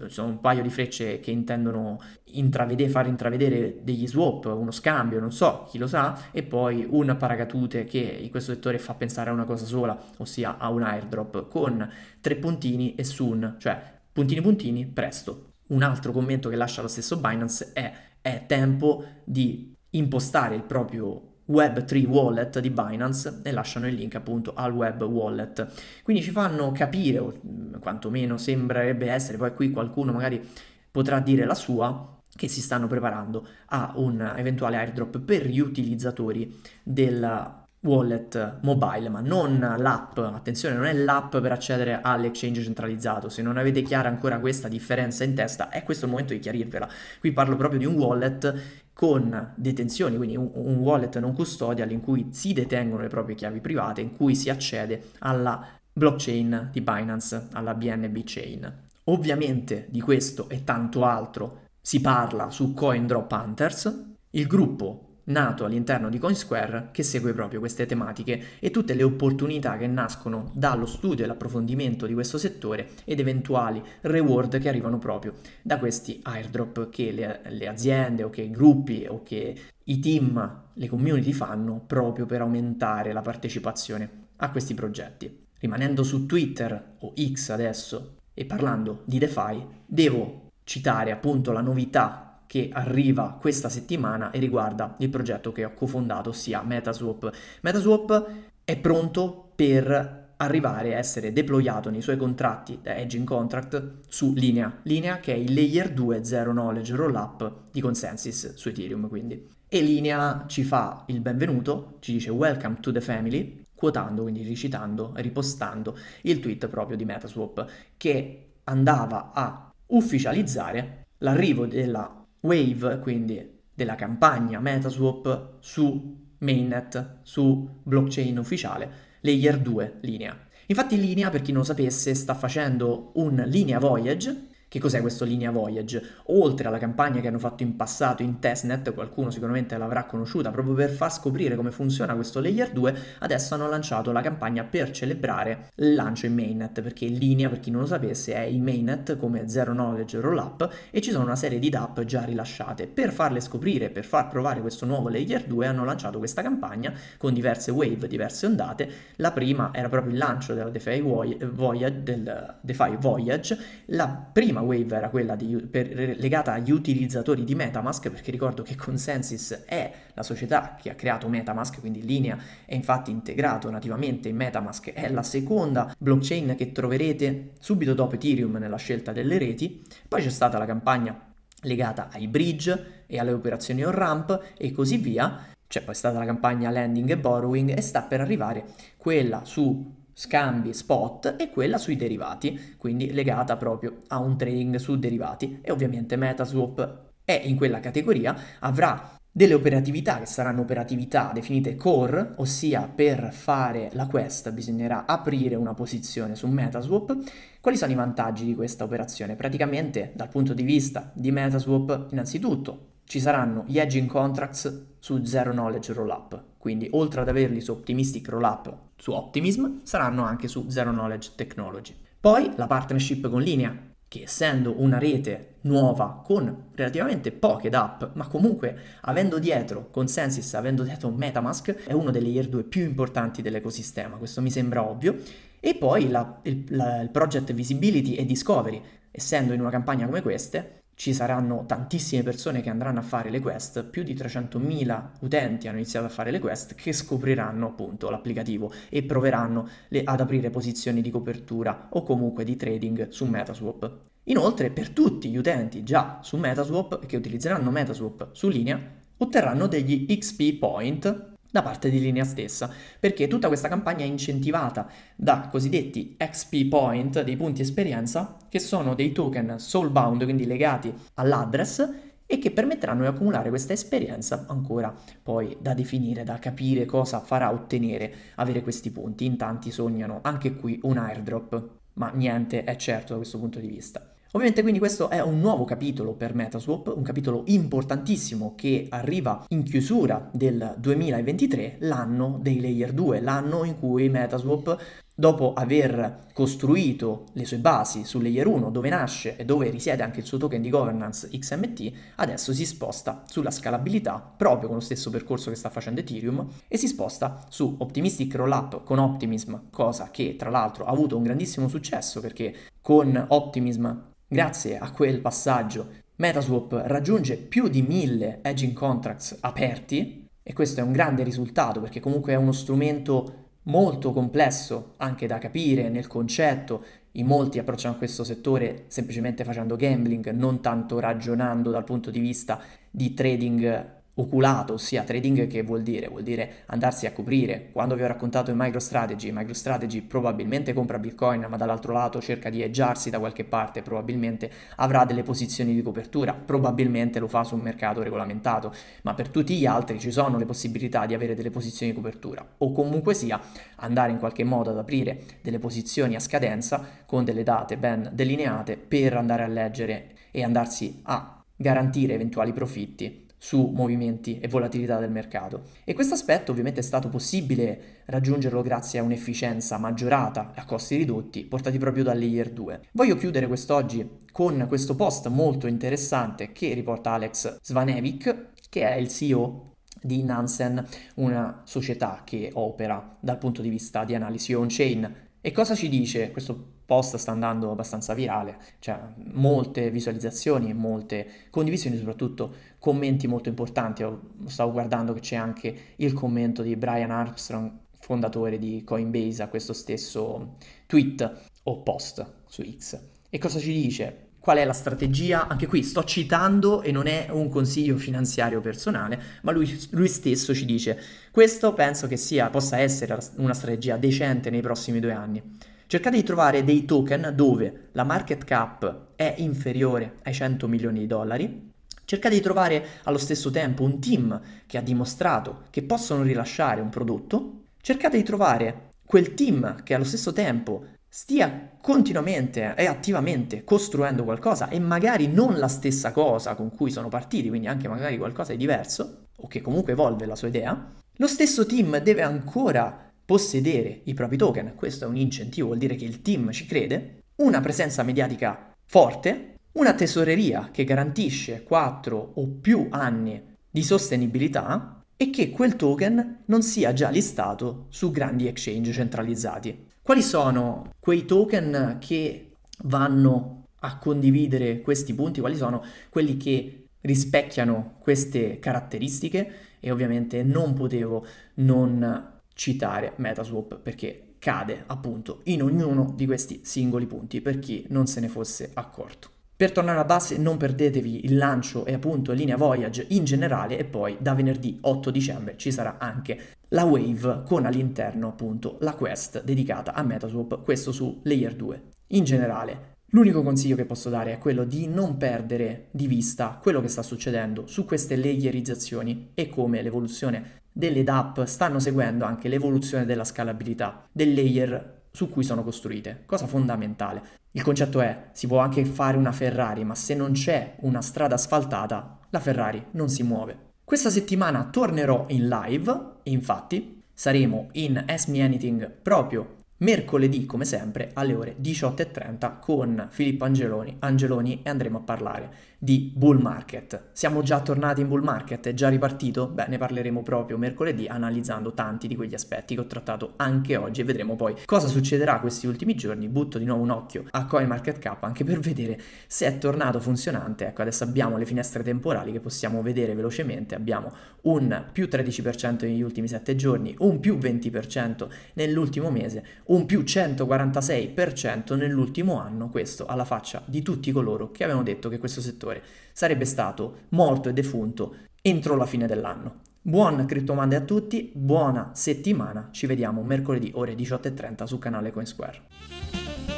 sono 0.06 0.28
un 0.28 0.40
paio 0.40 0.62
di 0.62 0.70
frecce 0.70 1.20
che 1.20 1.30
intendono 1.30 2.00
intravedere, 2.30 2.90
far 2.90 3.06
intravedere 3.06 3.78
degli 3.82 4.06
swap, 4.06 4.46
uno 4.46 4.70
scambio, 4.70 5.20
non 5.20 5.32
so, 5.32 5.66
chi 5.68 5.78
lo 5.78 5.86
sa, 5.86 6.18
e 6.32 6.42
poi 6.42 6.86
un 6.88 7.14
paracadute 7.18 7.84
che 7.84 7.98
in 7.98 8.30
questo 8.30 8.52
settore 8.52 8.78
fa 8.78 8.94
pensare 8.94 9.30
a 9.30 9.32
una 9.32 9.44
cosa 9.44 9.64
sola, 9.64 9.98
ossia 10.18 10.56
a 10.58 10.68
un 10.70 10.82
airdrop 10.82 11.48
con 11.66 11.90
tre 12.20 12.36
puntini 12.36 12.94
e 12.94 13.02
soon, 13.02 13.56
cioè 13.58 13.80
puntini 14.12 14.40
puntini, 14.40 14.86
presto. 14.86 15.50
Un 15.68 15.82
altro 15.82 16.12
commento 16.12 16.48
che 16.48 16.54
lascia 16.54 16.80
lo 16.80 16.88
stesso 16.88 17.16
Binance 17.16 17.72
è 17.72 17.92
è 18.26 18.44
tempo 18.46 19.04
di 19.24 19.72
impostare 19.90 20.56
il 20.56 20.62
proprio 20.62 21.34
Web3 21.48 22.06
wallet 22.06 22.58
di 22.58 22.70
Binance 22.70 23.40
e 23.44 23.52
lasciano 23.52 23.86
il 23.86 23.94
link 23.94 24.16
appunto 24.16 24.52
al 24.54 24.72
web 24.72 25.00
wallet. 25.02 26.02
Quindi 26.02 26.22
ci 26.24 26.32
fanno 26.32 26.72
capire, 26.72 27.18
o 27.18 27.32
quantomeno 27.78 28.36
sembrerebbe 28.36 29.08
essere, 29.08 29.38
poi 29.38 29.54
qui 29.54 29.70
qualcuno 29.70 30.12
magari 30.12 30.44
potrà 30.90 31.20
dire 31.20 31.44
la 31.44 31.54
sua, 31.54 32.18
che 32.34 32.48
si 32.48 32.60
stanno 32.60 32.88
preparando 32.88 33.46
a 33.66 33.92
un 33.94 34.20
eventuale 34.36 34.76
airdrop 34.76 35.20
per 35.20 35.46
gli 35.46 35.60
utilizzatori 35.60 36.52
del 36.82 37.64
wallet 37.80 38.58
mobile, 38.62 39.08
ma 39.08 39.20
non 39.20 39.58
l'app. 39.78 40.18
Attenzione, 40.18 40.74
non 40.74 40.86
è 40.86 40.92
l'app 40.92 41.36
per 41.36 41.52
accedere 41.52 42.00
all'exchange 42.02 42.62
centralizzato. 42.62 43.28
Se 43.28 43.42
non 43.42 43.56
avete 43.56 43.82
chiara 43.82 44.08
ancora 44.08 44.38
questa 44.38 44.68
differenza 44.68 45.24
in 45.24 45.34
testa, 45.34 45.68
è 45.68 45.82
questo 45.82 46.04
il 46.04 46.10
momento 46.10 46.32
di 46.32 46.40
chiarirvela. 46.40 46.88
Qui 47.20 47.32
parlo 47.32 47.56
proprio 47.56 47.78
di 47.78 47.86
un 47.86 47.94
wallet 47.94 48.84
con 48.92 49.52
detenzioni, 49.56 50.16
quindi 50.16 50.36
un, 50.36 50.76
wallet 50.76 51.18
non 51.18 51.34
custodial 51.34 51.90
in 51.90 52.00
cui 52.00 52.28
si 52.32 52.52
detengono 52.52 53.02
le 53.02 53.08
proprie 53.08 53.36
chiavi 53.36 53.60
private, 53.60 54.00
in 54.00 54.16
cui 54.16 54.34
si 54.34 54.48
accede 54.48 55.10
alla 55.18 55.64
blockchain 55.92 56.70
di 56.72 56.80
Binance, 56.80 57.48
alla 57.52 57.74
BNB 57.74 58.22
chain. 58.24 58.84
Ovviamente 59.04 59.86
di 59.90 60.00
questo 60.00 60.48
e 60.48 60.64
tanto 60.64 61.04
altro 61.04 61.64
si 61.80 62.00
parla 62.00 62.50
su 62.50 62.72
CoinDrop 62.72 63.30
Hunters, 63.30 64.04
il 64.30 64.46
gruppo 64.46 65.05
nato 65.26 65.64
all'interno 65.64 66.08
di 66.08 66.18
CoinSquare 66.18 66.88
che 66.92 67.02
segue 67.02 67.32
proprio 67.32 67.60
queste 67.60 67.86
tematiche 67.86 68.58
e 68.58 68.70
tutte 68.70 68.94
le 68.94 69.02
opportunità 69.02 69.76
che 69.76 69.86
nascono 69.86 70.50
dallo 70.54 70.86
studio 70.86 71.24
e 71.24 71.26
l'approfondimento 71.26 72.06
di 72.06 72.14
questo 72.14 72.38
settore 72.38 72.90
ed 73.04 73.20
eventuali 73.20 73.82
reward 74.02 74.58
che 74.58 74.68
arrivano 74.68 74.98
proprio 74.98 75.34
da 75.62 75.78
questi 75.78 76.20
airdrop 76.22 76.90
che 76.90 77.12
le, 77.12 77.40
le 77.48 77.68
aziende 77.68 78.22
o 78.22 78.30
che 78.30 78.42
i 78.42 78.50
gruppi 78.50 79.06
o 79.08 79.22
che 79.22 79.54
i 79.84 80.00
team, 80.00 80.62
le 80.72 80.88
community 80.88 81.32
fanno 81.32 81.80
proprio 81.86 82.26
per 82.26 82.40
aumentare 82.40 83.12
la 83.12 83.22
partecipazione 83.22 84.24
a 84.36 84.50
questi 84.50 84.74
progetti. 84.74 85.44
Rimanendo 85.58 86.02
su 86.02 86.26
Twitter 86.26 86.94
o 86.98 87.12
X 87.16 87.50
adesso 87.50 88.16
e 88.34 88.44
parlando 88.44 89.02
di 89.04 89.18
DeFi, 89.18 89.64
devo 89.86 90.50
citare 90.64 91.12
appunto 91.12 91.52
la 91.52 91.60
novità 91.60 92.25
che 92.46 92.70
arriva 92.72 93.36
questa 93.40 93.68
settimana 93.68 94.30
e 94.30 94.38
riguarda 94.38 94.94
il 94.98 95.08
progetto 95.08 95.52
che 95.52 95.64
ho 95.64 95.74
cofondato, 95.74 96.30
ossia 96.30 96.62
Metaswap. 96.62 97.30
Metaswap 97.60 98.30
è 98.64 98.76
pronto 98.78 99.50
per 99.54 100.24
arrivare 100.38 100.94
a 100.94 100.98
essere 100.98 101.32
deployato 101.32 101.90
nei 101.90 102.02
suoi 102.02 102.16
contratti 102.16 102.80
da 102.82 102.96
edging 102.96 103.26
contract 103.26 104.00
su 104.08 104.32
Linea, 104.34 104.80
Linea 104.82 105.18
che 105.18 105.32
è 105.32 105.36
il 105.36 105.54
layer 105.54 105.92
2 105.92 106.24
zero 106.24 106.50
knowledge 106.52 106.94
rollup 106.94 107.52
di 107.70 107.80
consensus 107.80 108.54
su 108.54 108.68
Ethereum 108.68 109.08
quindi. 109.08 109.48
E 109.68 109.80
Linea 109.80 110.44
ci 110.46 110.62
fa 110.62 111.04
il 111.06 111.20
benvenuto, 111.20 111.96
ci 112.00 112.12
dice 112.12 112.30
welcome 112.30 112.76
to 112.80 112.92
the 112.92 113.00
family, 113.00 113.64
quotando, 113.74 114.22
quindi 114.22 114.42
ricitando, 114.42 115.12
ripostando 115.16 115.96
il 116.22 116.40
tweet 116.40 116.68
proprio 116.68 116.96
di 116.96 117.04
Metaswap 117.04 117.66
che 117.96 118.46
andava 118.64 119.32
a 119.32 119.72
ufficializzare 119.86 121.06
l'arrivo 121.18 121.66
della 121.66 122.25
Wave, 122.40 122.98
quindi 123.00 123.60
della 123.74 123.94
campagna 123.94 124.60
Metaswap 124.60 125.56
su 125.60 126.24
mainnet, 126.38 127.18
su 127.22 127.80
blockchain 127.82 128.38
ufficiale, 128.38 128.90
layer 129.20 129.58
2 129.58 129.98
linea. 130.02 130.38
Infatti 130.66 130.98
linea, 130.98 131.30
per 131.30 131.42
chi 131.42 131.52
non 131.52 131.60
lo 131.60 131.66
sapesse, 131.66 132.14
sta 132.14 132.34
facendo 132.34 133.12
un 133.14 133.42
linea 133.46 133.78
Voyage 133.78 134.48
che 134.68 134.80
cos'è 134.80 135.00
questo 135.00 135.24
linea 135.24 135.52
Voyage? 135.52 136.02
Oltre 136.26 136.66
alla 136.66 136.78
campagna 136.78 137.20
che 137.20 137.28
hanno 137.28 137.38
fatto 137.38 137.62
in 137.62 137.76
passato 137.76 138.22
in 138.22 138.40
testnet, 138.40 138.92
qualcuno 138.92 139.30
sicuramente 139.30 139.76
l'avrà 139.78 140.04
conosciuta 140.04 140.50
proprio 140.50 140.74
per 140.74 140.90
far 140.90 141.12
scoprire 141.12 141.54
come 141.54 141.70
funziona 141.70 142.14
questo 142.14 142.40
layer 142.40 142.72
2, 142.72 142.96
adesso 143.20 143.54
hanno 143.54 143.68
lanciato 143.68 144.10
la 144.10 144.20
campagna 144.20 144.64
per 144.64 144.90
celebrare 144.90 145.70
il 145.76 145.94
lancio 145.94 146.26
in 146.26 146.34
mainnet, 146.34 146.82
perché 146.82 147.04
in 147.04 147.16
linea, 147.16 147.48
per 147.48 147.60
chi 147.60 147.70
non 147.70 147.82
lo 147.82 147.86
sapesse, 147.86 148.34
è 148.34 148.40
in 148.40 148.64
mainnet 148.64 149.16
come 149.16 149.48
Zero 149.48 149.72
Knowledge 149.72 150.18
Rollup 150.20 150.68
e 150.90 151.00
ci 151.00 151.12
sono 151.12 151.24
una 151.24 151.36
serie 151.36 151.60
di 151.60 151.68
DApp 151.68 152.00
già 152.00 152.24
rilasciate. 152.24 152.88
Per 152.88 153.12
farle 153.12 153.40
scoprire, 153.40 153.90
per 153.90 154.04
far 154.04 154.28
provare 154.28 154.60
questo 154.60 154.84
nuovo 154.84 155.08
layer 155.08 155.44
2, 155.44 155.66
hanno 155.66 155.84
lanciato 155.84 156.18
questa 156.18 156.42
campagna 156.42 156.92
con 157.18 157.32
diverse 157.32 157.70
wave, 157.70 158.08
diverse 158.08 158.46
ondate. 158.46 158.90
La 159.16 159.30
prima 159.30 159.70
era 159.72 159.88
proprio 159.88 160.12
il 160.12 160.18
lancio 160.18 160.54
della 160.54 160.70
DeFi 160.70 161.00
Voyage, 161.00 162.02
del 162.02 162.56
DeFi 162.60 162.96
Voyage, 162.98 163.58
la 163.86 164.08
prima 164.08 164.55
prima 164.56 164.60
wave 164.62 164.96
era 164.96 165.08
quella 165.10 165.36
di, 165.36 165.56
per, 165.56 166.16
legata 166.18 166.52
agli 166.52 166.70
utilizzatori 166.70 167.44
di 167.44 167.54
Metamask, 167.54 168.08
perché 168.10 168.30
ricordo 168.30 168.62
che 168.62 168.74
Consensus 168.74 169.64
è 169.66 169.92
la 170.14 170.22
società 170.22 170.76
che 170.80 170.90
ha 170.90 170.94
creato 170.94 171.28
Metamask, 171.28 171.80
quindi 171.80 172.04
Linea 172.04 172.38
è 172.64 172.74
infatti 172.74 173.10
integrato 173.10 173.70
nativamente 173.70 174.28
in 174.28 174.36
Metamask, 174.36 174.92
è 174.92 175.08
la 175.10 175.22
seconda 175.22 175.94
blockchain 175.98 176.54
che 176.56 176.72
troverete 176.72 177.52
subito 177.60 177.94
dopo 177.94 178.14
Ethereum 178.14 178.56
nella 178.56 178.76
scelta 178.76 179.12
delle 179.12 179.38
reti. 179.38 179.82
Poi 180.08 180.22
c'è 180.22 180.30
stata 180.30 180.58
la 180.58 180.66
campagna 180.66 181.18
legata 181.62 182.08
ai 182.12 182.28
bridge 182.28 183.04
e 183.06 183.18
alle 183.18 183.32
operazioni 183.32 183.84
on 183.84 183.92
ramp 183.92 184.52
e 184.56 184.72
così 184.72 184.96
via. 184.96 185.54
C'è 185.68 185.82
poi 185.82 185.94
stata 185.94 186.18
la 186.18 186.24
campagna 186.24 186.70
lending 186.70 187.10
e 187.10 187.18
borrowing 187.18 187.76
e 187.76 187.80
sta 187.80 188.02
per 188.02 188.20
arrivare 188.20 188.64
quella 188.96 189.44
su 189.44 190.04
scambi 190.18 190.72
spot 190.72 191.36
e 191.38 191.50
quella 191.50 191.76
sui 191.76 191.94
derivati, 191.94 192.76
quindi 192.78 193.12
legata 193.12 193.58
proprio 193.58 193.98
a 194.06 194.18
un 194.18 194.38
trading 194.38 194.76
su 194.76 194.98
derivati 194.98 195.58
e 195.60 195.70
ovviamente 195.70 196.16
Metaswap 196.16 197.00
è 197.22 197.38
in 197.44 197.54
quella 197.56 197.80
categoria, 197.80 198.34
avrà 198.60 199.10
delle 199.30 199.52
operatività 199.52 200.18
che 200.18 200.24
saranno 200.24 200.62
operatività 200.62 201.32
definite 201.34 201.76
core, 201.76 202.32
ossia 202.36 202.90
per 202.92 203.30
fare 203.30 203.90
la 203.92 204.06
quest 204.06 204.50
bisognerà 204.52 205.04
aprire 205.04 205.54
una 205.54 205.74
posizione 205.74 206.34
su 206.34 206.46
Metaswap. 206.46 207.14
Quali 207.60 207.76
sono 207.76 207.92
i 207.92 207.96
vantaggi 207.96 208.46
di 208.46 208.54
questa 208.54 208.84
operazione? 208.84 209.36
Praticamente 209.36 210.12
dal 210.14 210.30
punto 210.30 210.54
di 210.54 210.62
vista 210.62 211.12
di 211.14 211.30
Metaswap, 211.30 212.06
innanzitutto 212.12 212.92
ci 213.04 213.20
saranno 213.20 213.64
gli 213.66 213.78
edging 213.78 214.08
contracts 214.08 214.84
su 214.98 215.22
Zero 215.26 215.50
Knowledge 215.50 215.92
Rollup, 215.92 216.42
quindi 216.56 216.88
oltre 216.92 217.20
ad 217.20 217.28
averli 217.28 217.60
su 217.60 217.72
Optimistic 217.72 218.26
Rollup 218.30 218.84
su 218.96 219.12
Optimism, 219.12 219.82
saranno 219.82 220.24
anche 220.24 220.48
su 220.48 220.68
Zero 220.68 220.90
Knowledge 220.90 221.32
Technology. 221.34 221.94
Poi 222.18 222.52
la 222.56 222.66
partnership 222.66 223.28
con 223.28 223.42
Linea, 223.42 223.94
che 224.08 224.22
essendo 224.22 224.80
una 224.80 224.98
rete 224.98 225.56
nuova 225.62 226.22
con 226.24 226.68
relativamente 226.74 227.32
poche 227.32 227.68
DApp, 227.68 228.14
ma 228.14 228.26
comunque 228.28 228.78
avendo 229.02 229.38
dietro 229.38 229.90
Consensus, 229.90 230.54
avendo 230.54 230.82
dietro 230.82 231.10
Metamask, 231.10 231.84
è 231.84 231.92
uno 231.92 232.10
dei 232.10 232.22
layer 232.22 232.48
2 232.48 232.64
più 232.64 232.84
importanti 232.84 233.42
dell'ecosistema, 233.42 234.16
questo 234.16 234.40
mi 234.40 234.50
sembra 234.50 234.88
ovvio. 234.88 235.16
E 235.60 235.74
poi 235.74 236.08
la, 236.08 236.40
il, 236.42 236.64
la, 236.68 237.00
il 237.00 237.10
project 237.10 237.52
visibility 237.52 238.14
e 238.14 238.24
discovery, 238.24 238.80
essendo 239.10 239.52
in 239.52 239.60
una 239.60 239.70
campagna 239.70 240.06
come 240.06 240.22
queste, 240.22 240.84
ci 240.96 241.12
saranno 241.12 241.64
tantissime 241.66 242.22
persone 242.22 242.62
che 242.62 242.70
andranno 242.70 243.00
a 243.00 243.02
fare 243.02 243.28
le 243.28 243.38
quest, 243.38 243.84
più 243.84 244.02
di 244.02 244.14
300.000 244.14 245.02
utenti 245.20 245.68
hanno 245.68 245.76
iniziato 245.76 246.06
a 246.06 246.08
fare 246.08 246.30
le 246.30 246.40
quest 246.40 246.74
che 246.74 246.92
scopriranno 246.94 247.66
appunto 247.66 248.08
l'applicativo 248.08 248.72
e 248.88 249.02
proveranno 249.02 249.68
le, 249.88 250.02
ad 250.02 250.20
aprire 250.20 250.48
posizioni 250.48 251.02
di 251.02 251.10
copertura 251.10 251.88
o 251.90 252.02
comunque 252.02 252.44
di 252.44 252.56
trading 252.56 253.08
su 253.08 253.26
Metaswap. 253.26 254.04
Inoltre 254.24 254.70
per 254.70 254.88
tutti 254.90 255.28
gli 255.28 255.36
utenti 255.36 255.82
già 255.82 256.18
su 256.22 256.38
Metaswap 256.38 257.04
che 257.04 257.16
utilizzeranno 257.16 257.70
Metaswap 257.70 258.30
su 258.32 258.48
linea 258.48 258.80
otterranno 259.18 259.66
degli 259.66 260.06
XP 260.06 260.58
point 260.58 261.34
da 261.56 261.62
parte 261.62 261.88
di 261.88 262.00
linea 262.00 262.24
stessa, 262.24 262.70
perché 263.00 263.28
tutta 263.28 263.48
questa 263.48 263.68
campagna 263.68 264.04
è 264.04 264.08
incentivata 264.08 264.86
da 265.16 265.48
cosiddetti 265.50 266.14
XP 266.18 266.68
point, 266.68 267.22
dei 267.22 267.36
punti 267.36 267.62
esperienza, 267.62 268.36
che 268.50 268.58
sono 268.58 268.94
dei 268.94 269.10
token 269.10 269.58
soulbound, 269.58 270.24
quindi 270.24 270.44
legati 270.44 270.92
all'address, 271.14 271.88
e 272.26 272.38
che 272.38 272.50
permetteranno 272.50 273.02
di 273.02 273.06
accumulare 273.06 273.48
questa 273.48 273.72
esperienza 273.72 274.44
ancora 274.48 274.94
poi 275.22 275.56
da 275.58 275.72
definire, 275.72 276.24
da 276.24 276.38
capire 276.38 276.84
cosa 276.84 277.20
farà 277.20 277.50
ottenere 277.50 278.12
avere 278.34 278.62
questi 278.62 278.90
punti. 278.90 279.24
In 279.24 279.38
tanti 279.38 279.70
sognano 279.70 280.18
anche 280.22 280.56
qui 280.56 280.78
un 280.82 280.98
airdrop, 280.98 281.68
ma 281.94 282.10
niente 282.10 282.64
è 282.64 282.76
certo 282.76 283.12
da 283.12 283.18
questo 283.18 283.38
punto 283.38 283.60
di 283.60 283.68
vista. 283.68 284.15
Ovviamente 284.36 284.60
quindi 284.60 284.78
questo 284.78 285.08
è 285.08 285.22
un 285.22 285.40
nuovo 285.40 285.64
capitolo 285.64 286.12
per 286.12 286.34
Metaswap, 286.34 286.92
un 286.94 287.02
capitolo 287.02 287.44
importantissimo 287.46 288.52
che 288.54 288.86
arriva 288.90 289.46
in 289.48 289.62
chiusura 289.62 290.28
del 290.30 290.74
2023, 290.76 291.76
l'anno 291.78 292.38
dei 292.42 292.60
layer 292.60 292.92
2, 292.92 293.22
l'anno 293.22 293.64
in 293.64 293.78
cui 293.78 294.10
Metaswap 294.10 294.76
dopo 295.14 295.54
aver 295.54 296.26
costruito 296.34 297.28
le 297.32 297.46
sue 297.46 297.56
basi 297.56 298.04
su 298.04 298.20
layer 298.20 298.46
1 298.46 298.70
dove 298.70 298.90
nasce 298.90 299.36
e 299.38 299.46
dove 299.46 299.70
risiede 299.70 300.02
anche 300.02 300.20
il 300.20 300.26
suo 300.26 300.36
token 300.36 300.60
di 300.60 300.68
governance 300.68 301.30
XMT, 301.30 301.92
adesso 302.16 302.52
si 302.52 302.66
sposta 302.66 303.22
sulla 303.26 303.50
scalabilità 303.50 304.34
proprio 304.36 304.68
con 304.68 304.76
lo 304.76 304.84
stesso 304.84 305.08
percorso 305.08 305.48
che 305.48 305.56
sta 305.56 305.70
facendo 305.70 306.00
Ethereum 306.00 306.46
e 306.68 306.76
si 306.76 306.88
sposta 306.88 307.42
su 307.48 307.76
Optimistic 307.78 308.34
Rollup 308.34 308.84
con 308.84 308.98
Optimism, 308.98 309.70
cosa 309.70 310.10
che 310.10 310.36
tra 310.36 310.50
l'altro 310.50 310.84
ha 310.84 310.90
avuto 310.90 311.16
un 311.16 311.22
grandissimo 311.22 311.68
successo 311.68 312.20
perché 312.20 312.54
con 312.82 313.24
Optimism 313.28 314.14
Grazie 314.28 314.76
a 314.78 314.90
quel 314.90 315.20
passaggio 315.20 316.02
Metaswap 316.16 316.82
raggiunge 316.86 317.36
più 317.36 317.68
di 317.68 317.82
1000 317.82 318.40
edging 318.42 318.72
contracts 318.72 319.36
aperti 319.40 320.26
e 320.42 320.52
questo 320.52 320.80
è 320.80 320.82
un 320.82 320.90
grande 320.90 321.22
risultato 321.22 321.80
perché 321.80 322.00
comunque 322.00 322.32
è 322.32 322.36
uno 322.36 322.50
strumento 322.50 323.44
molto 323.64 324.12
complesso 324.12 324.94
anche 324.96 325.28
da 325.28 325.38
capire 325.38 325.88
nel 325.88 326.08
concetto. 326.08 326.82
In 327.12 327.26
molti 327.26 327.60
approcciano 327.60 327.98
questo 327.98 328.24
settore 328.24 328.86
semplicemente 328.88 329.44
facendo 329.44 329.76
gambling, 329.76 330.30
non 330.30 330.60
tanto 330.60 330.98
ragionando 330.98 331.70
dal 331.70 331.84
punto 331.84 332.10
di 332.10 332.18
vista 332.18 332.60
di 332.90 333.14
trading 333.14 333.95
oculato, 334.18 334.74
ossia 334.74 335.02
trading 335.02 335.46
che 335.46 335.62
vuol 335.62 335.82
dire? 335.82 336.08
Vuol 336.08 336.22
dire 336.22 336.64
andarsi 336.66 337.06
a 337.06 337.12
coprire. 337.12 337.68
Quando 337.72 337.94
vi 337.94 338.02
ho 338.02 338.06
raccontato 338.06 338.50
il 338.50 338.56
MicroStrategy, 338.56 339.30
MicroStrategy 339.30 340.02
probabilmente 340.02 340.72
compra 340.72 340.98
Bitcoin, 340.98 341.46
ma 341.48 341.56
dall'altro 341.56 341.92
lato 341.92 342.20
cerca 342.20 342.48
di 342.48 342.62
eggiarsi 342.62 343.10
da 343.10 343.18
qualche 343.18 343.44
parte, 343.44 343.82
probabilmente 343.82 344.50
avrà 344.76 345.04
delle 345.04 345.22
posizioni 345.22 345.74
di 345.74 345.82
copertura, 345.82 346.32
probabilmente 346.32 347.18
lo 347.18 347.28
fa 347.28 347.44
su 347.44 347.54
un 347.54 347.60
mercato 347.60 348.02
regolamentato, 348.02 348.72
ma 349.02 349.14
per 349.14 349.28
tutti 349.28 349.56
gli 349.56 349.66
altri 349.66 349.98
ci 349.98 350.10
sono 350.10 350.38
le 350.38 350.46
possibilità 350.46 351.06
di 351.06 351.14
avere 351.14 351.34
delle 351.34 351.50
posizioni 351.50 351.92
di 351.92 351.98
copertura 351.98 352.44
o 352.58 352.72
comunque 352.72 353.14
sia 353.14 353.40
andare 353.76 354.12
in 354.12 354.18
qualche 354.18 354.44
modo 354.44 354.70
ad 354.70 354.78
aprire 354.78 355.22
delle 355.42 355.58
posizioni 355.58 356.14
a 356.14 356.20
scadenza 356.20 356.84
con 357.04 357.24
delle 357.24 357.42
date 357.42 357.76
ben 357.76 358.10
delineate 358.12 358.76
per 358.76 359.16
andare 359.16 359.42
a 359.42 359.48
leggere 359.48 360.12
e 360.30 360.42
andarsi 360.42 361.00
a 361.04 361.42
garantire 361.54 362.14
eventuali 362.14 362.52
profitti 362.52 363.25
su 363.38 363.70
movimenti 363.74 364.38
e 364.38 364.48
volatilità 364.48 364.98
del 364.98 365.10
mercato. 365.10 365.64
E 365.84 365.94
questo 365.94 366.14
aspetto 366.14 366.52
ovviamente 366.52 366.80
è 366.80 366.82
stato 366.82 367.08
possibile 367.08 368.02
raggiungerlo 368.06 368.62
grazie 368.62 368.98
a 368.98 369.02
un'efficienza 369.02 369.78
maggiorata 369.78 370.52
a 370.54 370.64
costi 370.64 370.96
ridotti 370.96 371.44
portati 371.44 371.78
proprio 371.78 372.04
dal 372.04 372.18
layer 372.18 372.50
2. 372.50 372.80
Voglio 372.92 373.16
chiudere 373.16 373.46
quest'oggi 373.46 374.08
con 374.32 374.64
questo 374.68 374.94
post 374.94 375.28
molto 375.28 375.66
interessante 375.66 376.52
che 376.52 376.74
riporta 376.74 377.12
Alex 377.12 377.58
Svanevic, 377.62 378.50
che 378.68 378.88
è 378.88 378.96
il 378.96 379.08
CEO 379.08 379.72
di 380.00 380.22
Nansen, 380.22 380.84
una 381.16 381.62
società 381.64 382.22
che 382.24 382.50
opera 382.54 383.16
dal 383.20 383.38
punto 383.38 383.62
di 383.62 383.68
vista 383.68 384.04
di 384.04 384.14
analisi 384.14 384.52
on-chain. 384.52 385.24
E 385.40 385.52
cosa 385.52 385.74
ci 385.74 385.88
dice 385.88 386.30
questo 386.30 386.74
post 386.86 387.16
sta 387.16 387.32
andando 387.32 387.70
abbastanza 387.70 388.14
virale, 388.14 388.58
cioè 388.78 388.98
molte 389.32 389.90
visualizzazioni 389.90 390.70
e 390.70 390.74
molte 390.74 391.28
condivisioni, 391.50 391.96
soprattutto 391.96 392.54
commenti 392.78 393.26
molto 393.26 393.48
importanti. 393.48 394.04
stavo 394.46 394.72
guardando 394.72 395.12
che 395.12 395.20
c'è 395.20 395.36
anche 395.36 395.76
il 395.96 396.12
commento 396.12 396.62
di 396.62 396.76
Brian 396.76 397.10
Armstrong, 397.10 397.70
fondatore 397.98 398.58
di 398.58 398.84
Coinbase, 398.84 399.42
a 399.42 399.48
questo 399.48 399.72
stesso 399.72 400.56
tweet 400.86 401.48
o 401.64 401.82
post 401.82 402.24
su 402.46 402.62
X. 402.62 402.98
E 403.28 403.38
cosa 403.38 403.58
ci 403.58 403.72
dice? 403.72 404.28
Qual 404.38 404.58
è 404.58 404.64
la 404.64 404.72
strategia? 404.72 405.48
Anche 405.48 405.66
qui 405.66 405.82
sto 405.82 406.04
citando 406.04 406.82
e 406.82 406.92
non 406.92 407.08
è 407.08 407.26
un 407.30 407.48
consiglio 407.48 407.96
finanziario 407.96 408.60
personale, 408.60 409.20
ma 409.42 409.50
lui, 409.50 409.68
lui 409.90 410.06
stesso 410.06 410.54
ci 410.54 410.64
dice 410.64 410.96
questo 411.32 411.74
penso 411.74 412.06
che 412.06 412.16
sia, 412.16 412.48
possa 412.48 412.78
essere 412.78 413.18
una 413.38 413.54
strategia 413.54 413.96
decente 413.96 414.50
nei 414.50 414.60
prossimi 414.60 415.00
due 415.00 415.12
anni. 415.12 415.74
Cercate 415.88 416.16
di 416.16 416.24
trovare 416.24 416.64
dei 416.64 416.84
token 416.84 417.32
dove 417.36 417.90
la 417.92 418.02
market 418.02 418.42
cap 418.42 419.12
è 419.14 419.36
inferiore 419.38 420.16
ai 420.24 420.34
100 420.34 420.66
milioni 420.66 420.98
di 420.98 421.06
dollari. 421.06 421.70
Cercate 422.04 422.34
di 422.34 422.40
trovare 422.40 422.84
allo 423.04 423.18
stesso 423.18 423.52
tempo 423.52 423.84
un 423.84 424.00
team 424.00 424.40
che 424.66 424.78
ha 424.78 424.82
dimostrato 424.82 425.62
che 425.70 425.84
possono 425.84 426.24
rilasciare 426.24 426.80
un 426.80 426.88
prodotto. 426.88 427.66
Cercate 427.80 428.16
di 428.16 428.24
trovare 428.24 428.88
quel 429.06 429.34
team 429.34 429.84
che 429.84 429.94
allo 429.94 430.02
stesso 430.02 430.32
tempo 430.32 430.86
stia 431.08 431.76
continuamente 431.80 432.74
e 432.76 432.86
attivamente 432.86 433.62
costruendo 433.62 434.24
qualcosa 434.24 434.68
e 434.68 434.80
magari 434.80 435.28
non 435.28 435.56
la 435.56 435.68
stessa 435.68 436.10
cosa 436.10 436.56
con 436.56 436.74
cui 436.74 436.90
sono 436.90 437.08
partiti, 437.08 437.48
quindi 437.48 437.68
anche 437.68 437.86
magari 437.86 438.18
qualcosa 438.18 438.50
di 438.50 438.58
diverso 438.58 439.26
o 439.36 439.46
che 439.46 439.60
comunque 439.60 439.92
evolve 439.92 440.26
la 440.26 440.34
sua 440.34 440.48
idea. 440.48 440.94
Lo 441.18 441.26
stesso 441.28 441.64
team 441.64 441.96
deve 441.98 442.22
ancora 442.22 443.06
possedere 443.26 444.00
i 444.04 444.14
propri 444.14 444.36
token, 444.36 444.74
questo 444.76 445.04
è 445.04 445.08
un 445.08 445.16
incentivo, 445.16 445.66
vuol 445.66 445.78
dire 445.78 445.96
che 445.96 446.04
il 446.04 446.22
team 446.22 446.52
ci 446.52 446.64
crede, 446.64 447.24
una 447.36 447.60
presenza 447.60 448.02
mediatica 448.04 448.72
forte, 448.86 449.56
una 449.72 449.94
tesoreria 449.94 450.70
che 450.72 450.84
garantisce 450.84 451.62
4 451.64 452.32
o 452.36 452.46
più 452.46 452.86
anni 452.90 453.42
di 453.68 453.82
sostenibilità 453.82 455.02
e 455.16 455.30
che 455.30 455.50
quel 455.50 455.76
token 455.76 456.44
non 456.46 456.62
sia 456.62 456.92
già 456.92 457.10
listato 457.10 457.86
su 457.88 458.10
grandi 458.10 458.46
exchange 458.46 458.92
centralizzati. 458.92 459.86
Quali 460.00 460.22
sono 460.22 460.92
quei 461.00 461.24
token 461.24 461.96
che 462.00 462.52
vanno 462.84 463.64
a 463.80 463.98
condividere 463.98 464.80
questi 464.80 465.14
punti? 465.14 465.40
Quali 465.40 465.56
sono 465.56 465.82
quelli 466.08 466.36
che 466.36 466.86
rispecchiano 467.00 467.96
queste 467.98 468.58
caratteristiche? 468.58 469.52
E 469.80 469.90
ovviamente 469.90 470.42
non 470.42 470.74
potevo 470.74 471.26
non 471.54 472.34
citare 472.56 473.12
Metaswap 473.16 473.78
perché 473.78 474.36
cade 474.38 474.84
appunto 474.86 475.40
in 475.44 475.62
ognuno 475.62 476.12
di 476.16 476.24
questi 476.24 476.60
singoli 476.64 477.06
punti 477.06 477.42
per 477.42 477.58
chi 477.58 477.84
non 477.90 478.06
se 478.06 478.20
ne 478.20 478.28
fosse 478.28 478.70
accorto. 478.74 479.28
Per 479.54 479.72
tornare 479.72 479.98
a 479.98 480.04
base 480.04 480.36
non 480.38 480.56
perdetevi 480.56 481.24
il 481.26 481.36
lancio 481.36 481.84
e 481.86 481.92
appunto 481.92 482.32
linea 482.32 482.56
Voyage 482.56 483.06
in 483.10 483.24
generale 483.24 483.78
e 483.78 483.84
poi 483.84 484.16
da 484.18 484.34
venerdì 484.34 484.78
8 484.80 485.10
dicembre 485.10 485.56
ci 485.56 485.70
sarà 485.70 485.98
anche 485.98 486.54
la 486.68 486.84
Wave 486.84 487.42
con 487.46 487.64
all'interno 487.64 488.28
appunto 488.28 488.76
la 488.80 488.94
quest 488.94 489.42
dedicata 489.44 489.94
a 489.94 490.02
Metaswap, 490.02 490.62
questo 490.62 490.92
su 490.92 491.20
Layer 491.24 491.54
2. 491.54 491.82
In 492.08 492.24
generale 492.24 492.95
L'unico 493.10 493.42
consiglio 493.42 493.76
che 493.76 493.84
posso 493.84 494.10
dare 494.10 494.32
è 494.32 494.38
quello 494.38 494.64
di 494.64 494.88
non 494.88 495.16
perdere 495.16 495.86
di 495.92 496.08
vista 496.08 496.58
quello 496.60 496.80
che 496.80 496.88
sta 496.88 497.02
succedendo 497.02 497.66
su 497.66 497.84
queste 497.84 498.16
layerizzazioni 498.16 499.30
e 499.34 499.48
come 499.48 499.80
l'evoluzione 499.80 500.62
delle 500.72 501.04
DApp 501.04 501.42
stanno 501.44 501.78
seguendo 501.78 502.24
anche 502.24 502.48
l'evoluzione 502.48 503.06
della 503.06 503.24
scalabilità 503.24 504.06
del 504.10 504.34
layer 504.34 505.04
su 505.12 505.30
cui 505.30 505.44
sono 505.44 505.62
costruite, 505.62 506.24
cosa 506.26 506.46
fondamentale. 506.46 507.22
Il 507.52 507.62
concetto 507.62 508.00
è, 508.02 508.28
si 508.32 508.46
può 508.46 508.58
anche 508.58 508.84
fare 508.84 509.16
una 509.16 509.32
Ferrari, 509.32 509.82
ma 509.82 509.94
se 509.94 510.14
non 510.14 510.32
c'è 510.32 510.74
una 510.80 511.00
strada 511.00 511.36
asfaltata, 511.36 512.18
la 512.28 512.40
Ferrari 512.40 512.84
non 512.90 513.08
si 513.08 513.22
muove. 513.22 513.56
Questa 513.82 514.10
settimana 514.10 514.68
tornerò 514.70 515.24
in 515.28 515.48
live, 515.48 516.00
infatti 516.24 517.02
saremo 517.14 517.68
in 517.72 518.04
Ask 518.06 518.28
Me 518.28 518.42
Anything 518.42 518.90
proprio 518.90 519.54
mercoledì 519.78 520.46
come 520.46 520.64
sempre 520.64 521.10
alle 521.14 521.34
ore 521.34 521.56
18.30 521.60 522.60
con 522.60 523.08
Filippo 523.10 523.44
Angeloni, 523.44 523.96
Angeloni 523.98 524.62
e 524.62 524.70
andremo 524.70 524.98
a 524.98 525.02
parlare 525.02 525.50
di 525.78 526.10
bull 526.14 526.40
market. 526.40 527.08
Siamo 527.12 527.42
già 527.42 527.60
tornati 527.60 528.00
in 528.00 528.08
bull 528.08 528.22
market? 528.22 528.66
È 528.66 528.74
già 528.74 528.88
ripartito? 528.88 529.46
Beh, 529.46 529.66
ne 529.68 529.76
parleremo 529.76 530.22
proprio 530.22 530.56
mercoledì 530.56 531.06
analizzando 531.06 531.74
tanti 531.74 532.08
di 532.08 532.16
quegli 532.16 532.34
aspetti 532.34 532.74
che 532.74 532.80
ho 532.80 532.86
trattato 532.86 533.34
anche 533.36 533.76
oggi 533.76 534.00
e 534.00 534.04
vedremo 534.04 534.36
poi 534.36 534.54
cosa 534.64 534.88
succederà 534.88 535.38
questi 535.38 535.66
ultimi 535.66 535.94
giorni. 535.94 536.28
Butto 536.28 536.58
di 536.58 536.64
nuovo 536.64 536.82
un 536.82 536.90
occhio 536.90 537.24
a 537.30 537.44
CoinMarketCap 537.44 538.24
anche 538.24 538.44
per 538.44 538.58
vedere 538.58 538.98
se 539.26 539.46
è 539.46 539.58
tornato 539.58 540.00
funzionante. 540.00 540.66
Ecco, 540.66 540.80
adesso 540.82 541.04
abbiamo 541.04 541.36
le 541.36 541.44
finestre 541.44 541.82
temporali 541.82 542.32
che 542.32 542.40
possiamo 542.40 542.80
vedere 542.80 543.14
velocemente. 543.14 543.74
Abbiamo 543.74 544.12
un 544.42 544.84
più 544.92 545.08
13% 545.10 545.82
negli 545.82 546.02
ultimi 546.02 546.28
7 546.28 546.56
giorni, 546.56 546.94
un 547.00 547.20
più 547.20 547.36
20% 547.36 548.28
nell'ultimo 548.54 549.10
mese, 549.10 549.44
un 549.66 549.84
più 549.84 550.00
146% 550.00 551.76
nell'ultimo 551.76 552.40
anno, 552.40 552.70
questo 552.70 553.06
alla 553.06 553.24
faccia 553.24 553.62
di 553.66 553.82
tutti 553.82 554.12
coloro 554.12 554.50
che 554.50 554.64
avevano 554.64 554.84
detto 554.84 555.08
che 555.08 555.18
questo 555.18 555.40
settore 555.40 555.65
sarebbe 556.12 556.44
stato 556.44 556.98
morto 557.10 557.48
e 557.48 557.52
defunto 557.52 558.16
entro 558.40 558.76
la 558.76 558.86
fine 558.86 559.06
dell'anno. 559.06 559.60
Buon 559.82 560.24
Crypto 560.26 560.54
Monday 560.54 560.78
a 560.78 560.82
tutti, 560.82 561.30
buona 561.34 561.90
settimana, 561.94 562.70
ci 562.72 562.86
vediamo 562.86 563.22
mercoledì 563.22 563.70
ore 563.74 563.94
18.30 563.94 564.64
sul 564.64 564.78
canale 564.78 565.12
CoinSquare. 565.12 566.55